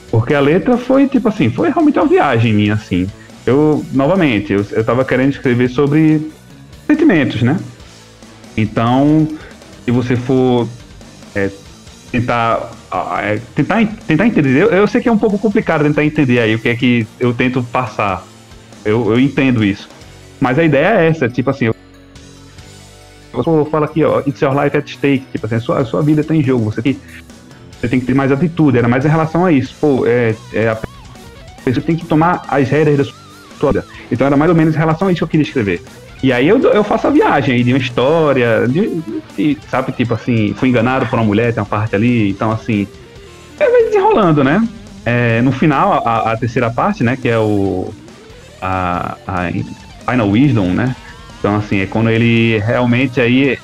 Porque 0.09 0.33
a 0.33 0.39
letra 0.39 0.77
foi, 0.77 1.07
tipo 1.07 1.27
assim, 1.27 1.49
foi 1.49 1.69
realmente 1.69 1.99
uma 1.99 2.07
viagem 2.07 2.53
minha, 2.53 2.73
assim. 2.73 3.07
Eu, 3.45 3.85
novamente, 3.91 4.53
eu, 4.53 4.65
eu 4.71 4.83
tava 4.83 5.03
querendo 5.03 5.31
escrever 5.31 5.69
sobre 5.69 6.31
sentimentos, 6.87 7.41
né? 7.41 7.59
Então, 8.55 9.27
se 9.83 9.91
você 9.91 10.15
for 10.15 10.67
é, 11.35 11.49
tentar 12.11 12.71
é, 13.21 13.39
tentar, 13.55 13.85
tentar 14.07 14.27
entender. 14.27 14.61
Eu, 14.61 14.69
eu, 14.69 14.87
sei 14.87 15.01
que 15.01 15.09
é 15.09 15.11
um 15.11 15.17
pouco 15.17 15.37
complicado 15.39 15.83
tentar 15.83 16.05
entender 16.05 16.39
aí 16.39 16.55
o 16.55 16.59
que 16.59 16.69
é 16.69 16.75
que 16.75 17.07
eu 17.19 17.33
tento 17.33 17.63
passar. 17.63 18.25
Eu, 18.85 19.11
eu 19.11 19.19
entendo 19.19 19.63
isso. 19.63 19.89
Mas 20.39 20.59
a 20.59 20.63
ideia 20.63 20.99
é 20.99 21.07
essa, 21.07 21.27
tipo 21.27 21.49
assim, 21.49 21.65
eu, 21.65 21.75
eu 23.33 23.65
falo 23.65 23.85
aqui, 23.85 24.03
ó, 24.03 24.19
it's 24.19 24.41
your 24.41 24.53
life 24.53 24.75
at 24.75 24.87
stake, 24.87 25.25
tipo 25.31 25.45
assim, 25.45 25.55
a 25.55 25.59
sua, 25.59 25.79
a 25.79 25.85
sua 25.85 26.01
vida 26.01 26.21
está 26.21 26.35
em 26.35 26.43
jogo, 26.43 26.65
você 26.65 26.81
tem, 26.81 26.99
você 27.79 27.87
tem 27.87 27.99
que 27.99 28.05
ter 28.05 28.13
mais 28.13 28.31
atitude, 28.31 28.77
era 28.77 28.87
mais 28.87 29.05
em 29.05 29.09
relação 29.09 29.45
a 29.45 29.51
isso. 29.51 29.73
Pô, 29.79 30.05
é, 30.05 30.35
é 30.53 30.69
a 30.69 30.77
pessoa 31.63 31.83
tem 31.83 31.95
que 31.95 32.05
tomar 32.05 32.43
as 32.49 32.67
rédeas 32.69 32.97
da 32.97 33.03
sua 33.05 33.22
vida. 33.71 33.85
Então 34.11 34.27
era 34.27 34.35
mais 34.35 34.49
ou 34.49 34.55
menos 34.55 34.75
em 34.75 34.77
relação 34.77 35.07
a 35.07 35.11
isso 35.11 35.19
que 35.19 35.23
eu 35.23 35.27
queria 35.27 35.45
escrever. 35.45 35.81
E 36.21 36.31
aí 36.31 36.47
eu, 36.47 36.57
eu 36.59 36.83
faço 36.83 37.07
a 37.07 37.09
viagem 37.09 37.55
aí 37.55 37.63
de 37.63 37.73
uma 37.73 37.79
história, 37.79 38.65
de, 38.67 39.01
de, 39.35 39.57
sabe, 39.69 39.91
tipo 39.91 40.13
assim, 40.13 40.53
fui 40.53 40.69
enganado 40.69 41.05
por 41.07 41.19
uma 41.19 41.25
mulher, 41.25 41.53
tem 41.53 41.61
uma 41.61 41.69
parte 41.69 41.95
ali, 41.95 42.29
então 42.29 42.49
assim, 42.49 42.87
é, 43.59 43.69
vai 43.69 43.83
desenrolando, 43.83 44.43
né? 44.43 44.65
É, 45.05 45.41
no 45.41 45.51
final, 45.51 46.01
a, 46.07 46.31
a, 46.31 46.37
terceira 46.37 46.71
parte, 46.71 47.03
né, 47.03 47.17
que 47.21 47.27
é 47.27 47.37
o 47.37 47.93
a, 48.61 49.17
a 49.27 50.11
Final 50.11 50.29
Wisdom, 50.29 50.67
né? 50.67 50.95
Então, 51.39 51.57
assim, 51.57 51.81
é 51.81 51.85
quando 51.85 52.09
ele 52.09 52.57
realmente 52.59 53.19
aí. 53.19 53.59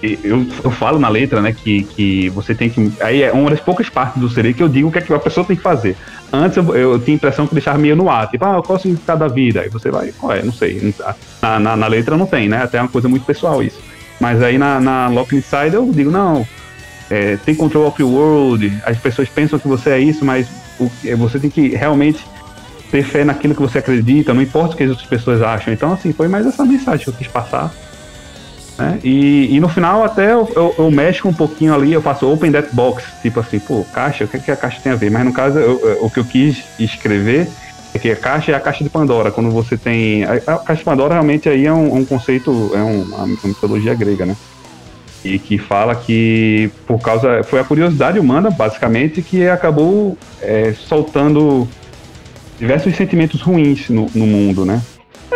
Eu, 0.00 0.46
eu 0.62 0.70
falo 0.70 0.96
na 0.96 1.08
letra, 1.08 1.42
né, 1.42 1.52
que, 1.52 1.82
que 1.82 2.28
você 2.28 2.54
tem 2.54 2.70
que. 2.70 2.92
Aí 3.00 3.20
é 3.20 3.32
uma 3.32 3.50
das 3.50 3.58
poucas 3.58 3.88
partes 3.88 4.20
do 4.20 4.30
CD 4.30 4.54
que 4.54 4.62
eu 4.62 4.68
digo 4.68 4.88
o 4.88 4.92
que, 4.92 4.98
é 4.98 5.00
que 5.00 5.12
a 5.12 5.18
pessoa 5.18 5.44
tem 5.44 5.56
que 5.56 5.62
fazer. 5.62 5.96
Antes 6.32 6.56
eu, 6.58 6.76
eu 6.76 6.98
tinha 6.98 7.14
a 7.14 7.16
impressão 7.16 7.46
que 7.46 7.54
deixava 7.54 7.78
meio 7.78 7.96
no 7.96 8.10
ar, 8.10 8.28
tipo, 8.28 8.44
ah, 8.44 8.62
qual 8.62 8.76
é 8.76 8.78
o 8.78 8.82
significado 8.82 9.20
da 9.20 9.28
vida? 9.28 9.62
Aí 9.62 9.68
você 9.68 9.90
vai, 9.90 10.12
qual 10.12 10.32
é? 10.32 10.42
Não 10.42 10.52
sei. 10.52 10.94
Na, 11.40 11.58
na, 11.58 11.76
na, 11.76 11.86
letra 11.86 12.16
não 12.16 12.26
tem, 12.26 12.48
né? 12.48 12.62
Até 12.62 12.78
é 12.78 12.82
uma 12.82 12.88
coisa 12.88 13.08
muito 13.08 13.24
pessoal 13.24 13.62
isso. 13.62 13.80
Mas 14.20 14.42
aí 14.42 14.58
na, 14.58 14.78
na 14.80 15.08
Lock 15.08 15.34
Inside 15.34 15.74
eu 15.74 15.90
digo, 15.90 16.10
não, 16.10 16.46
é, 17.10 17.36
tem 17.36 17.54
control 17.54 17.86
of 17.86 18.02
your 18.02 18.10
world, 18.10 18.72
as 18.84 18.98
pessoas 18.98 19.28
pensam 19.28 19.58
que 19.58 19.66
você 19.66 19.90
é 19.90 19.98
isso, 19.98 20.24
mas 20.24 20.48
o, 20.78 20.90
você 21.16 21.38
tem 21.38 21.48
que 21.48 21.68
realmente 21.68 22.24
ter 22.90 23.02
fé 23.02 23.24
naquilo 23.24 23.54
que 23.54 23.60
você 23.60 23.78
acredita, 23.78 24.34
não 24.34 24.42
importa 24.42 24.74
o 24.74 24.76
que 24.76 24.82
as 24.82 24.90
outras 24.90 25.08
pessoas 25.08 25.42
acham. 25.42 25.72
Então, 25.72 25.92
assim, 25.92 26.12
foi 26.12 26.28
mais 26.28 26.46
essa 26.46 26.64
mensagem 26.64 27.04
que 27.04 27.10
eu 27.10 27.14
quis 27.14 27.28
passar. 27.28 27.72
Né? 28.78 29.00
E, 29.02 29.56
e 29.56 29.60
no 29.60 29.68
final, 29.68 30.04
até 30.04 30.32
eu, 30.32 30.50
eu, 30.54 30.74
eu, 30.78 30.90
mexo 30.90 31.26
um 31.26 31.32
pouquinho 31.32 31.74
ali, 31.74 31.92
eu 31.92 32.00
faço 32.00 32.30
open 32.30 32.52
that 32.52 32.68
box, 32.72 33.04
tipo 33.20 33.40
assim, 33.40 33.58
pô, 33.58 33.84
caixa, 33.92 34.24
o 34.24 34.28
que, 34.28 34.36
é 34.36 34.40
que 34.40 34.50
a 34.52 34.56
caixa 34.56 34.80
tem 34.80 34.92
a 34.92 34.94
ver? 34.96 35.10
Mas 35.10 35.24
no 35.24 35.32
caso, 35.32 35.58
eu, 35.58 35.98
o 36.00 36.08
que 36.08 36.20
eu 36.20 36.24
quis 36.24 36.62
escrever 36.78 37.48
é 37.92 37.98
que 37.98 38.10
a 38.10 38.16
caixa 38.16 38.52
é 38.52 38.54
a 38.54 38.60
caixa 38.60 38.84
de 38.84 38.90
Pandora. 38.90 39.30
Quando 39.30 39.50
você 39.50 39.76
tem. 39.76 40.24
A, 40.24 40.34
a 40.34 40.58
caixa 40.58 40.80
de 40.80 40.84
Pandora 40.84 41.14
realmente 41.14 41.48
aí 41.48 41.66
é 41.66 41.72
um, 41.72 41.96
um 41.96 42.04
conceito, 42.04 42.70
é 42.74 42.78
um, 42.78 43.02
uma 43.02 43.26
mitologia 43.44 43.94
grega, 43.94 44.24
né? 44.24 44.36
E 45.24 45.38
que 45.38 45.58
fala 45.58 45.96
que 45.96 46.70
por 46.86 47.00
causa. 47.00 47.42
Foi 47.42 47.58
a 47.58 47.64
curiosidade 47.64 48.18
humana, 48.18 48.50
basicamente, 48.50 49.22
que 49.22 49.48
acabou 49.48 50.16
é, 50.40 50.72
soltando 50.86 51.66
diversos 52.58 52.94
sentimentos 52.94 53.40
ruins 53.40 53.88
no, 53.88 54.06
no 54.14 54.26
mundo, 54.26 54.64
né? 54.64 54.80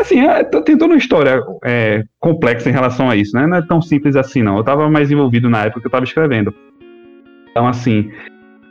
Assim, 0.02 0.20
é, 0.20 0.42
tem 0.42 0.76
toda 0.76 0.92
uma 0.92 0.98
história 0.98 1.40
é, 1.64 2.02
complexa 2.18 2.68
em 2.68 2.72
relação 2.72 3.08
a 3.08 3.14
isso, 3.14 3.36
né? 3.36 3.46
Não 3.46 3.58
é 3.58 3.62
tão 3.62 3.80
simples 3.80 4.16
assim, 4.16 4.42
não. 4.42 4.54
Eu 4.56 4.60
estava 4.60 4.90
mais 4.90 5.12
envolvido 5.12 5.48
na 5.48 5.60
época 5.60 5.80
que 5.80 5.86
eu 5.86 5.90
estava 5.90 6.04
escrevendo. 6.04 6.52
Então, 7.48 7.68
assim, 7.68 8.10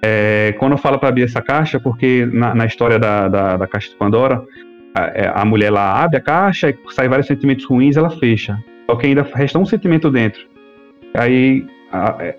é, 0.03 0.53
quando 0.59 0.73
eu 0.73 0.77
falo 0.77 0.99
para 0.99 1.07
abrir 1.07 1.23
essa 1.23 1.41
caixa, 1.41 1.79
porque 1.79 2.27
na, 2.33 2.53
na 2.53 2.65
história 2.65 2.99
da, 2.99 3.29
da, 3.29 3.57
da, 3.57 3.65
caixa 3.67 3.89
de 3.89 3.95
Pandora, 3.95 4.43
a, 4.93 5.03
é, 5.05 5.31
a, 5.33 5.45
mulher 5.45 5.71
lá 5.71 6.03
abre 6.03 6.17
a 6.17 6.21
caixa 6.21 6.69
e 6.69 6.77
sai 6.89 7.07
vários 7.07 7.27
sentimentos 7.27 7.63
ruins, 7.63 7.95
ela 7.95 8.09
fecha. 8.09 8.61
Só 8.89 8.97
que 8.97 9.07
ainda 9.07 9.25
resta 9.33 9.57
um 9.57 9.65
sentimento 9.65 10.11
dentro. 10.11 10.41
Aí, 11.13 11.65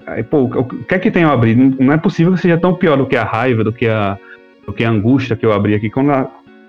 aí 0.06 0.22
pô, 0.22 0.42
o 0.42 0.64
que 0.64 0.94
é 0.94 0.98
que 0.98 1.10
tem 1.10 1.24
a 1.24 1.32
abrir? 1.32 1.56
Não 1.56 1.94
é 1.94 1.96
possível 1.96 2.34
que 2.34 2.40
seja 2.40 2.58
tão 2.58 2.74
pior 2.74 2.98
do 2.98 3.06
que 3.06 3.16
a 3.16 3.24
raiva, 3.24 3.64
do 3.64 3.72
que 3.72 3.88
a, 3.88 4.18
do 4.66 4.72
que 4.74 4.84
a 4.84 4.90
angústia 4.90 5.34
que 5.34 5.46
eu 5.46 5.52
abri 5.52 5.74
aqui. 5.74 5.88
Quando 5.88 6.10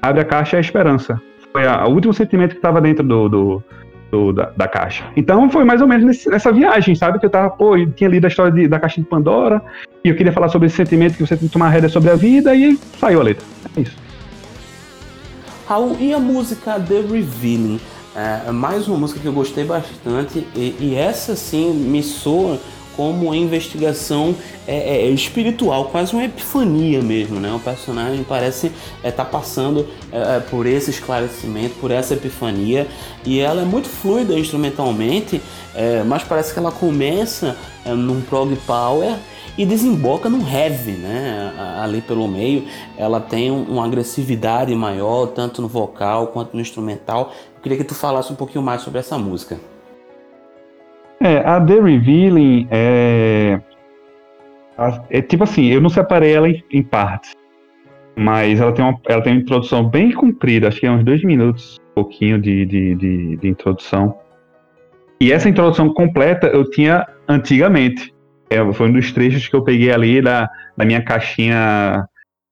abre 0.01 0.21
a 0.21 0.25
caixa 0.25 0.55
é 0.55 0.59
a 0.59 0.61
esperança. 0.61 1.21
Foi 1.53 1.67
o 1.67 1.89
último 1.89 2.13
sentimento 2.13 2.51
que 2.51 2.57
estava 2.57 2.81
dentro 2.81 3.03
do, 3.03 3.29
do, 3.29 3.63
do 4.11 4.33
da, 4.33 4.51
da, 4.57 4.67
caixa. 4.67 5.05
Então 5.15 5.47
foi 5.51 5.63
mais 5.63 5.81
ou 5.81 5.87
menos 5.87 6.03
nesse, 6.03 6.27
nessa 6.27 6.51
viagem, 6.51 6.95
sabe? 6.95 7.19
Que 7.19 7.27
eu 7.27 7.29
tava, 7.29 7.51
pô, 7.51 7.77
eu 7.77 7.91
tinha 7.91 8.09
lido 8.09 8.25
a 8.25 8.27
história 8.27 8.51
de, 8.51 8.67
da 8.67 8.79
caixa 8.79 8.99
de 8.99 9.07
Pandora 9.07 9.61
e 10.03 10.09
eu 10.09 10.15
queria 10.15 10.33
falar 10.33 10.49
sobre 10.49 10.65
esse 10.65 10.75
sentimento 10.75 11.15
que 11.15 11.25
você 11.25 11.37
tem 11.37 11.47
que 11.47 11.53
tomar 11.53 11.69
rédea 11.69 11.89
sobre 11.89 12.09
a 12.09 12.15
vida 12.15 12.55
e 12.55 12.75
saiu 12.99 13.21
a 13.21 13.23
letra. 13.23 13.45
É 13.77 13.81
isso. 13.81 13.95
Raul, 15.67 15.95
e 15.99 16.11
a 16.11 16.19
música 16.19 16.79
The 16.79 17.01
Revealing? 17.01 17.79
É, 18.15 18.51
mais 18.51 18.87
uma 18.87 18.97
música 18.97 19.19
que 19.19 19.25
eu 19.25 19.33
gostei 19.33 19.63
bastante 19.63 20.45
e, 20.55 20.75
e 20.79 20.95
essa 20.95 21.35
sim 21.35 21.71
me 21.73 22.03
soa 22.03 22.59
como 22.95 23.27
uma 23.27 23.37
investigação 23.37 24.35
é, 24.67 24.75
é, 24.75 25.01
é, 25.03 25.09
espiritual, 25.09 25.85
quase 25.85 26.13
uma 26.13 26.23
epifania 26.23 27.01
mesmo, 27.01 27.39
né? 27.39 27.51
O 27.53 27.59
personagem 27.59 28.23
parece 28.23 28.67
estar 28.67 29.07
é, 29.07 29.11
tá 29.11 29.25
passando 29.25 29.87
é, 30.11 30.37
é, 30.37 30.39
por 30.39 30.65
esse 30.65 30.89
esclarecimento, 30.89 31.75
por 31.75 31.91
essa 31.91 32.13
epifania, 32.13 32.87
e 33.25 33.39
ela 33.39 33.61
é 33.61 33.65
muito 33.65 33.89
fluida 33.89 34.37
instrumentalmente, 34.37 35.41
mas 36.05 36.23
parece 36.23 36.53
que 36.53 36.59
ela 36.59 36.71
começa 36.71 37.55
num 37.85 38.21
prog 38.21 38.55
power 38.67 39.15
e 39.57 39.65
desemboca 39.65 40.29
num 40.29 40.47
heavy, 40.47 40.91
né? 40.91 41.53
Ali 41.81 42.01
pelo 42.01 42.27
meio, 42.27 42.65
ela 42.97 43.19
tem 43.19 43.49
uma 43.49 43.85
agressividade 43.85 44.75
maior, 44.75 45.27
tanto 45.27 45.61
no 45.61 45.67
vocal 45.67 46.27
quanto 46.27 46.53
no 46.53 46.61
instrumental. 46.61 47.33
Eu 47.55 47.61
queria 47.61 47.77
que 47.77 47.83
tu 47.83 47.95
falasse 47.95 48.31
um 48.31 48.35
pouquinho 48.35 48.63
mais 48.63 48.81
sobre 48.81 48.99
essa 48.99 49.17
música. 49.17 49.72
É, 51.23 51.37
a 51.37 51.59
The 51.61 51.79
Revealing 51.79 52.67
é. 52.69 53.59
É 55.09 55.21
tipo 55.21 55.45
assim, 55.45 55.67
eu 55.67 55.79
não 55.79 55.89
separei 55.89 56.33
ela 56.33 56.49
em, 56.49 56.61
em 56.69 56.83
partes. 56.83 57.31
Mas 58.15 58.59
ela 58.59 58.73
tem, 58.73 58.83
uma, 58.83 58.99
ela 59.07 59.21
tem 59.21 59.33
uma 59.33 59.41
introdução 59.41 59.87
bem 59.87 60.11
comprida, 60.11 60.67
acho 60.67 60.79
que 60.79 60.85
é 60.85 60.91
uns 60.91 61.03
dois 61.03 61.23
minutos, 61.23 61.79
um 61.91 61.93
pouquinho 61.95 62.39
de, 62.39 62.65
de, 62.65 62.95
de, 62.95 63.37
de 63.37 63.47
introdução. 63.47 64.17
E 65.21 65.31
essa 65.31 65.47
introdução 65.47 65.93
completa 65.93 66.47
eu 66.47 66.69
tinha 66.69 67.07
antigamente. 67.27 68.13
É, 68.49 68.73
foi 68.73 68.89
um 68.89 68.93
dos 68.93 69.11
trechos 69.13 69.47
que 69.47 69.55
eu 69.55 69.63
peguei 69.63 69.91
ali 69.91 70.21
da, 70.21 70.49
da 70.75 70.85
minha 70.85 71.01
caixinha 71.01 72.05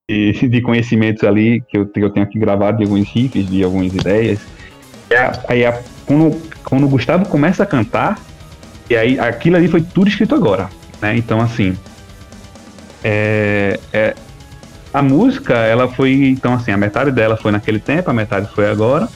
de, 0.10 0.47
de 0.47 0.62
conhecimentos 0.62 1.23
ali, 1.23 1.62
que 1.67 1.77
eu, 1.77 1.88
que 1.88 1.99
eu 1.99 2.10
tenho 2.10 2.25
aqui 2.25 2.39
gravado 2.39 2.77
de 2.77 2.84
alguns 2.86 3.07
riffs, 3.10 3.47
de 3.47 3.63
algumas 3.63 3.93
ideias. 3.93 4.39
aí, 5.49 5.63
quando, 6.05 6.41
quando 6.63 6.86
o 6.86 6.89
Gustavo 6.89 7.27
começa 7.27 7.63
a 7.63 7.65
cantar, 7.67 8.31
e 8.91 8.97
aí 8.97 9.17
aquilo 9.17 9.56
ali 9.56 9.69
foi 9.69 9.82
tudo 9.82 10.10
escrito 10.10 10.36
agora, 10.36 10.69
né? 11.01 11.15
Então 11.15 11.39
assim, 11.39 11.77
é, 13.01 13.80
é, 13.93 14.13
a 14.93 15.01
música 15.01 15.54
ela 15.56 15.88
foi 15.88 16.12
então 16.25 16.54
assim 16.54 16.71
a 16.71 16.77
metade 16.77 17.10
dela 17.10 17.38
foi 17.38 17.54
naquele 17.54 17.80
tempo, 17.80 18.10
a 18.10 18.13
metade 18.13 18.49
foi 18.54 18.69
agora. 18.69 19.08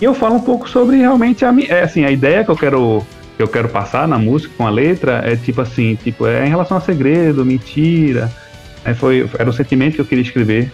E 0.00 0.04
eu 0.04 0.14
falo 0.14 0.36
um 0.36 0.40
pouco 0.40 0.66
sobre 0.66 0.96
realmente 0.96 1.44
a 1.44 1.54
é, 1.68 1.82
assim 1.82 2.02
a 2.06 2.10
ideia 2.10 2.42
que 2.42 2.50
eu 2.50 2.56
quero 2.56 3.06
que 3.36 3.42
eu 3.42 3.48
quero 3.48 3.68
passar 3.68 4.08
na 4.08 4.18
música 4.18 4.54
com 4.56 4.66
a 4.66 4.70
letra 4.70 5.22
é 5.22 5.36
tipo 5.36 5.60
assim, 5.60 5.96
tipo, 5.96 6.26
é 6.26 6.46
em 6.46 6.48
relação 6.48 6.78
a 6.78 6.80
segredo, 6.80 7.44
mentira. 7.44 8.32
É, 8.86 8.94
foi, 8.94 9.28
era 9.38 9.50
o 9.50 9.52
sentimento 9.52 9.96
que 9.96 10.00
eu 10.00 10.06
queria 10.06 10.24
escrever 10.24 10.72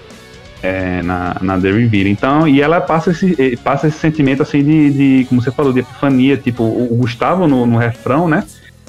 é, 0.62 1.02
na, 1.02 1.36
na 1.40 1.56
Reveal. 1.56 2.06
Então, 2.06 2.48
e 2.48 2.60
ela 2.60 2.80
passa 2.80 3.10
esse, 3.10 3.34
eh, 3.38 3.56
passa 3.62 3.88
esse 3.88 3.98
sentimento 3.98 4.42
assim 4.42 4.62
de, 4.62 4.90
de 4.90 5.24
como 5.28 5.40
você 5.40 5.50
falou, 5.50 5.72
de 5.72 5.80
epifania, 5.80 6.36
tipo, 6.36 6.62
o, 6.62 6.96
Gustavo 6.96 7.46
no, 7.46 7.66
no 7.66 7.76
refrão, 7.76 8.28
né? 8.28 8.44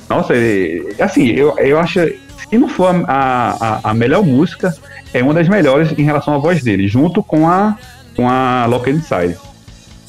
Nossa, 0.09 0.33
ele, 0.33 0.95
assim, 0.99 1.27
eu, 1.27 1.57
eu 1.59 1.79
acho, 1.79 1.99
se 2.49 2.57
não 2.57 2.69
for 2.69 2.95
a, 3.07 3.79
a, 3.83 3.91
a, 3.91 3.93
melhor 3.93 4.23
música, 4.23 4.75
é 5.13 5.21
uma 5.21 5.33
das 5.33 5.49
melhores 5.49 5.91
em 5.97 6.03
relação 6.03 6.33
à 6.33 6.37
voz 6.37 6.63
dele, 6.63 6.87
junto 6.87 7.21
com 7.21 7.47
a, 7.47 7.77
com 8.15 8.29
a 8.29 8.65
Lock 8.67 8.89
Inside. 8.89 9.37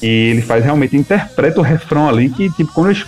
E 0.01 0.07
ele 0.07 0.41
faz 0.41 0.63
realmente, 0.63 0.95
interpreta 0.95 1.59
o 1.59 1.63
refrão 1.63 2.07
ali, 2.07 2.29
que 2.29 2.49
tipo, 2.51 2.71
quando 2.73 2.91
eles 2.91 3.05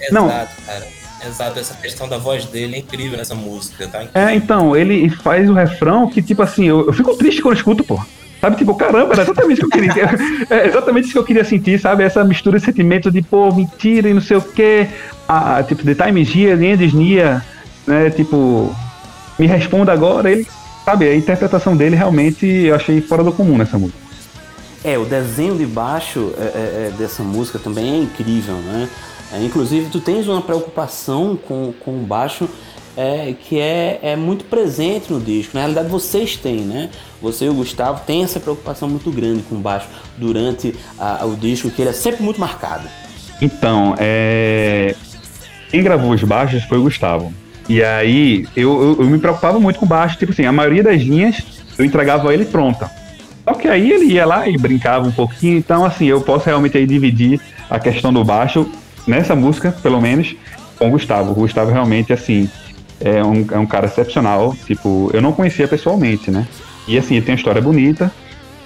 Exato, 0.00 0.14
não. 0.14 0.28
cara. 0.28 0.99
Exato, 1.26 1.58
essa 1.58 1.74
questão 1.74 2.08
da 2.08 2.18
voz 2.18 2.44
dele 2.46 2.76
é 2.76 2.78
incrível 2.78 3.18
nessa 3.18 3.34
música, 3.34 3.86
tá? 3.88 4.04
É, 4.14 4.34
então, 4.34 4.74
ele 4.74 5.08
faz 5.10 5.48
o 5.48 5.52
refrão 5.52 6.08
que, 6.08 6.22
tipo 6.22 6.42
assim, 6.42 6.66
eu, 6.66 6.86
eu 6.86 6.92
fico 6.92 7.14
triste 7.16 7.42
quando 7.42 7.56
escuto, 7.56 7.84
pô. 7.84 8.00
Sabe, 8.40 8.56
tipo, 8.56 8.74
caramba, 8.74 9.12
era 9.12 9.22
exatamente 9.22 9.60
que 9.60 9.66
eu 9.66 9.70
queria. 9.70 10.10
É 10.48 10.66
exatamente 10.66 11.04
isso 11.04 11.12
que 11.12 11.18
eu 11.18 11.24
queria 11.24 11.44
sentir, 11.44 11.78
sabe? 11.78 12.04
Essa 12.04 12.24
mistura 12.24 12.58
de 12.58 12.64
sentimento 12.64 13.10
de, 13.10 13.20
pô, 13.20 13.52
mentira 13.52 14.08
e 14.08 14.14
não 14.14 14.22
sei 14.22 14.38
o 14.38 14.42
quê. 14.42 14.88
A, 15.28 15.62
tipo, 15.62 15.84
The 15.84 16.06
Time 16.06 16.24
Gia, 16.24 16.56
Lendes 16.56 16.94
Nia, 16.94 17.44
né? 17.86 18.08
Tipo, 18.10 18.74
me 19.38 19.46
responda 19.46 19.92
agora. 19.92 20.30
Ele, 20.30 20.46
sabe, 20.84 21.06
a 21.06 21.14
interpretação 21.14 21.76
dele 21.76 21.96
realmente 21.96 22.46
eu 22.46 22.74
achei 22.74 23.00
fora 23.02 23.22
do 23.22 23.32
comum 23.32 23.58
nessa 23.58 23.78
música. 23.78 24.09
É, 24.82 24.98
o 24.98 25.04
desenho 25.04 25.56
de 25.56 25.66
baixo 25.66 26.32
é, 26.38 26.42
é, 26.42 26.86
é 26.88 26.94
dessa 26.96 27.22
música 27.22 27.58
também 27.58 27.92
é 27.92 27.96
incrível, 27.98 28.54
né? 28.54 28.88
É, 29.32 29.44
inclusive, 29.44 29.90
tu 29.90 30.00
tens 30.00 30.26
uma 30.26 30.40
preocupação 30.40 31.36
com, 31.36 31.72
com 31.84 31.92
o 31.92 32.06
baixo 32.06 32.48
é, 32.96 33.34
que 33.38 33.58
é, 33.58 34.00
é 34.02 34.16
muito 34.16 34.44
presente 34.44 35.12
no 35.12 35.20
disco. 35.20 35.52
Na 35.54 35.60
realidade, 35.60 35.88
vocês 35.88 36.36
têm, 36.36 36.62
né? 36.62 36.90
Você 37.22 37.44
e 37.44 37.48
o 37.48 37.54
Gustavo 37.54 38.02
têm 38.06 38.24
essa 38.24 38.40
preocupação 38.40 38.88
muito 38.88 39.10
grande 39.10 39.42
com 39.42 39.56
o 39.56 39.58
baixo 39.58 39.88
durante 40.16 40.74
a, 40.98 41.24
o 41.24 41.36
disco, 41.36 41.70
que 41.70 41.82
ele 41.82 41.90
é 41.90 41.94
sempre 41.94 42.22
muito 42.22 42.40
marcado. 42.40 42.88
Então, 43.40 43.94
é... 43.98 44.94
quem 45.70 45.82
gravou 45.82 46.10
os 46.10 46.22
baixos 46.24 46.64
foi 46.64 46.78
o 46.78 46.82
Gustavo. 46.82 47.32
E 47.68 47.82
aí, 47.82 48.46
eu, 48.56 48.82
eu, 48.82 48.96
eu 49.00 49.06
me 49.06 49.18
preocupava 49.18 49.60
muito 49.60 49.78
com 49.78 49.86
o 49.86 49.88
baixo. 49.88 50.18
Tipo 50.18 50.32
assim, 50.32 50.44
a 50.44 50.52
maioria 50.52 50.82
das 50.82 51.00
linhas 51.00 51.42
eu 51.78 51.84
entregava 51.84 52.34
ele 52.34 52.44
pronta. 52.44 52.99
Que 53.60 53.68
aí 53.68 53.90
ele 53.90 54.06
ia 54.06 54.26
lá 54.26 54.48
e 54.48 54.56
brincava 54.56 55.06
um 55.06 55.12
pouquinho. 55.12 55.58
Então, 55.58 55.84
assim, 55.84 56.06
eu 56.06 56.20
posso 56.20 56.46
realmente 56.46 56.76
aí 56.76 56.86
dividir 56.86 57.40
a 57.68 57.78
questão 57.78 58.12
do 58.12 58.24
baixo 58.24 58.66
nessa 59.06 59.34
música, 59.34 59.72
pelo 59.82 60.00
menos, 60.00 60.34
com 60.78 60.88
o 60.88 60.90
Gustavo. 60.90 61.32
O 61.32 61.34
Gustavo 61.34 61.70
realmente, 61.70 62.12
assim, 62.12 62.48
é 63.00 63.22
um, 63.22 63.46
é 63.50 63.58
um 63.58 63.66
cara 63.66 63.86
excepcional. 63.86 64.56
Tipo, 64.66 65.10
eu 65.12 65.20
não 65.20 65.32
conhecia 65.32 65.68
pessoalmente, 65.68 66.30
né? 66.30 66.46
E 66.88 66.98
assim, 66.98 67.16
ele 67.16 67.24
tem 67.24 67.34
uma 67.34 67.38
história 67.38 67.60
bonita. 67.60 68.10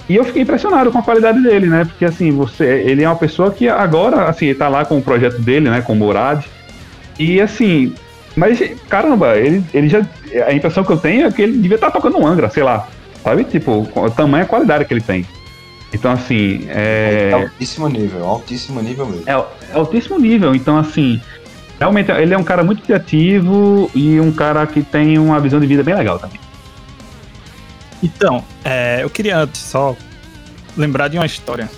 E 0.09 0.17
eu 0.17 0.25
fiquei 0.25 0.43
impressionado 0.43 0.93
com 0.93 0.99
a 0.99 1.03
qualidade 1.03 1.43
dele, 1.43 1.67
né? 1.67 1.85
Porque 1.85 2.05
assim, 2.05 2.31
você, 2.31 2.65
ele 2.87 3.03
é 3.03 3.09
uma 3.09 3.17
pessoa 3.17 3.51
que 3.51 3.69
agora, 3.69 4.29
assim, 4.29 4.47
ele 4.47 4.59
tá 4.59 4.69
lá 4.69 4.85
com 4.85 4.99
o 4.99 5.03
projeto 5.03 5.41
dele, 5.41 5.71
né? 5.71 5.81
Com 5.81 5.95
o 5.95 5.97
Morad. 5.97 6.45
E 7.19 7.41
assim, 7.41 7.95
mas 8.37 8.59
caramba, 8.89 9.37
ele, 9.37 9.65
ele 9.73 9.89
já. 9.89 10.05
A 10.47 10.53
impressão 10.53 10.85
que 10.85 10.91
eu 10.91 10.97
tenho 10.97 11.27
é 11.27 11.31
que 11.31 11.41
ele 11.41 11.59
devia 11.59 11.77
estar 11.77 11.91
tá 11.91 11.93
tocando 11.93 12.19
um 12.19 12.27
Angra, 12.27 12.51
sei 12.51 12.63
lá. 12.63 12.89
Sabe? 13.25 13.45
Tipo, 13.45 13.89
o 13.95 14.11
tamanho 14.11 14.43
e 14.43 14.45
a 14.45 14.49
qualidade 14.49 14.85
que 14.85 14.93
ele 14.95 15.01
tem. 15.01 15.27
Então, 15.93 16.13
assim. 16.13 16.67
É... 16.69 17.31
é 17.31 17.33
altíssimo 17.33 17.89
nível, 17.89 18.25
altíssimo 18.25 18.83
nível 18.83 19.07
mesmo. 19.07 19.25
É, 19.27 19.33
é 19.33 19.75
altíssimo 19.75 20.19
nível. 20.19 20.55
Então, 20.55 20.77
assim. 20.77 21.21
Realmente, 21.81 22.11
ele 22.13 22.33
é 22.33 22.39
um 22.39 22.45
cara 22.45 22.63
muito 22.63 22.83
criativo 22.83 23.91
e 23.95 24.21
um 24.21 24.31
cara 24.31 24.67
que 24.67 24.83
tem 24.83 25.19
uma 25.19 25.41
visão 25.41 25.59
de 25.59 25.67
vida 25.67 25.83
bem 25.83 25.95
legal 25.95 26.19
também. 26.19 26.39
Então, 28.03 28.45
é, 28.65 29.03
eu 29.03 29.11
queria 29.11 29.39
antes 29.39 29.61
só 29.63 29.97
lembrar 30.77 31.09
de 31.09 31.17
uma 31.17 31.27
história 31.27 31.69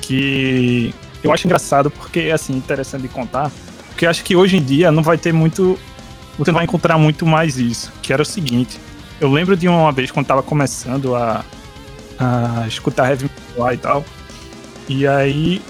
que 0.00 0.94
eu 1.22 1.32
acho 1.32 1.46
engraçado 1.46 1.90
porque 1.90 2.20
é 2.20 2.32
assim, 2.32 2.54
interessante 2.54 3.02
de 3.02 3.08
contar. 3.08 3.50
Porque 3.88 4.06
acho 4.06 4.22
que 4.22 4.36
hoje 4.36 4.56
em 4.56 4.62
dia 4.62 4.92
não 4.92 5.02
vai 5.02 5.18
ter 5.18 5.32
muito. 5.32 5.78
Você 6.38 6.50
não 6.50 6.56
vai 6.56 6.64
encontrar 6.64 6.96
muito 6.96 7.26
mais 7.26 7.58
isso. 7.58 7.92
Que 8.02 8.12
era 8.12 8.22
o 8.22 8.26
seguinte. 8.26 8.78
Eu 9.20 9.30
lembro 9.30 9.56
de 9.56 9.66
uma 9.68 9.92
vez 9.92 10.10
quando 10.10 10.26
tava 10.26 10.42
começando 10.42 11.14
a, 11.14 11.44
a 12.18 12.66
escutar 12.68 13.08
heavy 13.08 13.30
metal 13.56 13.72
e 13.72 13.76
tal. 13.76 14.04
E 14.88 15.06
aí 15.06 15.62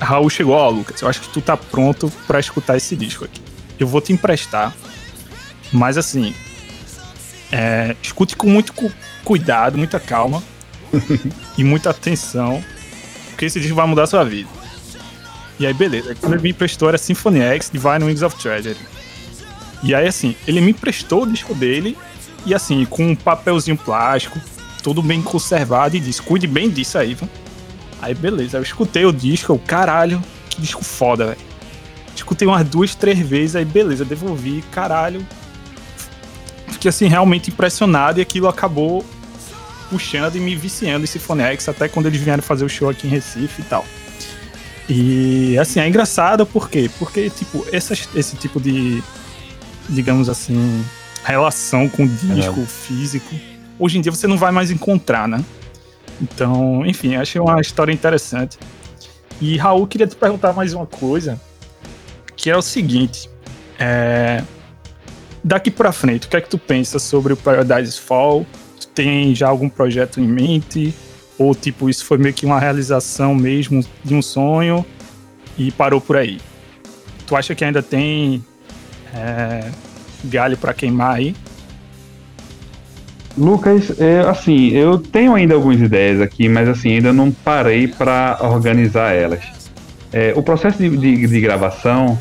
Raul 0.00 0.30
chegou, 0.30 0.54
ó, 0.54 0.68
oh, 0.68 0.70
Lucas, 0.70 1.00
eu 1.00 1.08
acho 1.08 1.20
que 1.20 1.28
tu 1.28 1.40
tá 1.40 1.56
pronto 1.56 2.10
para 2.26 2.40
escutar 2.40 2.76
esse 2.76 2.96
disco 2.96 3.24
aqui. 3.24 3.40
Eu 3.78 3.86
vou 3.86 4.00
te 4.00 4.12
emprestar. 4.12 4.74
Mas 5.72 5.96
assim, 5.96 6.34
é, 7.50 7.96
escute 8.02 8.36
com 8.36 8.48
muito 8.48 8.72
cu 8.72 8.90
cuidado, 9.24 9.78
muita 9.78 10.00
calma 10.00 10.42
e 11.56 11.62
muita 11.62 11.90
atenção, 11.90 12.62
porque 13.28 13.46
esse 13.46 13.60
disco 13.60 13.76
vai 13.76 13.86
mudar 13.86 14.02
a 14.02 14.06
sua 14.06 14.24
vida. 14.24 14.48
E 15.60 15.66
aí, 15.66 15.72
beleza. 15.72 16.14
Quando 16.16 16.32
ele 16.34 16.42
me 16.42 16.50
emprestou 16.50 16.88
era 16.88 16.98
Symphony 16.98 17.40
X, 17.40 17.70
Divine 17.72 18.04
Wings 18.04 18.22
of 18.22 18.36
Tragedy. 18.36 18.80
E 19.82 19.94
aí, 19.94 20.08
assim, 20.08 20.34
ele 20.46 20.60
me 20.60 20.72
emprestou 20.72 21.22
o 21.22 21.26
disco 21.26 21.54
dele 21.54 21.96
e, 22.44 22.54
assim, 22.54 22.84
com 22.84 23.10
um 23.10 23.16
papelzinho 23.16 23.76
plástico, 23.76 24.38
tudo 24.82 25.02
bem 25.02 25.22
conservado 25.22 25.96
e 25.96 26.00
disse: 26.00 26.20
cuide 26.20 26.46
bem 26.46 26.68
disso 26.68 26.98
aí, 26.98 27.14
viu? 27.14 27.28
Aí 28.00 28.14
beleza, 28.14 28.58
eu 28.58 28.62
escutei 28.62 29.04
o 29.04 29.12
disco, 29.12 29.52
eu, 29.52 29.58
caralho, 29.58 30.22
que 30.50 30.60
disco 30.60 30.84
foda, 30.84 31.26
velho. 31.26 31.38
Escutei 32.16 32.46
umas 32.46 32.66
duas, 32.68 32.94
três 32.94 33.18
vezes, 33.20 33.54
aí 33.54 33.64
beleza, 33.64 34.04
devolvi, 34.04 34.62
caralho. 34.72 35.24
Fiquei 36.66 36.88
assim, 36.88 37.06
realmente 37.06 37.50
impressionado 37.50 38.18
e 38.18 38.22
aquilo 38.22 38.48
acabou 38.48 39.04
puxando 39.88 40.34
e 40.36 40.40
me 40.40 40.56
viciando 40.56 41.04
esse 41.04 41.18
Symphony 41.18 41.42
X 41.42 41.68
até 41.68 41.86
quando 41.86 42.06
eles 42.06 42.20
vieram 42.20 42.42
fazer 42.42 42.64
o 42.64 42.68
show 42.68 42.88
aqui 42.88 43.06
em 43.06 43.10
Recife 43.10 43.62
e 43.62 43.64
tal. 43.64 43.84
E 44.88 45.56
assim, 45.58 45.78
é 45.78 45.86
engraçado 45.86 46.44
por 46.44 46.68
quê? 46.68 46.90
Porque, 46.98 47.30
tipo, 47.30 47.64
essa, 47.70 47.92
esse 47.92 48.36
tipo 48.36 48.60
de, 48.60 49.02
digamos 49.88 50.28
assim, 50.28 50.84
relação 51.24 51.88
com 51.88 52.04
o 52.04 52.08
disco 52.08 52.60
é. 52.60 52.66
físico 52.66 53.34
hoje 53.82 53.98
em 53.98 54.00
dia 54.00 54.12
você 54.12 54.28
não 54.28 54.38
vai 54.38 54.52
mais 54.52 54.70
encontrar, 54.70 55.26
né? 55.26 55.44
Então, 56.20 56.86
enfim, 56.86 57.16
achei 57.16 57.40
uma 57.40 57.60
história 57.60 57.92
interessante. 57.92 58.56
E 59.40 59.56
Raul, 59.56 59.88
queria 59.88 60.06
te 60.06 60.14
perguntar 60.14 60.52
mais 60.52 60.72
uma 60.72 60.86
coisa, 60.86 61.40
que 62.36 62.48
é 62.48 62.56
o 62.56 62.62
seguinte: 62.62 63.28
é... 63.78 64.42
daqui 65.42 65.70
para 65.70 65.90
frente, 65.90 66.26
o 66.26 66.30
que 66.30 66.36
é 66.36 66.40
que 66.40 66.48
tu 66.48 66.58
pensa 66.58 67.00
sobre 67.00 67.32
o 67.32 67.36
Paradise 67.36 67.98
Fall? 67.98 68.46
Tu 68.80 68.86
tem 68.88 69.34
já 69.34 69.48
algum 69.48 69.68
projeto 69.68 70.20
em 70.20 70.28
mente? 70.28 70.94
Ou 71.36 71.54
tipo, 71.54 71.90
isso 71.90 72.04
foi 72.04 72.18
meio 72.18 72.34
que 72.34 72.46
uma 72.46 72.60
realização 72.60 73.34
mesmo 73.34 73.84
de 74.04 74.14
um 74.14 74.22
sonho 74.22 74.86
e 75.58 75.72
parou 75.72 76.00
por 76.00 76.16
aí? 76.16 76.40
Tu 77.26 77.34
acha 77.34 77.52
que 77.54 77.64
ainda 77.64 77.82
tem 77.82 78.44
é... 79.12 79.68
galho 80.24 80.56
para 80.56 80.74
queimar 80.74 81.16
aí? 81.16 81.34
Lucas, 83.36 83.98
é, 83.98 84.20
assim, 84.20 84.68
eu 84.70 84.98
tenho 84.98 85.34
ainda 85.34 85.54
algumas 85.54 85.80
ideias 85.80 86.20
aqui, 86.20 86.48
mas 86.48 86.68
assim, 86.68 86.96
ainda 86.96 87.12
não 87.12 87.30
parei 87.30 87.88
para 87.88 88.38
organizar 88.42 89.12
elas. 89.14 89.40
É, 90.12 90.34
o 90.36 90.42
processo 90.42 90.78
de, 90.78 90.90
de, 90.90 91.26
de, 91.26 91.40
gravação 91.40 92.18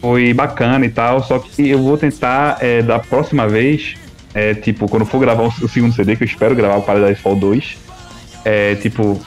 foi 0.00 0.34
bacana 0.34 0.84
e 0.84 0.88
tal, 0.88 1.22
só 1.22 1.38
que 1.38 1.68
eu 1.68 1.78
vou 1.80 1.96
tentar, 1.96 2.58
é, 2.60 2.82
da 2.82 2.98
próxima 2.98 3.46
vez, 3.46 3.94
é, 4.34 4.54
tipo, 4.54 4.88
quando 4.88 5.06
for 5.06 5.20
gravar 5.20 5.44
o, 5.44 5.48
o, 5.62 5.68
segundo 5.68 5.94
CD, 5.94 6.16
que 6.16 6.24
eu 6.24 6.26
espero 6.26 6.56
gravar 6.56 6.76
o 6.76 6.82
Paradise 6.82 7.20
Fall 7.20 7.36
2, 7.36 7.78
é, 8.44 8.74
tipo, 8.74 9.20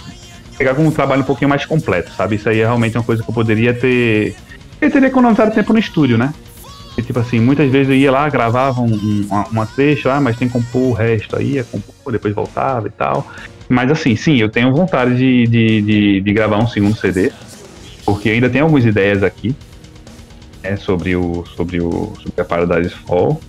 pegar 0.57 0.75
com 0.75 0.85
um 0.85 0.91
trabalho 0.91 1.21
um 1.21 1.25
pouquinho 1.25 1.49
mais 1.49 1.65
completo, 1.65 2.11
sabe? 2.11 2.35
Isso 2.35 2.49
aí 2.49 2.59
é 2.59 2.65
realmente 2.65 2.97
uma 2.97 3.03
coisa 3.03 3.23
que 3.23 3.29
eu 3.29 3.33
poderia 3.33 3.73
ter. 3.73 4.35
Eu 4.81 4.91
teria 4.91 5.07
economizado 5.07 5.51
tempo 5.51 5.71
no 5.71 5.79
estúdio, 5.79 6.17
né? 6.17 6.33
E, 6.97 7.01
tipo 7.01 7.19
assim, 7.19 7.39
muitas 7.39 7.71
vezes 7.71 7.89
eu 7.89 7.95
ia 7.95 8.11
lá, 8.11 8.27
gravava 8.29 8.81
um, 8.81 8.93
um, 8.93 9.25
uma, 9.29 9.47
uma 9.47 9.65
trecha, 9.65 10.13
ah, 10.13 10.19
mas 10.19 10.37
tem 10.37 10.47
que 10.47 10.53
compor 10.53 10.81
o 10.81 10.93
resto 10.93 11.37
aí, 11.37 11.53
ia 11.53 11.63
compor, 11.63 12.11
depois 12.11 12.33
voltava 12.33 12.87
e 12.87 12.91
tal. 12.91 13.25
Mas 13.69 13.89
assim, 13.89 14.15
sim, 14.15 14.37
eu 14.37 14.49
tenho 14.49 14.73
vontade 14.73 15.15
de, 15.15 15.47
de, 15.47 15.81
de, 15.81 16.21
de 16.21 16.33
gravar 16.33 16.57
um 16.57 16.67
segundo 16.67 16.95
CD, 16.97 17.31
porque 18.05 18.29
ainda 18.29 18.49
tem 18.49 18.59
algumas 18.61 18.85
ideias 18.85 19.23
aqui 19.23 19.55
é, 20.61 20.75
sobre, 20.75 21.15
o, 21.15 21.45
sobre, 21.55 21.81
o, 21.81 22.13
sobre 22.21 22.41
a 22.41 22.43
Paradise 22.43 22.93
Fall. 22.93 23.39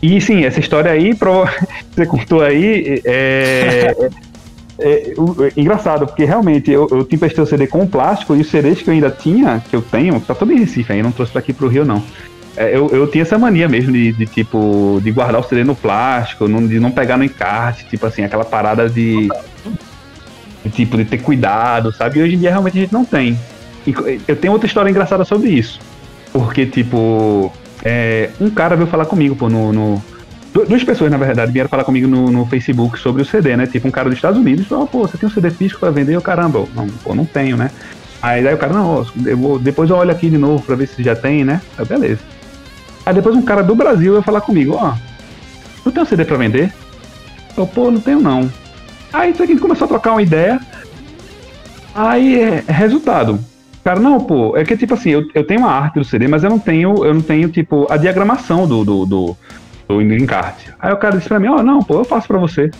E 0.00 0.20
sim, 0.20 0.44
essa 0.44 0.60
história 0.60 0.90
aí, 0.90 1.14
pro, 1.14 1.44
você 1.94 2.06
contou 2.06 2.40
aí, 2.40 3.02
é, 3.04 3.94
é, 3.98 4.10
é, 4.78 5.10
é, 5.10 5.14
engraçado, 5.56 6.06
porque 6.06 6.24
realmente 6.24 6.70
eu, 6.70 6.88
eu 6.90 7.04
te 7.04 7.16
emprestei 7.16 7.42
o 7.42 7.46
CD 7.46 7.66
com 7.66 7.86
plástico 7.86 8.34
e 8.36 8.40
os 8.40 8.48
CDs 8.48 8.80
que 8.80 8.88
eu 8.88 8.94
ainda 8.94 9.10
tinha, 9.10 9.62
que 9.68 9.74
eu 9.74 9.82
tenho, 9.82 10.20
tá 10.20 10.34
todo 10.34 10.52
em 10.52 10.58
Recife 10.60 10.92
aí, 10.92 11.02
não 11.02 11.12
trouxe 11.12 11.32
pra 11.32 11.40
aqui 11.40 11.52
pro 11.52 11.68
Rio 11.68 11.84
não. 11.84 12.02
É, 12.58 12.76
eu, 12.76 12.88
eu 12.88 13.06
tinha 13.06 13.22
essa 13.22 13.38
mania 13.38 13.68
mesmo 13.68 13.92
de, 13.92 14.12
de, 14.12 14.26
tipo, 14.26 14.98
de 15.00 15.12
guardar 15.12 15.40
o 15.40 15.44
CD 15.44 15.62
no 15.62 15.76
plástico, 15.76 16.48
não, 16.48 16.66
de 16.66 16.80
não 16.80 16.90
pegar 16.90 17.16
no 17.16 17.22
encarte, 17.22 17.86
tipo 17.86 18.04
assim, 18.04 18.24
aquela 18.24 18.44
parada 18.44 18.88
de, 18.88 19.28
de, 20.64 20.70
tipo, 20.70 20.96
de 20.96 21.04
ter 21.04 21.18
cuidado, 21.18 21.92
sabe? 21.92 22.18
E 22.18 22.22
hoje 22.22 22.34
em 22.34 22.38
dia 22.38 22.50
realmente 22.50 22.76
a 22.76 22.80
gente 22.80 22.92
não 22.92 23.04
tem. 23.04 23.38
Eu 24.26 24.34
tenho 24.34 24.52
outra 24.52 24.66
história 24.66 24.90
engraçada 24.90 25.24
sobre 25.24 25.50
isso. 25.50 25.78
Porque, 26.32 26.66
tipo, 26.66 27.52
é, 27.84 28.30
um 28.40 28.50
cara 28.50 28.74
veio 28.74 28.88
falar 28.88 29.06
comigo, 29.06 29.36
pô, 29.36 29.48
no, 29.48 29.72
no 29.72 30.02
Duas 30.52 30.82
pessoas, 30.82 31.10
na 31.10 31.16
verdade, 31.16 31.52
vieram 31.52 31.68
falar 31.68 31.84
comigo 31.84 32.08
no, 32.08 32.30
no, 32.32 32.44
Facebook 32.46 32.98
sobre 32.98 33.22
o 33.22 33.24
CD, 33.24 33.56
né? 33.56 33.68
Tipo, 33.68 33.86
um 33.86 33.90
cara 33.92 34.08
dos 34.08 34.18
Estados 34.18 34.40
Unidos 34.40 34.66
falou, 34.66 34.86
pô, 34.88 35.06
você 35.06 35.16
tem 35.16 35.28
um 35.28 35.32
CD 35.32 35.50
físico 35.50 35.78
pra 35.78 35.90
vender? 35.90 36.16
Eu, 36.16 36.22
caramba, 36.22 36.66
não, 36.74 36.88
pô, 37.04 37.14
não 37.14 37.24
tenho, 37.24 37.56
né? 37.56 37.70
Aí 38.20 38.42
daí 38.42 38.54
o 38.54 38.58
cara, 38.58 38.72
não, 38.72 39.06
eu 39.24 39.36
vou, 39.36 39.58
depois 39.60 39.90
eu 39.90 39.96
olho 39.96 40.10
aqui 40.10 40.28
de 40.28 40.38
novo 40.38 40.64
pra 40.64 40.74
ver 40.74 40.88
se 40.88 41.04
já 41.04 41.14
tem, 41.14 41.44
né? 41.44 41.60
Aí, 41.76 41.84
beleza. 41.84 42.20
Aí 43.08 43.14
depois 43.14 43.34
um 43.34 43.40
cara 43.40 43.62
do 43.62 43.74
Brasil 43.74 44.16
ia 44.16 44.22
falar 44.22 44.42
comigo, 44.42 44.74
ó, 44.78 44.92
oh, 44.92 45.82
tu 45.82 45.90
tem 45.90 46.02
um 46.02 46.04
CD 46.04 46.26
pra 46.26 46.36
vender? 46.36 46.70
Eu, 47.56 47.66
pô, 47.66 47.90
não 47.90 48.02
tenho 48.02 48.20
não. 48.20 48.52
Aí 49.10 49.30
isso 49.30 49.42
aqui 49.42 49.56
começou 49.56 49.86
a 49.86 49.88
trocar 49.88 50.10
uma 50.10 50.20
ideia. 50.20 50.60
Aí, 51.94 52.38
é, 52.38 52.64
resultado. 52.68 53.40
Cara, 53.82 53.98
não, 53.98 54.20
pô, 54.20 54.54
é 54.58 54.62
que 54.62 54.76
tipo 54.76 54.92
assim, 54.92 55.08
eu, 55.08 55.26
eu 55.34 55.42
tenho 55.42 55.60
uma 55.60 55.70
arte 55.70 55.94
do 55.94 56.04
CD, 56.04 56.28
mas 56.28 56.44
eu 56.44 56.50
não 56.50 56.58
tenho, 56.58 57.02
eu 57.02 57.14
não 57.14 57.22
tenho, 57.22 57.48
tipo, 57.48 57.86
a 57.90 57.96
diagramação 57.96 58.68
do, 58.68 58.84
do, 58.84 59.06
do, 59.06 59.36
do 59.88 60.02
encarte. 60.02 60.70
Aí 60.78 60.92
o 60.92 60.98
cara 60.98 61.16
disse 61.16 61.30
pra 61.30 61.40
mim, 61.40 61.48
ó, 61.48 61.60
oh, 61.60 61.62
não, 61.62 61.82
pô, 61.82 61.94
eu 61.94 62.04
faço 62.04 62.28
pra 62.28 62.36
você. 62.36 62.70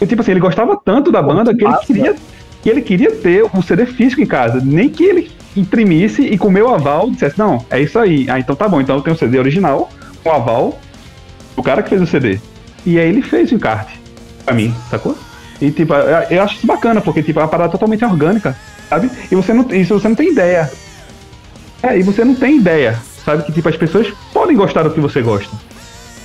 E 0.00 0.06
tipo 0.06 0.22
assim, 0.22 0.30
ele 0.30 0.40
gostava 0.40 0.80
tanto 0.82 1.12
da 1.12 1.20
banda 1.20 1.54
que 1.54 1.62
ele 1.62 1.76
queria 1.84 2.16
e 2.64 2.70
ele 2.70 2.80
queria 2.80 3.10
ter 3.10 3.44
um 3.54 3.60
CD 3.60 3.84
físico 3.84 4.22
em 4.22 4.26
casa. 4.26 4.62
Nem 4.64 4.88
que 4.88 5.04
ele 5.04 5.30
imprimisse 5.56 6.22
e 6.22 6.38
com 6.38 6.48
o 6.48 6.50
meu 6.50 6.74
aval 6.74 7.10
dissesse, 7.10 7.38
não, 7.38 7.64
é 7.70 7.80
isso 7.80 7.98
aí. 7.98 8.26
Ah, 8.28 8.38
então 8.38 8.56
tá 8.56 8.68
bom, 8.68 8.80
então 8.80 8.96
eu 8.96 9.02
tenho 9.02 9.14
um 9.14 9.18
CD 9.18 9.38
original, 9.38 9.90
com 10.22 10.30
o 10.30 10.32
aval 10.32 10.80
do 11.56 11.62
cara 11.62 11.82
que 11.82 11.90
fez 11.90 12.02
o 12.02 12.06
CD. 12.06 12.40
E 12.84 12.98
aí 12.98 13.08
ele 13.08 13.22
fez 13.22 13.52
o 13.52 13.54
encarte 13.54 14.00
pra 14.44 14.54
mim, 14.54 14.74
sacou? 14.90 15.16
E 15.60 15.70
tipo, 15.70 15.94
eu 15.94 16.42
acho 16.42 16.56
isso 16.56 16.66
bacana, 16.66 17.00
porque 17.00 17.22
tipo, 17.22 17.38
é 17.38 17.42
uma 17.42 17.48
parada 17.48 17.70
totalmente 17.70 18.04
orgânica, 18.04 18.56
sabe? 18.88 19.10
E 19.30 19.34
você 19.34 19.52
não, 19.52 19.64
isso 19.70 19.94
você 19.98 20.08
não 20.08 20.16
tem 20.16 20.30
ideia. 20.30 20.70
É, 21.82 21.98
e 21.98 22.02
você 22.02 22.24
não 22.24 22.34
tem 22.34 22.58
ideia, 22.58 22.98
sabe? 23.24 23.44
Que 23.44 23.52
tipo, 23.52 23.68
as 23.68 23.76
pessoas 23.76 24.08
podem 24.32 24.56
gostar 24.56 24.82
do 24.82 24.90
que 24.90 25.00
você 25.00 25.22
gosta. 25.22 25.54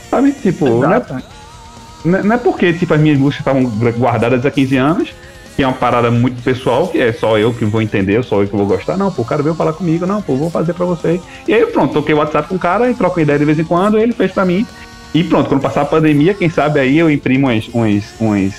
Sabe? 0.09 0.31
Tipo, 0.31 0.79
não 0.79 0.93
é, 0.93 2.23
não 2.23 2.35
é 2.35 2.37
porque 2.37 2.73
tipo, 2.73 2.93
as 2.93 2.99
minhas 2.99 3.19
músicas 3.19 3.45
estavam 3.45 3.69
guardadas 3.97 4.45
há 4.45 4.49
15 4.49 4.77
anos 4.77 5.09
que 5.57 5.63
é 5.63 5.67
uma 5.67 5.73
parada 5.73 6.11
muito 6.11 6.43
pessoal, 6.43 6.87
que 6.87 6.99
é 6.99 7.11
só 7.11 7.35
eu 7.35 7.51
que 7.51 7.65
vou 7.65 7.81
entender, 7.81 8.23
só 8.23 8.43
eu 8.43 8.47
que 8.47 8.55
vou 8.55 8.67
gostar. 8.67 8.95
Não, 8.95 9.11
pô, 9.11 9.23
o 9.23 9.25
cara 9.25 9.41
veio 9.41 9.55
falar 9.55 9.73
comigo, 9.73 10.05
não, 10.05 10.21
pô, 10.21 10.35
vou 10.35 10.51
fazer 10.51 10.71
pra 10.73 10.85
você. 10.85 11.19
E 11.47 11.53
aí 11.53 11.65
pronto, 11.65 11.93
toquei 11.93 12.13
o 12.13 12.19
WhatsApp 12.19 12.47
com 12.47 12.55
o 12.55 12.59
cara 12.59 12.91
e 12.91 12.93
troco 12.93 13.19
ideia 13.19 13.39
de 13.39 13.45
vez 13.45 13.57
em 13.57 13.63
quando, 13.63 13.97
e 13.97 14.03
ele 14.03 14.13
fez 14.13 14.31
pra 14.31 14.45
mim. 14.45 14.67
E 15.15 15.23
pronto, 15.23 15.49
quando 15.49 15.59
passar 15.59 15.81
a 15.81 15.85
pandemia, 15.85 16.35
quem 16.35 16.47
sabe 16.47 16.79
aí 16.79 16.99
eu 16.99 17.09
imprimo 17.09 17.49
uns, 17.49 17.71
uns, 17.73 18.05
uns 18.21 18.53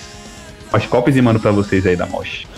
umas 0.73 0.87
cópias 0.87 1.17
e 1.17 1.23
mando 1.23 1.39
pra 1.39 1.53
vocês 1.53 1.87
aí 1.87 1.95
da 1.95 2.05
Mosh. 2.05 2.49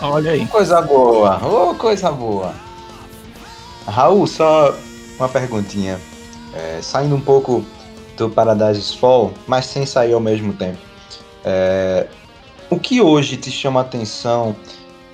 Olha 0.00 0.32
aí. 0.32 0.44
Coisa 0.46 0.82
boa, 0.82 1.40
oh, 1.46 1.74
coisa 1.76 2.10
boa. 2.10 2.52
Raul, 3.86 4.26
só 4.26 4.74
uma 5.20 5.28
perguntinha. 5.28 6.00
É, 6.52 6.80
saindo 6.82 7.14
um 7.14 7.20
pouco 7.20 7.64
do 8.16 8.28
Paradise 8.28 8.98
Fall, 8.98 9.32
mas 9.46 9.66
sem 9.66 9.86
sair 9.86 10.14
ao 10.14 10.20
mesmo 10.20 10.52
tempo. 10.52 10.78
É, 11.44 12.08
o 12.72 12.80
que 12.80 13.02
hoje 13.02 13.36
te 13.36 13.50
chama 13.50 13.80
a 13.80 13.82
atenção 13.82 14.56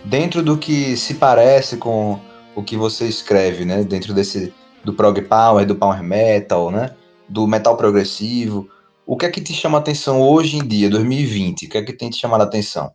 dentro 0.05 0.45
do 0.45 0.57
que 0.57 0.97
se 0.97 1.15
parece 1.15 1.77
com 1.77 2.21
o 2.55 2.63
que 2.63 2.77
você 2.77 3.07
escreve, 3.07 3.65
né? 3.65 3.83
Dentro 3.83 4.15
desse 4.15 4.55
do 4.85 4.95
prog 4.95 5.21
power, 5.23 5.67
do 5.67 5.75
power 5.75 6.01
metal, 6.01 6.71
né? 6.71 6.91
Do 7.29 7.49
metal 7.49 7.77
progressivo. 7.77 8.69
O 9.05 9.17
que 9.17 9.27
é 9.27 9.31
que 9.31 9.41
te 9.41 9.53
chama 9.53 9.77
a 9.77 9.81
atenção 9.81 10.21
hoje 10.21 10.57
em 10.57 10.67
dia, 10.67 10.89
2020? 10.89 11.67
O 11.67 11.69
que 11.69 11.79
é 11.79 11.83
que 11.83 11.93
tem 11.93 12.09
te 12.09 12.17
chamado 12.17 12.43
a 12.43 12.45
atenção? 12.45 12.93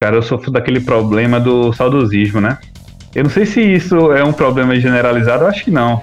Cara, 0.00 0.16
eu 0.16 0.22
sofro 0.22 0.50
daquele 0.50 0.80
problema 0.80 1.38
do 1.38 1.70
saudosismo, 1.74 2.40
né? 2.40 2.58
Eu 3.14 3.24
não 3.24 3.30
sei 3.30 3.44
se 3.44 3.60
isso 3.60 4.10
é 4.12 4.24
um 4.24 4.32
problema 4.32 4.74
generalizado, 4.80 5.44
eu 5.44 5.48
acho 5.48 5.64
que 5.64 5.70
não. 5.70 6.02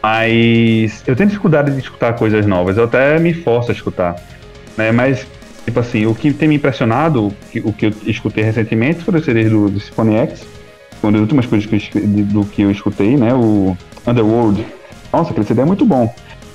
Mas 0.00 1.02
eu 1.04 1.16
tenho 1.16 1.30
dificuldade 1.30 1.72
de 1.72 1.80
escutar 1.80 2.12
coisas 2.12 2.46
novas, 2.46 2.76
eu 2.76 2.84
até 2.84 3.18
me 3.18 3.34
forço 3.34 3.72
a 3.72 3.74
escutar. 3.74 4.14
Né? 4.76 4.92
Mas 4.92 5.26
Tipo 5.64 5.80
assim, 5.80 6.06
o 6.06 6.14
que 6.14 6.32
tem 6.32 6.48
me 6.48 6.56
impressionado, 6.56 7.32
o 7.64 7.72
que 7.72 7.86
eu 7.86 7.92
escutei 8.06 8.44
recentemente, 8.44 9.02
foram 9.02 9.18
os 9.18 9.24
CDs 9.24 9.50
do, 9.50 9.70
do 9.70 9.80
Symphony 9.80 10.16
X, 10.16 10.46
uma 11.02 11.12
das 11.12 11.20
últimas 11.22 11.46
coisas 11.46 11.66
que 11.66 12.00
do 12.00 12.44
que 12.44 12.62
eu 12.62 12.70
escutei, 12.70 13.16
né? 13.16 13.32
O 13.32 13.76
Underworld. 14.06 14.64
Nossa, 15.12 15.30
aquele 15.30 15.46
CD 15.46 15.62
é 15.62 15.64
muito 15.64 15.84
bom. 15.84 16.12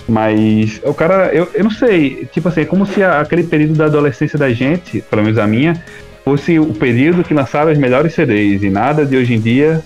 Mas 0.08 0.82
o 0.84 0.94
cara, 0.94 1.34
eu, 1.34 1.50
eu 1.54 1.64
não 1.64 1.72
sei, 1.72 2.28
tipo 2.32 2.50
assim, 2.50 2.62
é 2.62 2.66
como 2.66 2.86
se 2.86 3.04
a, 3.04 3.22
aquele 3.22 3.44
período 3.44 3.76
da 3.76 3.86
adolescência 3.86 4.38
da 4.38 4.52
gente, 4.52 5.02
pelo 5.02 5.24
menos 5.24 5.38
a 5.38 5.46
minha, 5.46 5.84
fosse 6.24 6.60
o 6.60 6.74
período 6.74 7.24
que 7.24 7.34
lançaram 7.34 7.72
os 7.72 7.78
melhores 7.78 8.14
CDs 8.14 8.64
e 8.64 8.70
nada 8.70 9.06
de 9.06 9.16
hoje 9.16 9.36
em 9.36 9.40
dia 9.40 9.84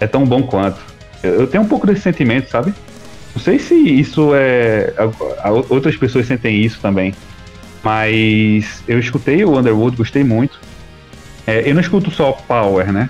é 0.00 0.06
tão 0.06 0.24
bom 0.24 0.42
quanto. 0.42 0.78
Eu, 1.22 1.40
eu 1.40 1.46
tenho 1.46 1.62
um 1.62 1.66
pouco 1.68 1.86
desse 1.86 2.00
sentimento, 2.00 2.48
sabe? 2.48 2.72
Não 3.34 3.40
sei 3.40 3.58
se 3.58 3.74
isso 3.74 4.32
é. 4.34 4.92
A, 4.96 5.48
a, 5.48 5.50
outras 5.50 5.96
pessoas 5.96 6.26
sentem 6.26 6.60
isso 6.60 6.80
também. 6.80 7.14
Mas 7.82 8.82
eu 8.86 8.98
escutei 8.98 9.44
o 9.44 9.58
Underwood, 9.58 9.96
gostei 9.96 10.22
muito. 10.22 10.60
É, 11.46 11.68
eu 11.68 11.74
não 11.74 11.80
escuto 11.80 12.10
só 12.10 12.32
Power, 12.32 12.92
né? 12.92 13.08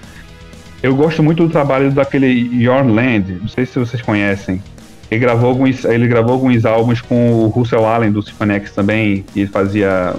Eu 0.82 0.94
gosto 0.94 1.22
muito 1.22 1.44
do 1.46 1.50
trabalho 1.50 1.90
daquele 1.90 2.26
Your 2.62 2.86
Land, 2.86 3.38
não 3.40 3.48
sei 3.48 3.66
se 3.66 3.78
vocês 3.78 4.00
conhecem. 4.00 4.62
Ele 5.10 5.20
gravou 5.20 5.50
alguns, 5.50 5.84
ele 5.84 6.06
gravou 6.06 6.32
alguns 6.34 6.64
álbuns 6.64 7.00
com 7.00 7.32
o 7.32 7.48
Russell 7.48 7.84
Allen 7.84 8.12
do 8.12 8.22
Symphonix 8.22 8.70
também, 8.72 9.24
e 9.34 9.46
fazia. 9.46 10.14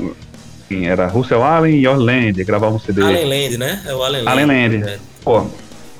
Enfim, 0.63 0.85
era 0.85 1.07
Russell 1.07 1.41
Allen 1.41 1.75
e 1.75 1.85
Your 1.85 1.97
Land, 1.97 2.43
gravava 2.43 2.75
um 2.75 2.79
CD. 2.79 3.01
Allen 3.01 3.25
Land, 3.25 3.57
né? 3.57 3.81
É 3.85 3.95
o 3.95 4.03
Allen 4.03 4.23
Land. 4.23 4.41
Allen 4.41 4.45
Land. 4.45 4.89
É. 4.89 4.99
Pô, 5.23 5.47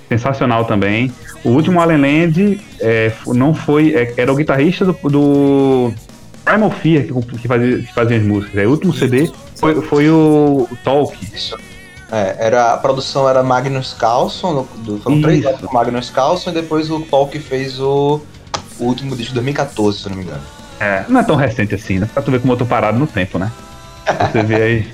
sensacional 0.09 0.65
também. 0.65 1.11
O 1.43 1.49
último 1.49 1.79
Allen 1.79 2.01
Land 2.01 2.61
é, 2.79 3.11
não 3.27 3.53
foi. 3.53 3.95
É, 3.95 4.13
era 4.17 4.31
o 4.31 4.35
guitarrista 4.35 4.85
do, 4.85 4.93
do 5.09 5.93
Primal 6.43 6.71
Fear 6.71 7.05
que, 7.05 7.37
que, 7.37 7.47
fazia, 7.47 7.79
que 7.79 7.93
fazia 7.93 8.17
as 8.17 8.23
músicas. 8.23 8.57
Aí, 8.57 8.65
o 8.65 8.71
último 8.71 8.93
CD 8.93 9.31
foi, 9.55 9.81
foi 9.81 10.09
o, 10.09 10.67
Talk. 10.83 11.17
É, 12.11 12.35
era, 12.39 12.73
a 12.73 12.77
produção 12.77 13.29
era 13.29 13.41
Magnus 13.41 13.93
Carlson, 13.93 14.67
do, 14.79 14.97
foram 14.99 15.17
Isso. 15.17 15.27
três 15.27 15.45
anos 15.45 15.61
com 15.61 15.73
Magnus 15.73 16.09
Carlson, 16.09 16.49
e 16.49 16.53
depois 16.53 16.89
o 16.89 16.99
Talk 17.01 17.37
fez 17.39 17.79
o, 17.79 18.21
o 18.79 18.83
último 18.83 19.15
disco 19.15 19.29
de 19.29 19.35
2014, 19.35 19.99
se 19.99 20.09
não 20.09 20.17
me 20.17 20.23
engano. 20.23 20.41
É, 20.79 21.05
não 21.07 21.19
é 21.19 21.23
tão 21.23 21.35
recente 21.35 21.75
assim, 21.75 21.99
né? 21.99 22.09
Pra 22.11 22.23
tu 22.23 22.31
ver 22.31 22.41
como 22.41 22.53
eu 22.53 22.57
tô 22.57 22.65
parado 22.65 22.97
no 22.97 23.07
tempo, 23.07 23.37
né? 23.37 23.51
Você 24.31 24.43
vê 24.43 24.55
aí. 24.55 24.87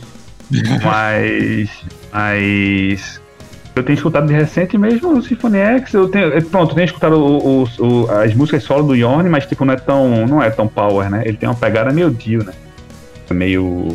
mas. 0.83 1.69
Mas 2.11 3.21
eu 3.77 3.83
tenho 3.83 3.95
escutado 3.95 4.27
de 4.27 4.33
recente 4.33 4.77
mesmo 4.77 5.17
o 5.17 5.21
Symphony 5.21 5.57
X. 5.57 5.93
Eu 5.93 6.07
tenho, 6.07 6.43
pronto, 6.45 6.71
eu 6.71 6.75
tenho 6.75 6.85
escutado 6.85 7.13
o, 7.13 7.63
o, 7.63 7.67
o, 7.79 8.11
as 8.11 8.33
músicas 8.33 8.63
solo 8.63 8.87
do 8.87 8.95
Yorn, 8.95 9.29
mas 9.29 9.45
tipo, 9.45 9.63
não 9.65 9.73
é 9.73 9.77
tão. 9.77 10.25
não 10.27 10.41
é 10.41 10.49
tão 10.49 10.67
power, 10.67 11.09
né? 11.09 11.23
Ele 11.25 11.37
tem 11.37 11.47
uma 11.47 11.55
pegada 11.55 11.91
meio 11.91 12.09
Dio, 12.09 12.43
né? 12.43 12.53
Meio. 13.29 13.89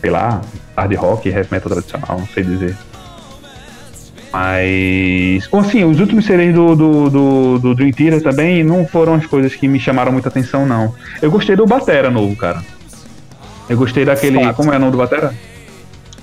sei 0.00 0.10
lá, 0.10 0.40
hard 0.76 0.94
rock, 0.96 1.28
heavy 1.28 1.48
metal 1.50 1.70
tradicional, 1.70 2.18
não 2.18 2.26
sei 2.26 2.44
dizer. 2.44 2.76
Mas. 4.32 5.46
Bom, 5.48 5.58
assim, 5.58 5.84
os 5.84 5.98
últimos 6.00 6.24
CDs 6.24 6.54
do, 6.54 6.76
do, 6.76 7.10
do, 7.10 7.58
do 7.58 7.74
Dream 7.74 7.92
Theater 7.92 8.22
também 8.22 8.62
não 8.62 8.86
foram 8.86 9.14
as 9.14 9.26
coisas 9.26 9.54
que 9.54 9.66
me 9.66 9.80
chamaram 9.80 10.12
muita 10.12 10.28
atenção, 10.28 10.66
não. 10.66 10.94
Eu 11.20 11.30
gostei 11.30 11.56
do 11.56 11.66
Batera 11.66 12.10
novo, 12.10 12.36
cara. 12.36 12.62
Eu 13.68 13.76
gostei 13.76 14.04
daquele. 14.04 14.42
Fato. 14.42 14.56
Como 14.56 14.72
é 14.72 14.76
o 14.76 14.80
nome 14.80 14.92
do 14.92 14.98
Batera? 14.98 15.34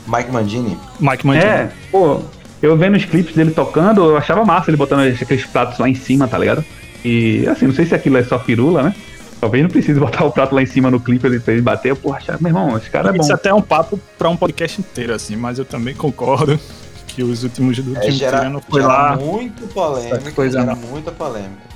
Mike 0.08 0.32
Mandini. 0.32 0.78
Mike 1.00 1.28
Mandini. 1.28 1.46
É, 1.46 1.70
pô, 1.92 2.22
eu 2.62 2.76
vendo 2.78 2.96
os 2.96 3.06
clipes 3.06 3.36
dele 3.36 3.52
tocando, 3.52 4.04
eu 4.04 4.18
achava 4.18 4.44
massa 4.44 4.70
ele 4.70 4.78
botando 4.78 5.02
aqueles 5.02 5.46
pratos 5.46 5.78
lá 5.80 5.88
em 5.88 5.96
cima, 5.96 6.28
tá 6.28 6.38
ligado? 6.38 6.64
E 7.04 7.48
assim, 7.48 7.68
não 7.68 7.74
sei 7.74 7.86
se 7.86 7.94
aquilo 7.94 8.18
é 8.18 8.24
só 8.24 8.40
firula, 8.40 8.84
né? 8.84 8.96
Talvez 9.40 9.64
não 9.64 9.70
precise 9.70 10.00
botar 10.00 10.26
o 10.26 10.32
prato 10.32 10.56
lá 10.56 10.62
em 10.62 10.66
cima 10.66 10.90
no 10.90 11.00
clipe 11.00 11.26
ele, 11.28 11.40
pra 11.40 11.54
ele 11.54 11.62
bater. 11.62 11.96
Porra, 11.96 12.20
meu 12.40 12.50
irmão, 12.50 12.78
esse 12.78 12.90
cara 12.90 13.10
é 13.10 13.14
bom. 13.14 13.22
Isso 13.22 13.34
até 13.34 13.50
é 13.50 13.54
um 13.54 13.62
papo 13.62 14.00
pra 14.18 14.30
um 14.30 14.38
podcast 14.38 14.82
inteiro, 14.82 15.14
assim, 15.14 15.36
mas 15.36 15.60
eu 15.60 15.66
também 15.66 15.94
concordo 15.94 16.60
que 17.08 17.24
os 17.24 17.44
últimos 17.44 17.78
do 17.80 17.96
é, 17.98 18.12
gera, 18.12 18.50
não 18.50 18.62
foi 18.62 18.82
lá. 18.82 19.16
muito 19.16 19.68
polêmica, 19.68 20.32
coisa 20.32 20.60
gera 20.60 20.76
muita 20.76 21.12
polêmica. 21.12 21.68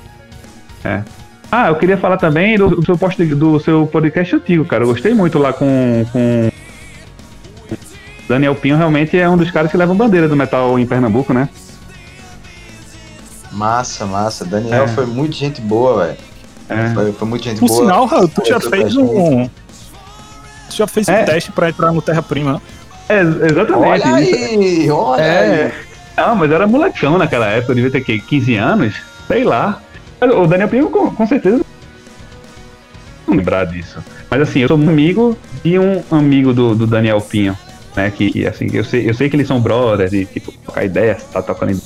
É. 0.83 1.03
Ah, 1.51 1.67
eu 1.67 1.75
queria 1.75 1.97
falar 1.97 2.17
também 2.17 2.57
do, 2.57 2.69
do 2.69 2.85
seu 2.85 2.97
post 2.97 3.23
do 3.25 3.59
seu 3.59 3.85
podcast 3.85 4.35
antigo, 4.35 4.63
cara. 4.65 4.83
Eu 4.83 4.87
gostei 4.87 5.13
muito 5.13 5.37
lá 5.37 5.51
com, 5.51 6.05
com 6.11 6.49
Daniel 8.27 8.55
Pinho 8.55 8.77
realmente 8.77 9.17
é 9.17 9.27
um 9.29 9.37
dos 9.37 9.51
caras 9.51 9.69
que 9.69 9.77
levam 9.77 9.95
bandeira 9.95 10.27
do 10.27 10.35
metal 10.35 10.77
em 10.79 10.85
Pernambuco, 10.85 11.33
né? 11.33 11.49
Massa, 13.51 14.05
massa. 14.05 14.45
Daniel 14.45 14.85
é. 14.85 14.87
foi 14.87 15.05
muito 15.05 15.35
gente 15.35 15.59
boa, 15.59 16.05
velho. 16.05 16.17
É. 16.69 16.93
Foi, 16.93 17.11
foi 17.11 17.27
muito 17.27 17.43
gente 17.43 17.59
Por 17.59 17.67
boa. 17.67 17.79
Por 17.79 17.85
sinal, 17.85 18.05
Raul, 18.05 18.27
tu 18.29 18.45
já 18.45 18.59
fez 18.59 18.95
um. 18.95 19.49
Tu 20.69 20.75
já 20.75 20.87
fez 20.87 21.07
é. 21.09 21.21
um 21.21 21.25
teste 21.25 21.51
pra 21.51 21.69
entrar 21.69 21.91
no 21.91 22.01
Terra 22.01 22.21
Prima, 22.21 22.53
né? 22.53 22.61
É, 23.09 23.21
exatamente. 23.21 23.75
Olha 23.75 24.15
aí, 24.15 24.89
olha 24.89 25.21
é. 25.21 25.65
aí. 25.65 25.73
Ah, 26.15 26.33
mas 26.33 26.49
era 26.51 26.65
molecão 26.65 27.17
naquela 27.17 27.47
época, 27.47 27.71
eu 27.71 27.75
devia 27.75 27.91
ter 27.91 28.01
que 28.01 28.19
15 28.19 28.55
anos, 28.55 28.95
sei 29.27 29.43
lá. 29.43 29.81
O 30.21 30.47
Daniel 30.47 30.69
Pinho 30.69 30.89
com, 30.89 31.09
com 31.11 31.27
certeza 31.27 31.61
não 33.31 33.37
lembrar 33.37 33.65
disso. 33.65 34.03
Mas 34.29 34.41
assim, 34.41 34.59
eu 34.59 34.67
sou 34.67 34.77
um 34.77 34.89
amigo 34.89 35.37
e 35.63 35.79
um 35.79 36.03
amigo 36.11 36.53
do, 36.53 36.75
do 36.75 36.85
Daniel 36.85 37.19
Pinho 37.21 37.57
né? 37.95 38.11
Que, 38.11 38.31
que, 38.31 38.47
assim, 38.47 38.67
eu 38.73 38.83
sei, 38.83 39.09
eu 39.09 39.13
sei 39.13 39.29
que 39.29 39.35
eles 39.35 39.47
são 39.47 39.59
brothers 39.59 40.13
e 40.13 40.25
tipo, 40.25 40.51
trocar 40.51 40.85
ideia, 40.85 41.17
tá 41.31 41.41
tocando. 41.41 41.79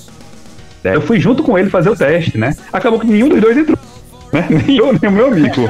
Eu 0.84 1.02
fui 1.02 1.20
junto 1.20 1.42
com 1.42 1.58
ele 1.58 1.70
fazer 1.70 1.90
o 1.90 1.96
teste, 1.96 2.38
né? 2.38 2.56
Acabou 2.72 3.00
que 3.00 3.08
nenhum 3.08 3.30
dos 3.30 3.42
dois 3.42 3.58
entrou. 3.58 3.78
Né? 4.32 4.48
Nem 4.68 4.78
eu, 4.78 4.94
nem 4.94 5.10
o 5.10 5.12
meu 5.12 5.28
amigo. 5.28 5.68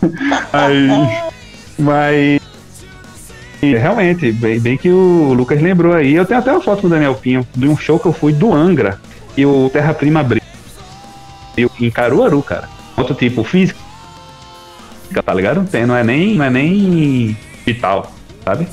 Aí. 0.52 0.88
Mas. 1.78 2.40
Realmente, 3.60 4.30
bem, 4.32 4.60
bem, 4.60 4.76
que 4.76 4.88
o 4.90 5.32
Lucas 5.32 5.60
lembrou 5.60 5.94
aí. 5.94 6.14
Eu 6.14 6.24
tenho 6.24 6.38
até 6.38 6.52
uma 6.52 6.60
foto 6.60 6.82
com 6.82 6.86
o 6.86 6.90
Daniel 6.90 7.14
Pinho 7.14 7.44
de 7.56 7.66
um 7.66 7.76
show 7.76 7.98
que 7.98 8.06
eu 8.06 8.12
fui 8.12 8.32
do 8.32 8.52
Angra 8.52 9.00
e 9.36 9.44
o 9.44 9.68
Terra 9.70 9.92
Prima 9.92 10.20
abriu 10.20 10.42
em 11.80 11.90
Caruaru, 11.90 12.42
cara. 12.42 12.68
Outro 12.96 13.14
tipo, 13.14 13.42
física, 13.42 13.78
tá 15.24 15.34
ligado? 15.34 15.56
Não, 15.56 15.66
tem, 15.66 15.84
não 15.84 15.96
é 15.96 16.04
nem, 16.04 16.34
não 16.34 16.44
é 16.44 16.50
nem 16.50 17.36
vital, 17.64 18.12
sabe? 18.44 18.68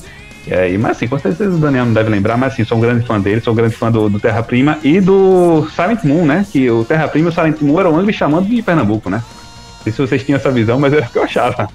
E 0.46 0.54
aí, 0.54 0.78
mas 0.78 0.98
assim, 0.98 1.08
com 1.08 1.18
certeza 1.18 1.56
o 1.56 1.58
Daniel 1.58 1.86
não 1.86 1.94
deve 1.94 2.10
lembrar, 2.10 2.38
mas 2.38 2.54
assim, 2.54 2.66
sou 2.66 2.78
um 2.78 2.82
grande 2.82 3.06
fã 3.06 3.20
dele, 3.20 3.40
sou 3.40 3.54
um 3.54 3.56
grande 3.56 3.76
fã 3.76 3.90
do, 3.90 4.10
do 4.10 4.20
Terra 4.20 4.44
Prima 4.44 4.78
e 4.84 5.00
do 5.00 5.68
Silent 5.74 6.04
Moon, 6.04 6.26
né? 6.26 6.46
Que 6.52 6.70
o 6.70 6.84
Terra 6.84 7.08
Prima 7.08 7.30
e 7.30 7.32
o 7.32 7.34
Silent 7.34 7.62
Moon 7.62 7.80
eram 7.80 7.98
ambos 7.98 8.16
chamando 8.16 8.48
de 8.48 8.62
Pernambuco, 8.62 9.10
né? 9.10 9.24
Não 9.78 9.84
sei 9.84 9.94
se 9.94 10.02
vocês 10.02 10.24
tinham 10.24 10.38
essa 10.38 10.52
visão, 10.52 10.80
mas 10.80 10.92
era 10.92 11.06
o 11.06 11.10
que 11.10 11.18
eu 11.18 11.24
achava 11.24 11.70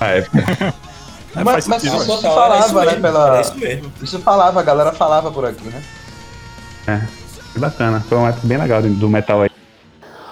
na 0.00 0.06
época. 0.06 0.74
É, 1.36 1.44
mas, 1.44 1.68
mas 1.68 1.84
isso, 1.84 1.96
isso 1.96 2.22
falava, 2.22 2.84
né? 2.84 2.94
Pela... 2.94 3.40
Isso, 3.40 3.56
mesmo. 3.56 3.92
isso 4.02 4.18
falava, 4.18 4.58
a 4.58 4.62
galera 4.64 4.90
falava 4.90 5.30
por 5.30 5.44
aqui, 5.44 5.62
né? 5.68 5.80
É, 6.88 7.00
que 7.52 7.58
bacana. 7.60 8.00
Foi 8.00 8.18
uma 8.18 8.30
época 8.30 8.48
bem 8.48 8.58
legal 8.58 8.82
do 8.82 9.08
metal 9.08 9.42
aí. 9.42 9.50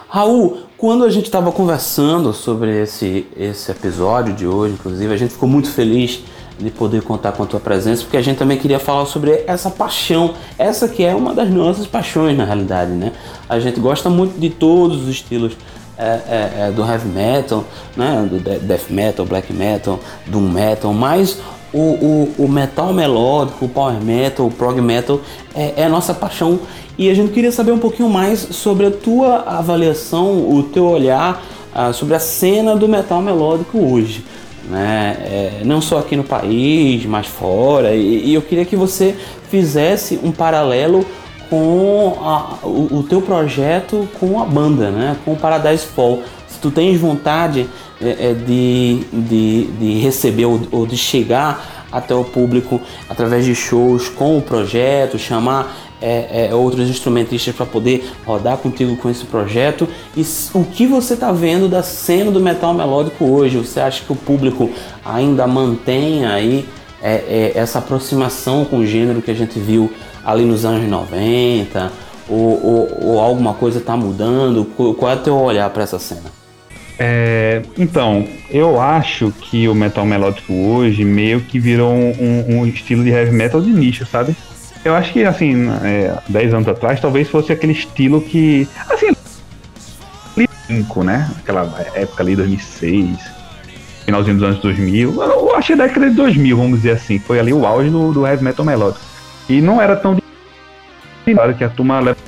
Raul, 0.09 0.63
quando 0.77 1.05
a 1.05 1.11
gente 1.11 1.27
estava 1.27 1.53
conversando 1.53 2.33
sobre 2.33 2.83
esse, 2.83 3.29
esse 3.37 3.71
episódio 3.71 4.33
de 4.35 4.47
hoje, 4.47 4.75
inclusive, 4.75 5.15
a 5.15 5.17
gente 5.17 5.35
ficou 5.35 5.49
muito 5.49 5.71
feliz 5.71 6.25
de 6.59 6.71
poder 6.71 7.03
contar 7.03 7.33
com 7.33 7.43
a 7.45 7.47
tua 7.47 7.61
presença, 7.61 8.03
porque 8.03 8.17
a 8.17 8.23
gente 8.23 8.37
também 8.37 8.59
queria 8.59 8.79
falar 8.79 9.07
sobre 9.07 9.45
essa 9.47 9.71
paixão, 9.71 10.35
essa 10.59 10.89
que 10.89 11.05
é 11.05 11.15
uma 11.15 11.33
das 11.33 11.49
nossas 11.51 11.87
paixões 11.87 12.37
na 12.37 12.45
realidade, 12.45 12.91
né? 12.91 13.13
A 13.49 13.61
gente 13.61 13.79
gosta 13.79 14.11
muito 14.11 14.39
de 14.39 14.51
todos 14.51 15.03
os 15.03 15.09
estilos 15.09 15.57
é, 15.97 16.05
é, 16.05 16.53
é, 16.69 16.71
do 16.73 16.83
heavy 16.85 17.09
metal, 17.09 17.65
né? 17.97 18.29
Do 18.29 18.39
death 18.41 18.91
metal, 18.91 19.25
black 19.25 19.53
metal, 19.53 20.01
doom 20.27 20.49
metal, 20.49 20.93
mas 20.93 21.39
o, 21.73 21.79
o, 21.79 22.35
o 22.39 22.49
metal 22.49 22.93
melódico, 22.93 23.67
o 23.67 23.69
power 23.69 24.01
metal, 24.01 24.47
o 24.47 24.51
prog 24.51 24.81
metal 24.81 25.21
é, 25.55 25.75
é 25.77 25.85
a 25.85 25.89
nossa 25.89 26.13
paixão 26.13 26.59
e 26.97 27.09
a 27.09 27.15
gente 27.15 27.33
queria 27.33 27.53
saber 27.53 27.73
um 27.73 27.79
pouquinho 27.79 28.09
mais 28.09 28.41
sobre 28.41 28.87
a 28.87 28.91
tua 28.91 29.45
avaliação, 29.47 30.51
o 30.51 30.63
teu 30.65 30.87
olhar 30.87 31.41
uh, 31.75 31.93
sobre 31.93 32.17
a 32.17 32.19
cena 32.19 32.75
do 32.75 32.89
metal 32.89 33.23
melódico 33.23 33.79
hoje 33.79 34.25
né? 34.69 35.17
É, 35.21 35.63
não 35.65 35.81
só 35.81 35.99
aqui 35.99 36.17
no 36.17 36.25
país, 36.25 37.05
mas 37.07 37.27
fora. 37.27 37.95
E, 37.95 38.27
e, 38.27 38.35
eu 38.35 38.43
queria 38.43 38.65
que 38.65 38.77
você 38.77 39.17
fizesse 39.51 40.19
um 40.23 40.31
paralelo 40.31 41.05
com 41.49 42.19
a, 42.21 42.67
o, 42.67 42.99
o, 42.99 43.03
teu 43.03 43.23
projeto 43.23 44.07
com 44.21 44.41
a 44.41 44.45
banda, 44.45 44.91
né? 44.91 45.17
Com 45.25 45.33
o 45.33 45.37
Paradise 45.37 45.87
Fall. 45.87 46.23
Se 46.47 46.59
tu 46.59 46.71
tens 46.71 47.01
vontade 47.01 47.69
é, 48.01 48.31
é, 48.31 48.35
de, 48.35 49.01
de, 49.13 49.65
de 49.65 49.99
receber 50.01 50.45
ou, 50.45 50.61
ou 50.71 50.87
de 50.87 50.97
chegar 50.97 51.87
até 51.91 52.15
o 52.15 52.23
público 52.23 52.81
através 53.09 53.45
de 53.45 53.55
shows 53.55 54.09
com 54.09 54.37
o 54.37 54.43
projeto, 54.43 55.19
chamar 55.19 55.88
é, 56.01 56.49
é, 56.51 56.55
outros 56.55 56.89
instrumentistas 56.89 57.55
para 57.55 57.67
poder 57.67 58.11
rodar 58.25 58.57
contigo 58.59 58.97
com 58.97 59.11
esse 59.11 59.25
projeto. 59.25 59.89
E 60.17 60.25
o 60.55 60.65
que 60.65 60.87
você 60.87 61.15
está 61.15 61.33
vendo 61.33 61.69
da 61.69 61.83
cena 61.83 62.31
do 62.31 62.41
metal 62.41 62.73
melódico 62.75 63.25
hoje? 63.25 63.57
Você 63.57 63.81
acha 63.81 64.05
que 64.05 64.13
o 64.13 64.17
público 64.17 64.71
ainda 65.05 65.47
mantém 65.47 66.25
aí 66.25 66.69
é, 67.03 67.53
é 67.55 67.59
essa 67.59 67.79
aproximação 67.79 68.65
com 68.65 68.79
o 68.79 68.87
gênero 68.87 69.23
que 69.23 69.31
a 69.31 69.35
gente 69.35 69.59
viu 69.59 69.93
ali 70.25 70.45
nos 70.45 70.65
anos 70.65 70.89
90? 70.89 71.93
Ou, 72.29 72.39
ou, 72.39 72.99
ou 73.03 73.21
alguma 73.21 73.55
coisa 73.55 73.79
está 73.79 73.97
mudando? 73.97 74.65
Qual 74.65 75.11
é 75.11 75.15
o 75.15 75.19
teu 75.19 75.37
olhar 75.37 75.69
para 75.71 75.83
essa 75.83 75.99
cena? 75.99 76.39
É, 77.01 77.63
então, 77.79 78.27
eu 78.51 78.81
acho 78.81 79.33
que 79.41 79.69
o 79.69 79.75
metal 79.75 80.05
melódico 80.05 80.53
hoje 80.53 81.05
meio 81.05 81.41
que 81.41 81.61
virou 81.61 81.93
um, 81.93 82.13
um, 82.19 82.59
um 82.59 82.67
estilo 82.67 83.05
de 83.05 83.11
heavy 83.11 83.31
metal 83.31 83.61
de 83.61 83.71
nicho, 83.71 84.05
sabe? 84.05 84.35
Eu 84.85 84.95
acho 84.95 85.13
que, 85.13 85.25
assim, 85.25 85.69
é, 85.83 86.17
10 86.29 86.55
anos 86.55 86.69
atrás, 86.69 87.01
talvez 87.01 87.29
fosse 87.29 87.53
aquele 87.53 87.73
estilo 87.73 88.21
que. 88.21 88.69
Assim. 88.89 89.17
5, 90.67 91.03
né? 91.03 91.31
Aquela 91.39 91.63
época 91.95 92.23
ali, 92.23 92.37
2006, 92.37 93.19
finalzinho 94.05 94.37
dos 94.37 94.45
anos 94.45 94.61
2000. 94.61 95.23
Eu 95.23 95.57
achei 95.57 95.75
a 95.75 95.79
década 95.79 96.11
de 96.11 96.17
2000, 96.17 96.57
vamos 96.57 96.79
dizer 96.79 96.93
assim. 96.93 97.19
Foi 97.19 97.41
ali 97.41 97.53
o 97.53 97.67
auge 97.67 97.91
do, 97.91 98.13
do 98.13 98.27
heavy 98.27 98.45
metal 98.45 98.65
melódico. 98.65 99.05
E 99.49 99.61
não 99.61 99.81
era 99.81 99.97
tão. 99.97 100.19
Claro 101.25 101.55
que 101.55 101.65
a 101.65 101.69
turma 101.69 102.01
leva 102.01 102.19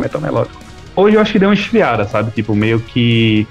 metal 0.00 0.20
melódico. 0.20 0.58
Hoje 0.96 1.16
eu 1.16 1.20
acho 1.20 1.32
que 1.32 1.38
deu 1.38 1.48
uma 1.48 1.54
esfriada, 1.54 2.04
sabe? 2.06 2.30
Tipo, 2.32 2.54
meio 2.54 2.80
que. 2.80 3.46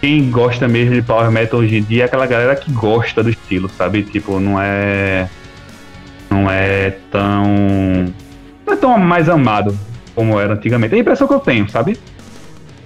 Quem 0.00 0.30
gosta 0.30 0.68
mesmo 0.68 0.94
de 0.94 1.02
power 1.02 1.30
metal 1.30 1.60
hoje 1.60 1.78
em 1.78 1.82
dia 1.82 2.02
é 2.02 2.06
aquela 2.06 2.26
galera 2.26 2.54
que 2.54 2.70
gosta 2.70 3.22
do 3.22 3.30
estilo, 3.30 3.68
sabe? 3.68 4.02
Tipo, 4.02 4.38
não 4.38 4.60
é 4.60 5.28
não 6.36 6.50
é 6.50 6.90
tão. 7.10 7.44
não 8.66 8.72
é 8.72 8.76
tão 8.76 8.98
mais 8.98 9.28
amado 9.28 9.76
como 10.14 10.38
era 10.38 10.54
antigamente. 10.54 10.94
É 10.94 10.98
a 10.98 11.00
impressão 11.00 11.26
que 11.26 11.34
eu 11.34 11.40
tenho, 11.40 11.68
sabe? 11.68 11.98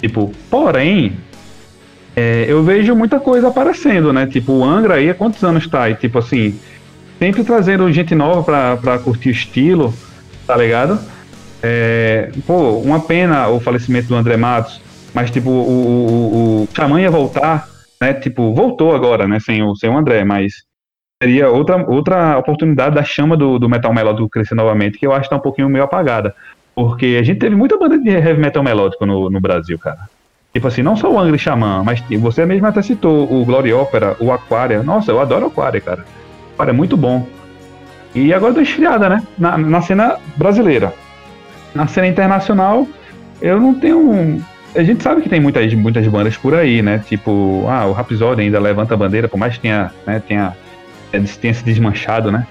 Tipo, 0.01 0.33
porém, 0.51 1.17
é, 2.17 2.47
eu 2.49 2.63
vejo 2.63 2.95
muita 2.95 3.21
coisa 3.21 3.49
aparecendo, 3.49 4.13
né? 4.13 4.27
Tipo, 4.27 4.53
o 4.53 4.65
Angra 4.65 4.95
aí 4.95 5.11
há 5.11 5.15
quantos 5.15 5.43
anos 5.45 5.67
tá? 5.67 5.89
E 5.89 5.95
tipo 5.95 6.19
assim, 6.19 6.59
sempre 7.19 7.45
trazendo 7.45 7.91
gente 7.93 8.15
nova 8.15 8.43
pra, 8.43 8.77
pra 8.77 8.99
curtir 8.99 9.29
o 9.29 9.33
estilo, 9.33 9.95
tá 10.47 10.57
ligado? 10.57 10.99
É, 11.63 12.31
pô, 12.47 12.79
uma 12.79 13.01
pena 13.01 13.49
o 13.49 13.61
falecimento 13.61 14.09
do 14.09 14.17
André 14.17 14.37
Matos, 14.37 14.81
mas 15.13 15.31
tipo, 15.31 15.51
o, 15.51 15.53
o, 15.53 16.07
o, 16.09 16.63
o 16.65 16.69
Xamã 16.75 17.01
ia 17.01 17.11
voltar, 17.11 17.69
né? 18.01 18.15
Tipo, 18.15 18.55
voltou 18.55 18.95
agora, 18.95 19.29
né? 19.29 19.39
Sem 19.39 19.63
o, 19.63 19.77
sem 19.77 19.91
o 19.91 19.97
André, 19.97 20.25
mas 20.25 20.70
seria 21.23 21.51
outra, 21.51 21.77
outra 21.87 22.39
oportunidade 22.39 22.95
da 22.95 23.05
chama 23.05 23.37
do, 23.37 23.59
do 23.59 23.69
metal 23.69 23.93
melódico 23.93 24.29
crescer 24.29 24.55
novamente, 24.55 24.99
que 24.99 25.07
eu 25.07 25.13
acho 25.13 25.25
que 25.25 25.31
tá 25.31 25.37
um 25.37 25.41
pouquinho 25.41 25.69
meio 25.69 25.85
apagada. 25.85 26.35
Porque 26.75 27.19
a 27.21 27.23
gente 27.23 27.39
teve 27.39 27.55
muita 27.55 27.77
banda 27.77 27.99
de 27.99 28.09
heavy 28.09 28.41
metal 28.41 28.63
melódico 28.63 29.05
no, 29.05 29.29
no 29.29 29.39
Brasil, 29.39 29.79
cara. 29.79 30.09
Tipo 30.53 30.67
assim, 30.67 30.83
não 30.83 30.97
só 30.97 31.13
o 31.13 31.19
Angry 31.19 31.39
Xamã, 31.39 31.83
mas 31.85 32.03
você 32.19 32.47
mesmo 32.47 32.67
até 32.67 32.81
citou 32.81 33.31
o 33.31 33.45
Glory 33.45 33.73
Opera, 33.73 34.17
o 34.19 34.33
Aquaria. 34.33 34.83
Nossa, 34.83 35.13
eu 35.13 35.21
adoro 35.21 35.47
Aquaria, 35.47 35.81
cara. 35.81 36.07
Aquaria 36.55 36.73
é 36.73 36.75
muito 36.75 36.97
bom. 36.97 37.27
E 38.15 38.33
agora 38.33 38.55
tô 38.55 38.61
esfriada, 38.61 39.09
né? 39.09 39.23
Na, 39.39 39.59
na 39.59 39.83
cena 39.83 40.17
brasileira. 40.37 40.93
Na 41.75 41.87
cena 41.87 42.07
internacional, 42.07 42.89
eu 43.43 43.61
não 43.61 43.75
tenho. 43.75 44.43
A 44.75 44.83
gente 44.83 45.03
sabe 45.03 45.21
que 45.21 45.29
tem 45.29 45.39
muitas, 45.39 45.73
muitas 45.75 46.07
bandas 46.09 46.37
por 46.37 46.55
aí, 46.55 46.81
né? 46.81 46.99
Tipo, 47.07 47.67
ah, 47.69 47.87
o 47.87 47.93
Rhapsody 47.93 48.43
ainda 48.43 48.59
levanta 48.59 48.95
a 48.95 48.97
bandeira, 48.97 49.29
por 49.29 49.37
mais 49.37 49.55
que 49.55 49.61
tenha, 49.61 49.93
né, 50.07 50.21
tenha 50.27 50.57
tenha 51.11 51.55
se 51.55 51.65
desmanchado, 51.65 52.31
né? 52.31 52.47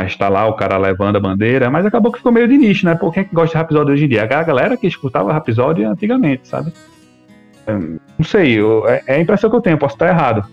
Mas 0.00 0.16
tá 0.16 0.28
lá 0.28 0.46
o 0.46 0.54
cara 0.54 0.76
levando 0.76 1.16
a 1.16 1.20
bandeira, 1.20 1.70
mas 1.70 1.84
acabou 1.84 2.12
que 2.12 2.18
ficou 2.18 2.30
meio 2.30 2.46
de 2.46 2.56
nicho, 2.56 2.86
né? 2.86 2.94
Por 2.94 3.12
quem 3.12 3.22
é 3.22 3.24
que 3.24 3.34
gosta 3.34 3.50
de 3.50 3.58
Rhapsody 3.58 3.92
hoje 3.92 4.04
em 4.04 4.08
dia? 4.08 4.22
A 4.22 4.42
galera 4.42 4.76
que 4.76 4.86
escutava 4.86 5.32
Rhapsody 5.32 5.84
antigamente, 5.84 6.46
sabe? 6.46 6.72
É, 7.66 7.72
não 7.72 8.24
sei, 8.24 8.58
é, 8.86 9.02
é 9.06 9.14
a 9.16 9.20
impressão 9.20 9.50
que 9.50 9.56
eu 9.56 9.60
tenho, 9.60 9.76
posso 9.76 9.96
estar 9.96 10.08
errado. 10.08 10.44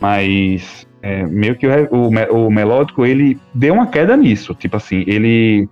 Mas 0.00 0.86
é, 1.00 1.24
meio 1.26 1.56
que 1.56 1.66
o, 1.66 1.70
o, 1.90 2.46
o, 2.46 2.50
melódico, 2.50 3.06
ele 3.06 3.38
deu 3.54 3.74
uma 3.74 3.86
queda 3.86 4.16
nisso. 4.16 4.54
Tipo 4.54 4.76
assim, 4.76 5.04
ele 5.06 5.68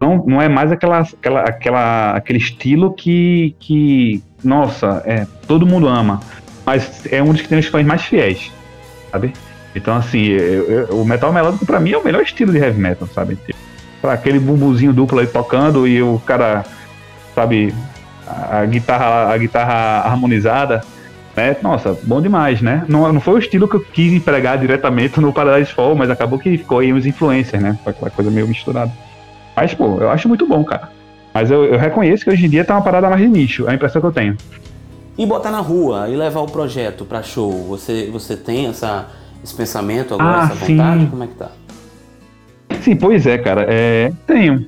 não, 0.00 0.24
não 0.26 0.42
é 0.42 0.48
mais 0.48 0.72
aquela, 0.72 1.00
aquela, 1.00 1.40
aquela, 1.42 2.10
aquele 2.16 2.38
estilo 2.38 2.92
que, 2.92 3.54
que, 3.60 4.22
nossa, 4.42 5.02
é, 5.06 5.26
todo 5.46 5.66
mundo 5.66 5.86
ama. 5.86 6.20
Mas 6.64 7.06
é 7.12 7.22
um 7.22 7.32
dos 7.32 7.42
que 7.42 7.48
tem 7.48 7.58
os 7.58 7.66
fãs 7.66 7.84
mais 7.84 8.02
fiéis, 8.02 8.52
sabe? 9.10 9.32
Então, 9.74 9.96
assim, 9.96 10.24
eu, 10.24 10.64
eu, 10.70 11.00
o 11.00 11.04
metal 11.04 11.32
melódico 11.32 11.64
pra 11.64 11.80
mim 11.80 11.92
é 11.92 11.98
o 11.98 12.04
melhor 12.04 12.22
estilo 12.22 12.52
de 12.52 12.58
heavy 12.58 12.78
metal, 12.78 13.08
sabe? 13.14 13.36
Tipo, 13.36 13.58
pra 14.00 14.12
aquele 14.12 14.38
bumbuzinho 14.38 14.92
duplo 14.92 15.20
aí 15.20 15.26
tocando 15.26 15.86
e 15.86 16.02
o 16.02 16.20
cara, 16.26 16.64
sabe, 17.34 17.74
a, 18.26 18.58
a 18.58 18.66
guitarra, 18.66 19.32
a 19.32 19.38
guitarra 19.38 20.00
harmonizada, 20.06 20.82
né? 21.34 21.56
Nossa, 21.62 21.96
bom 22.02 22.20
demais, 22.20 22.60
né? 22.60 22.84
Não, 22.88 23.10
não 23.12 23.20
foi 23.20 23.34
o 23.34 23.38
estilo 23.38 23.66
que 23.66 23.76
eu 23.76 23.80
quis 23.80 24.12
empregar 24.12 24.58
diretamente 24.58 25.18
no 25.20 25.32
Paradise 25.32 25.72
Fall, 25.72 25.94
mas 25.94 26.10
acabou 26.10 26.38
que 26.38 26.58
ficou 26.58 26.80
aí 26.80 26.92
uns 26.92 27.06
influencers, 27.06 27.62
né? 27.62 27.78
Aquela 27.86 28.10
coisa 28.10 28.30
meio 28.30 28.46
misturada. 28.46 28.92
Mas, 29.56 29.72
pô, 29.72 29.98
eu 30.00 30.10
acho 30.10 30.28
muito 30.28 30.46
bom, 30.46 30.62
cara. 30.64 30.90
Mas 31.32 31.50
eu, 31.50 31.64
eu 31.64 31.78
reconheço 31.78 32.24
que 32.24 32.30
hoje 32.30 32.44
em 32.44 32.50
dia 32.50 32.64
tá 32.64 32.74
uma 32.74 32.82
parada 32.82 33.08
mais 33.08 33.22
de 33.22 33.28
nicho, 33.28 33.66
é 33.66 33.70
a 33.70 33.74
impressão 33.74 34.00
que 34.00 34.06
eu 34.06 34.12
tenho. 34.12 34.36
E 35.16 35.24
botar 35.24 35.50
na 35.50 35.60
rua 35.60 36.08
e 36.08 36.16
levar 36.16 36.40
o 36.40 36.46
projeto 36.46 37.04
para 37.04 37.22
show, 37.22 37.50
você, 37.68 38.10
você 38.10 38.36
tem 38.36 38.66
essa 38.66 39.08
esse 39.42 39.54
pensamento 39.54 40.14
agora, 40.14 40.42
ah, 40.42 40.44
essa 40.44 40.54
vontade? 40.54 41.00
Sim. 41.00 41.06
Como 41.06 41.24
é 41.24 41.26
que 41.26 41.34
tá? 41.34 41.50
Sim, 42.80 42.96
pois 42.96 43.26
é, 43.26 43.38
cara. 43.38 43.66
É, 43.68 44.12
tenho. 44.26 44.66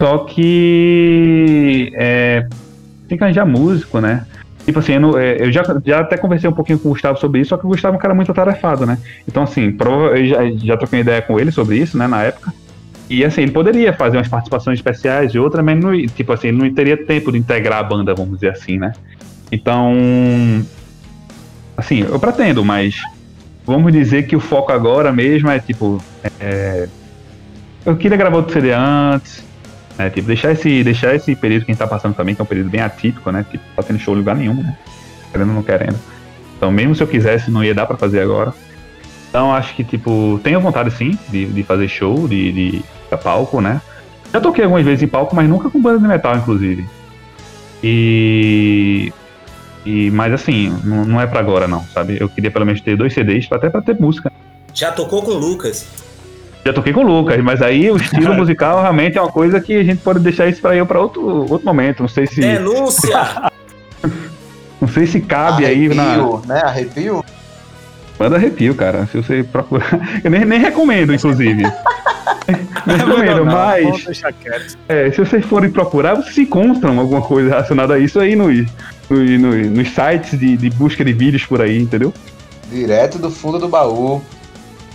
Só 0.00 0.18
que 0.18 1.92
é, 1.94 2.46
tem 3.08 3.18
que 3.18 3.24
arranjar 3.24 3.46
músico, 3.46 4.00
né? 4.00 4.26
Tipo 4.64 4.80
assim, 4.80 4.92
eu, 4.92 5.18
é, 5.18 5.42
eu, 5.42 5.50
já, 5.50 5.62
já 5.84 6.00
até 6.00 6.16
conversei 6.16 6.48
um 6.48 6.52
pouquinho 6.52 6.78
com 6.78 6.90
o 6.90 6.92
Gustavo 6.92 7.18
sobre 7.18 7.40
isso, 7.40 7.48
só 7.50 7.56
que 7.56 7.64
o 7.64 7.68
Gustavo 7.68 7.94
é 7.94 7.96
um 7.96 8.00
cara 8.00 8.14
muito 8.14 8.30
atarefado, 8.30 8.84
né? 8.84 8.98
Então, 9.26 9.42
assim, 9.42 9.72
prova, 9.72 10.18
eu 10.18 10.26
já, 10.26 10.50
já 10.66 10.76
troquei 10.76 11.00
ideia 11.00 11.22
com 11.22 11.40
ele 11.40 11.50
sobre 11.50 11.78
isso, 11.78 11.96
né, 11.96 12.06
na 12.06 12.22
época. 12.22 12.52
E 13.08 13.24
assim, 13.24 13.42
ele 13.42 13.52
poderia 13.52 13.94
fazer 13.94 14.18
umas 14.18 14.28
participações 14.28 14.78
especiais 14.78 15.32
e 15.32 15.38
outras, 15.38 15.64
mas 15.64 15.82
não, 15.82 16.06
tipo 16.08 16.32
assim, 16.32 16.48
ele 16.48 16.58
não 16.58 16.74
teria 16.74 16.96
tempo 16.96 17.32
de 17.32 17.38
integrar 17.38 17.78
a 17.78 17.82
banda, 17.82 18.14
vamos 18.14 18.34
dizer 18.34 18.50
assim, 18.50 18.76
né? 18.76 18.92
Então, 19.50 19.94
assim, 21.74 22.00
eu 22.02 22.18
pretendo, 22.20 22.62
mas 22.62 23.02
vamos 23.68 23.92
dizer 23.92 24.26
que 24.26 24.34
o 24.34 24.40
foco 24.40 24.72
agora 24.72 25.12
mesmo 25.12 25.50
é 25.50 25.58
tipo, 25.58 26.02
é, 26.40 26.88
eu 27.84 27.96
queria 27.96 28.16
gravar 28.16 28.38
outro 28.38 28.54
CD 28.54 28.72
antes, 28.72 29.44
né? 29.98 30.08
Tipo, 30.08 30.26
deixar 30.26 30.52
esse, 30.52 30.82
deixar 30.82 31.14
esse 31.14 31.36
período 31.36 31.66
que 31.66 31.70
a 31.70 31.74
gente 31.74 31.78
tá 31.78 31.86
passando 31.86 32.14
também, 32.14 32.34
que 32.34 32.40
é 32.40 32.44
um 32.44 32.46
período 32.46 32.70
bem 32.70 32.80
atípico, 32.80 33.30
né? 33.30 33.44
Tipo, 33.50 33.62
tá 33.76 33.82
tendo 33.82 33.98
show 33.98 34.14
em 34.14 34.18
lugar 34.18 34.34
nenhum, 34.34 34.54
né? 34.54 34.76
Querendo 35.30 35.50
ou 35.50 35.54
não 35.56 35.62
querendo. 35.62 35.98
Então, 36.56 36.70
mesmo 36.70 36.94
se 36.94 37.02
eu 37.02 37.06
quisesse, 37.06 37.50
não 37.50 37.62
ia 37.62 37.74
dar 37.74 37.86
para 37.86 37.96
fazer 37.96 38.20
agora. 38.20 38.54
Então, 39.28 39.52
acho 39.52 39.74
que, 39.74 39.84
tipo, 39.84 40.40
tenho 40.42 40.60
vontade 40.60 40.90
sim 40.90 41.18
de, 41.28 41.44
de 41.44 41.62
fazer 41.62 41.88
show, 41.88 42.26
de, 42.26 42.52
de 42.52 42.84
palco, 43.22 43.60
né? 43.60 43.82
Já 44.32 44.40
toquei 44.40 44.64
algumas 44.64 44.84
vezes 44.84 45.02
em 45.02 45.08
palco, 45.08 45.36
mas 45.36 45.48
nunca 45.48 45.68
com 45.68 45.80
banda 45.80 45.98
de 45.98 46.08
metal, 46.08 46.36
inclusive. 46.36 46.86
E. 47.82 49.12
E, 49.84 50.10
mas 50.10 50.32
assim, 50.32 50.76
não, 50.84 51.04
não 51.04 51.20
é 51.20 51.26
para 51.26 51.40
agora 51.40 51.66
não, 51.66 51.84
sabe? 51.94 52.18
Eu 52.20 52.28
queria 52.28 52.50
pelo 52.50 52.66
menos 52.66 52.80
ter 52.80 52.96
dois 52.96 53.12
CDs, 53.12 53.48
até 53.50 53.70
para 53.70 53.80
ter 53.80 53.98
música. 53.98 54.32
Já 54.74 54.92
tocou 54.92 55.22
com 55.22 55.32
o 55.32 55.38
Lucas? 55.38 55.86
Já 56.64 56.72
toquei 56.72 56.92
com 56.92 57.00
o 57.00 57.06
Lucas, 57.06 57.42
mas 57.42 57.62
aí 57.62 57.90
o 57.90 57.96
estilo 57.96 58.34
musical 58.36 58.82
realmente 58.82 59.16
é 59.16 59.22
uma 59.22 59.32
coisa 59.32 59.60
que 59.60 59.76
a 59.76 59.82
gente 59.84 60.02
pode 60.02 60.20
deixar 60.20 60.46
isso 60.48 60.60
para 60.60 60.76
eu 60.76 60.84
para 60.84 61.00
outro, 61.00 61.50
outro 61.50 61.64
momento. 61.64 62.00
Não 62.00 62.08
sei 62.08 62.26
se. 62.26 62.40
Denúncia! 62.40 63.50
não 64.80 64.88
sei 64.88 65.06
se 65.06 65.20
cabe 65.20 65.64
Arrepio, 65.64 65.92
aí 65.92 65.96
na. 65.96 66.54
né? 66.54 66.60
Arrepio? 66.62 67.24
Manda 68.18 68.36
arrepio, 68.36 68.74
cara. 68.74 69.06
Se 69.06 69.16
você 69.16 69.44
procurar. 69.44 69.88
Eu 70.24 70.30
nem, 70.30 70.44
nem 70.44 70.58
recomendo, 70.58 71.14
inclusive. 71.14 71.62
Não 72.86 72.96
recomendo, 72.96 73.44
mas. 73.46 74.22
É, 74.88 75.10
se 75.10 75.18
vocês 75.18 75.44
forem 75.44 75.70
procurar, 75.70 76.14
vocês 76.14 76.38
encontram 76.38 76.98
alguma 76.98 77.22
coisa 77.22 77.50
relacionada 77.50 77.94
a 77.94 77.98
isso 77.98 78.18
aí 78.18 78.34
no, 78.36 78.48
no, 78.50 79.38
no, 79.38 79.56
nos 79.70 79.88
sites 79.90 80.38
de, 80.38 80.56
de 80.56 80.70
busca 80.70 81.04
de 81.04 81.12
vídeos 81.12 81.44
por 81.46 81.60
aí, 81.60 81.78
entendeu? 81.78 82.12
Direto 82.70 83.18
do 83.18 83.30
fundo 83.30 83.58
do 83.58 83.68
baú. 83.68 84.22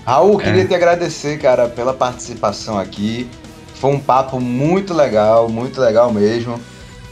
Raul, 0.05 0.37
queria 0.37 0.63
É. 0.63 0.65
te 0.65 0.75
agradecer, 0.75 1.39
cara, 1.39 1.67
pela 1.67 1.93
participação 1.93 2.77
aqui. 2.77 3.27
Foi 3.75 3.91
um 3.91 3.99
papo 3.99 4.39
muito 4.39 4.93
legal, 4.93 5.49
muito 5.49 5.79
legal 5.79 6.11
mesmo. 6.11 6.59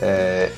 É, 0.01 0.49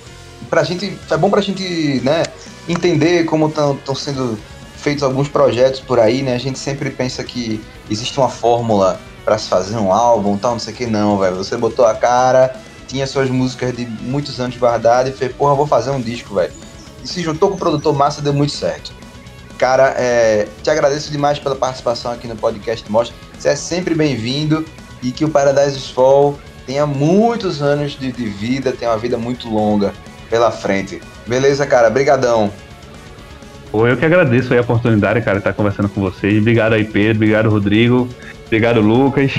pra 0.49 0.63
gente, 0.63 0.97
é 1.09 1.17
bom 1.17 1.29
pra 1.29 1.41
gente, 1.41 2.01
né, 2.03 2.23
entender 2.67 3.25
como 3.25 3.47
estão 3.47 3.95
sendo 3.95 4.37
feitos 4.77 5.03
alguns 5.03 5.27
projetos 5.27 5.79
por 5.79 5.99
aí, 5.99 6.21
né? 6.21 6.35
A 6.35 6.37
gente 6.37 6.59
sempre 6.59 6.89
pensa 6.89 7.23
que 7.23 7.61
existe 7.89 8.17
uma 8.19 8.29
fórmula 8.29 8.99
pra 9.23 9.37
se 9.37 9.47
fazer 9.47 9.77
um 9.77 9.91
álbum, 9.91 10.37
tal, 10.37 10.51
não 10.51 10.59
sei 10.59 10.73
o 10.73 10.77
que 10.77 10.85
não, 10.85 11.17
velho. 11.17 11.35
Você 11.35 11.57
botou 11.57 11.85
a 11.85 11.93
cara, 11.93 12.55
tinha 12.87 13.07
suas 13.07 13.29
músicas 13.29 13.75
de 13.75 13.85
muitos 13.85 14.39
anos 14.39 14.57
guardadas 14.57 15.13
e 15.13 15.17
fez, 15.17 15.33
porra, 15.33 15.55
vou 15.55 15.67
fazer 15.67 15.91
um 15.91 16.01
disco, 16.01 16.35
velho. 16.35 16.53
E 17.03 17.07
se 17.07 17.21
juntou 17.21 17.49
com 17.49 17.55
o 17.55 17.57
produtor 17.57 17.95
massa, 17.95 18.21
deu 18.21 18.33
muito 18.33 18.53
certo. 18.53 18.93
Cara, 19.57 19.93
é, 19.97 20.47
te 20.61 20.69
agradeço 20.69 21.11
demais 21.11 21.39
pela 21.39 21.55
participação 21.55 22.11
aqui 22.11 22.27
no 22.27 22.35
podcast 22.35 22.89
Mostra. 22.91 23.15
Você 23.37 23.49
é 23.49 23.55
sempre 23.55 23.93
bem-vindo 23.93 24.65
e 25.01 25.11
que 25.11 25.23
o 25.23 25.29
Paradise 25.29 25.79
Fall 25.93 26.37
tenha 26.65 26.85
muitos 26.85 27.61
anos 27.61 27.91
de, 27.93 28.11
de 28.11 28.25
vida, 28.25 28.71
tenha 28.71 28.91
uma 28.91 28.97
vida 28.97 29.17
muito 29.17 29.49
longa 29.49 29.93
pela 30.29 30.51
frente. 30.51 31.01
Beleza, 31.27 31.65
cara? 31.65 31.89
Brigadão. 31.89 32.51
Pô, 33.71 33.87
eu 33.87 33.97
que 33.97 34.05
agradeço 34.05 34.53
aí 34.53 34.59
a 34.59 34.61
oportunidade, 34.61 35.21
cara, 35.21 35.37
de 35.37 35.39
estar 35.39 35.53
conversando 35.53 35.89
com 35.89 35.99
vocês. 35.99 36.37
Obrigado 36.37 36.73
aí, 36.73 36.83
Pedro. 36.85 37.15
Obrigado, 37.15 37.49
Rodrigo. 37.49 38.07
Obrigado, 38.53 38.81
Lucas. 38.81 39.33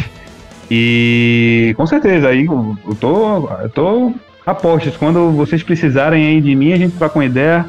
E 0.68 1.72
com 1.76 1.86
certeza 1.86 2.26
aí 2.30 2.46
eu 2.46 2.76
tô, 2.98 3.48
eu 3.62 3.68
tô 3.68 4.12
a 4.44 4.52
postos. 4.52 4.96
Quando 4.96 5.30
vocês 5.30 5.62
precisarem 5.62 6.26
aí 6.26 6.40
de 6.40 6.52
mim, 6.56 6.72
a 6.72 6.76
gente 6.76 6.96
vai 6.96 7.08
com 7.08 7.22
ideia. 7.22 7.64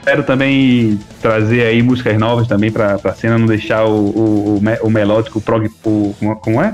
Espero 0.00 0.24
também 0.24 0.98
trazer 1.22 1.62
aí 1.62 1.80
músicas 1.84 2.18
novas 2.18 2.48
também 2.48 2.72
pra, 2.72 2.98
pra 2.98 3.12
cena, 3.14 3.38
não 3.38 3.46
deixar 3.46 3.84
o, 3.84 3.90
o, 3.94 4.60
o, 4.82 4.86
o 4.86 4.90
melódico, 4.90 5.38
o 5.38 5.40
prog, 5.40 5.70
o, 5.84 6.12
como- 6.40 6.60
é? 6.62 6.72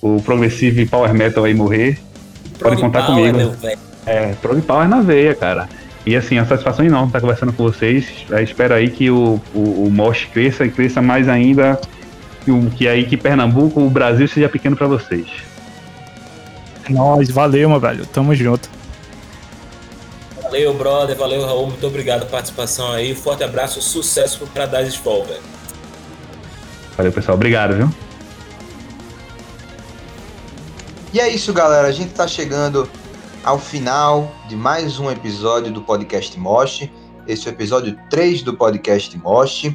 O 0.00 0.22
progressive 0.22 0.86
power 0.86 1.12
metal 1.12 1.42
aí 1.42 1.52
morrer. 1.54 1.98
Pode 2.60 2.76
contar 2.80 3.06
Power, 3.06 3.32
comigo. 3.32 3.56
É, 4.06 4.34
Prog 4.40 4.60
Power 4.62 4.86
na 4.88 5.00
veia, 5.00 5.34
cara. 5.34 5.68
E 6.06 6.14
assim, 6.14 6.38
a 6.38 6.44
satisfação 6.44 6.84
enorme 6.86 7.08
estar 7.08 7.20
conversando 7.20 7.52
com 7.52 7.64
vocês. 7.64 8.06
Eu 8.30 8.38
espero 8.38 8.72
aí 8.74 8.88
que 8.88 9.10
o, 9.10 9.40
o, 9.52 9.86
o 9.86 9.90
Mosh 9.90 10.28
cresça 10.32 10.64
e 10.64 10.70
cresça 10.70 11.02
mais 11.02 11.28
ainda. 11.28 11.80
Que, 12.76 12.86
aí 12.86 13.06
que 13.06 13.16
Pernambuco, 13.16 13.80
o 13.80 13.88
Brasil 13.88 14.28
seja 14.28 14.48
pequeno 14.48 14.76
pra 14.76 14.86
vocês. 14.86 15.26
Nós, 16.88 17.30
valeu, 17.30 17.68
meu 17.68 17.80
velho. 17.80 18.06
Tamo 18.06 18.34
junto. 18.34 18.68
Valeu, 20.42 20.74
brother. 20.74 21.16
Valeu, 21.16 21.44
Raul. 21.46 21.68
Muito 21.68 21.86
obrigado 21.86 22.20
pela 22.20 22.30
participação 22.30 22.92
aí. 22.92 23.14
Forte 23.14 23.42
abraço, 23.42 23.80
sucesso 23.80 24.38
pro 24.38 24.46
Paradise 24.48 24.98
Fall, 24.98 25.24
velho. 25.24 25.42
Valeu, 26.96 27.12
pessoal. 27.12 27.36
Obrigado, 27.36 27.74
viu? 27.74 27.90
E 31.12 31.20
é 31.20 31.28
isso, 31.28 31.52
galera. 31.52 31.88
A 31.88 31.92
gente 31.92 32.12
tá 32.12 32.28
chegando 32.28 32.88
ao 33.42 33.58
final 33.58 34.34
de 34.48 34.56
mais 34.56 34.98
um 34.98 35.10
episódio 35.10 35.72
do 35.72 35.80
podcast 35.80 36.38
Mosh. 36.38 36.88
Esse 37.26 37.48
é 37.48 37.50
o 37.50 37.54
episódio 37.54 37.98
3 38.10 38.42
do 38.42 38.54
podcast 38.54 39.16
Mosh. 39.18 39.72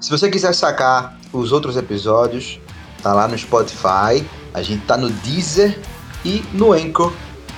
Se 0.00 0.08
você 0.10 0.30
quiser 0.30 0.54
sacar 0.54 1.18
os 1.30 1.52
outros 1.52 1.76
episódios, 1.76 2.58
tá 3.02 3.12
lá 3.12 3.28
no 3.28 3.36
Spotify, 3.36 4.26
a 4.54 4.62
gente 4.62 4.84
tá 4.86 4.96
no 4.96 5.10
Deezer 5.10 5.78
e 6.24 6.42
no 6.54 6.72
Anchor, 6.72 7.12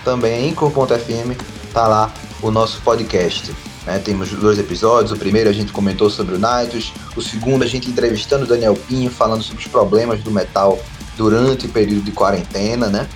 também 0.05 0.51
Anchor.fm, 0.51 1.41
tá 1.73 1.87
lá 1.87 2.13
o 2.43 2.51
nosso 2.51 2.81
podcast. 2.83 3.55
né? 3.87 4.01
Temos 4.01 4.31
dois 4.31 4.59
episódios, 4.59 5.13
o 5.13 5.17
primeiro 5.17 5.49
a 5.49 5.53
gente 5.53 5.73
comentou 5.73 6.11
sobre 6.11 6.35
o 6.35 6.39
Nightus, 6.39 6.93
o 7.17 7.23
segundo 7.23 7.63
a 7.63 7.67
gente 7.67 7.89
entrevistando 7.89 8.45
o 8.45 8.49
Daniel 8.49 8.75
Pinho, 8.75 9.11
falando 9.11 9.43
sobre 9.45 9.63
os 9.63 9.69
problemas 9.69 10.21
do 10.23 10.31
metal 10.33 10.81
durante 11.17 11.67
o 11.67 11.69
período 11.69 12.03
de 12.03 12.11
quarentena, 12.11 12.89
né? 12.89 13.09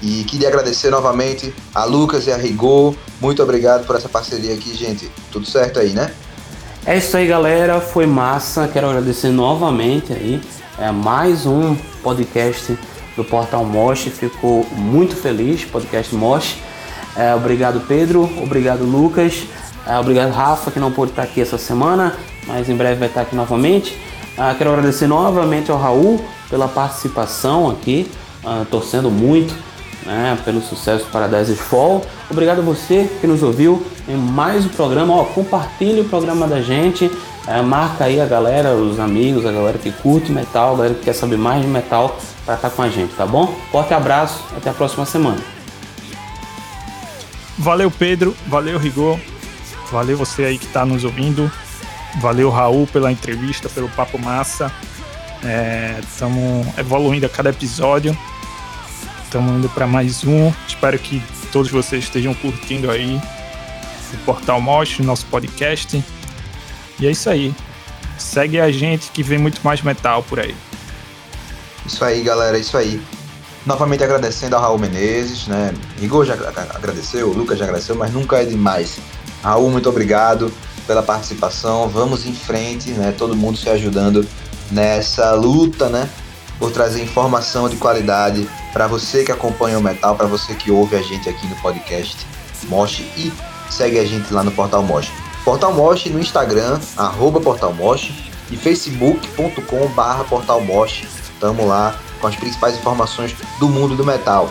E 0.00 0.24
queria 0.24 0.48
agradecer 0.48 0.88
novamente 0.90 1.54
a 1.74 1.84
Lucas 1.84 2.26
e 2.26 2.32
a 2.32 2.36
Rigor. 2.36 2.94
Muito 3.20 3.42
obrigado 3.42 3.86
por 3.86 3.96
essa 3.96 4.08
parceria 4.08 4.54
aqui, 4.54 4.74
gente. 4.74 5.10
Tudo 5.30 5.46
certo 5.46 5.78
aí, 5.78 5.92
né? 5.92 6.14
É 6.86 6.98
isso 6.98 7.16
aí, 7.16 7.26
galera. 7.26 7.80
Foi 7.80 8.04
massa. 8.04 8.68
Quero 8.68 8.90
agradecer 8.90 9.30
novamente 9.30 10.12
aí. 10.12 10.38
É 10.78 10.90
mais 10.92 11.46
um 11.46 11.74
podcast 12.02 12.78
do 13.16 13.24
Portal 13.24 13.64
Mosh. 13.64 14.02
Ficou 14.02 14.66
muito 14.72 15.16
feliz, 15.16 15.64
podcast 15.64 16.14
Mosh. 16.14 16.58
É, 17.16 17.34
obrigado, 17.34 17.80
Pedro. 17.88 18.28
Obrigado, 18.42 18.84
Lucas. 18.84 19.44
É, 19.86 19.98
obrigado, 19.98 20.30
Rafa, 20.30 20.70
que 20.70 20.78
não 20.78 20.92
pôde 20.92 21.12
estar 21.12 21.22
aqui 21.22 21.40
essa 21.40 21.56
semana, 21.56 22.14
mas 22.46 22.68
em 22.68 22.76
breve 22.76 22.96
vai 22.96 23.08
estar 23.08 23.22
aqui 23.22 23.34
novamente. 23.34 23.98
Ah, 24.36 24.54
quero 24.56 24.70
agradecer 24.70 25.06
novamente 25.06 25.70
ao 25.70 25.78
Raul 25.78 26.22
pela 26.50 26.68
participação 26.68 27.70
aqui, 27.70 28.10
ah, 28.44 28.66
torcendo 28.70 29.10
muito 29.10 29.54
né, 30.04 30.38
pelo 30.44 30.60
sucesso 30.60 31.06
Paradise 31.12 31.54
Fall. 31.56 32.04
Obrigado 32.30 32.58
a 32.58 32.62
você 32.62 33.10
que 33.20 33.26
nos 33.26 33.42
ouviu 33.42 33.84
em 34.08 34.16
mais 34.16 34.64
um 34.66 34.68
programa. 34.68 35.14
Ó, 35.14 35.24
compartilhe 35.24 36.02
o 36.02 36.04
programa 36.04 36.46
da 36.46 36.60
gente, 36.60 37.10
é, 37.46 37.60
marca 37.62 38.04
aí 38.04 38.20
a 38.20 38.26
galera, 38.26 38.74
os 38.74 38.98
amigos, 39.00 39.44
a 39.46 39.52
galera 39.52 39.78
que 39.78 39.90
curte 39.90 40.30
metal, 40.30 40.74
a 40.74 40.76
galera 40.76 40.94
que 40.94 41.04
quer 41.04 41.14
saber 41.14 41.36
mais 41.36 41.62
de 41.62 41.68
metal 41.68 42.18
para 42.44 42.54
estar 42.54 42.70
com 42.70 42.82
a 42.82 42.88
gente, 42.88 43.14
tá 43.14 43.26
bom? 43.26 43.54
Forte 43.70 43.94
abraço, 43.94 44.44
até 44.56 44.70
a 44.70 44.74
próxima 44.74 45.06
semana. 45.06 45.38
Valeu, 47.58 47.90
Pedro. 47.90 48.36
Valeu, 48.46 48.78
Rigor. 48.78 49.18
Valeu 49.90 50.16
você 50.16 50.44
aí 50.44 50.58
que 50.58 50.66
tá 50.66 50.84
nos 50.84 51.04
ouvindo. 51.04 51.50
Valeu, 52.20 52.50
Raul, 52.50 52.86
pela 52.86 53.10
entrevista, 53.10 53.68
pelo 53.68 53.88
papo 53.90 54.18
massa. 54.18 54.72
Estamos 56.02 56.66
evoluindo 56.78 57.26
a 57.26 57.28
cada 57.28 57.50
episódio. 57.50 58.16
Estamos 59.34 59.56
indo 59.56 59.68
para 59.68 59.84
mais 59.84 60.22
um. 60.22 60.52
Espero 60.68 60.96
que 60.96 61.20
todos 61.50 61.68
vocês 61.68 62.04
estejam 62.04 62.32
curtindo 62.34 62.88
aí 62.88 63.20
o 64.12 64.16
Portal 64.18 64.60
Mosh, 64.60 65.00
o 65.00 65.02
nosso 65.02 65.26
podcast. 65.26 66.04
E 67.00 67.04
é 67.08 67.10
isso 67.10 67.28
aí. 67.28 67.52
Segue 68.16 68.60
a 68.60 68.70
gente 68.70 69.10
que 69.10 69.24
vem 69.24 69.38
muito 69.38 69.60
mais 69.64 69.82
metal 69.82 70.22
por 70.22 70.38
aí. 70.38 70.54
Isso 71.84 72.04
aí, 72.04 72.22
galera, 72.22 72.56
isso 72.56 72.76
aí. 72.76 73.02
Novamente 73.66 74.04
agradecendo 74.04 74.54
ao 74.54 74.62
Raul 74.62 74.78
Menezes, 74.78 75.48
né? 75.48 75.74
Igor 76.00 76.24
já 76.24 76.34
agra- 76.34 76.68
agradeceu, 76.72 77.32
Lucas 77.32 77.58
já 77.58 77.64
agradeceu, 77.64 77.96
mas 77.96 78.12
nunca 78.12 78.36
é 78.40 78.44
demais. 78.44 78.98
Raul, 79.42 79.68
muito 79.68 79.88
obrigado 79.88 80.54
pela 80.86 81.02
participação. 81.02 81.88
Vamos 81.88 82.24
em 82.24 82.32
frente, 82.32 82.90
né? 82.92 83.12
Todo 83.18 83.34
mundo 83.34 83.58
se 83.58 83.68
ajudando 83.68 84.24
nessa 84.70 85.32
luta, 85.34 85.88
né? 85.88 86.08
Por 86.58 86.70
trazer 86.70 87.02
informação 87.02 87.68
de 87.68 87.76
qualidade 87.76 88.48
para 88.72 88.86
você 88.86 89.24
que 89.24 89.32
acompanha 89.32 89.78
o 89.78 89.82
metal, 89.82 90.14
para 90.14 90.26
você 90.26 90.54
que 90.54 90.70
ouve 90.70 90.96
a 90.96 91.02
gente 91.02 91.28
aqui 91.28 91.46
no 91.46 91.56
podcast 91.56 92.26
Mosh 92.64 93.00
e 93.16 93.32
segue 93.70 93.98
a 93.98 94.04
gente 94.04 94.32
lá 94.32 94.42
no 94.42 94.52
Portal 94.52 94.82
Mosh. 94.82 95.10
Portal 95.44 95.72
Mosh 95.72 96.06
no 96.06 96.18
Instagram, 96.18 96.80
arroba 96.96 97.40
Portal 97.40 97.72
Mosh 97.72 98.12
e 98.50 98.56
facebook.com 98.56 99.86
barra 99.88 100.24
Portal 100.24 100.60
Mosh. 100.60 101.04
Tamo 101.40 101.66
lá 101.66 101.98
com 102.20 102.26
as 102.26 102.36
principais 102.36 102.76
informações 102.76 103.34
do 103.58 103.68
mundo 103.68 103.94
do 103.94 104.04
metal. 104.04 104.50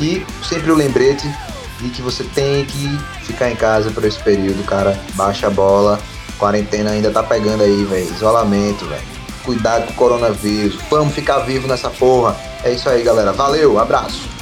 E 0.00 0.26
sempre 0.42 0.72
o 0.72 0.74
lembrete 0.74 1.28
de 1.80 1.88
que 1.90 2.02
você 2.02 2.24
tem 2.24 2.64
que 2.64 2.98
ficar 3.22 3.50
em 3.50 3.54
casa 3.54 3.90
por 3.90 4.04
esse 4.04 4.18
período, 4.18 4.64
cara. 4.64 4.98
Baixa 5.14 5.46
a 5.46 5.50
bola. 5.50 6.00
Quarentena 6.36 6.90
ainda 6.90 7.10
tá 7.10 7.22
pegando 7.22 7.62
aí, 7.62 7.84
velho. 7.84 8.10
Isolamento, 8.10 8.86
velho. 8.86 9.02
Cuidado 9.44 9.86
com 9.86 9.92
o 9.92 9.96
coronavírus. 9.96 10.78
Vamos 10.90 11.14
ficar 11.14 11.40
vivo 11.40 11.68
nessa 11.68 11.90
porra. 11.90 12.36
É 12.64 12.72
isso 12.72 12.88
aí, 12.88 13.02
galera. 13.02 13.32
Valeu, 13.32 13.78
abraço. 13.78 14.39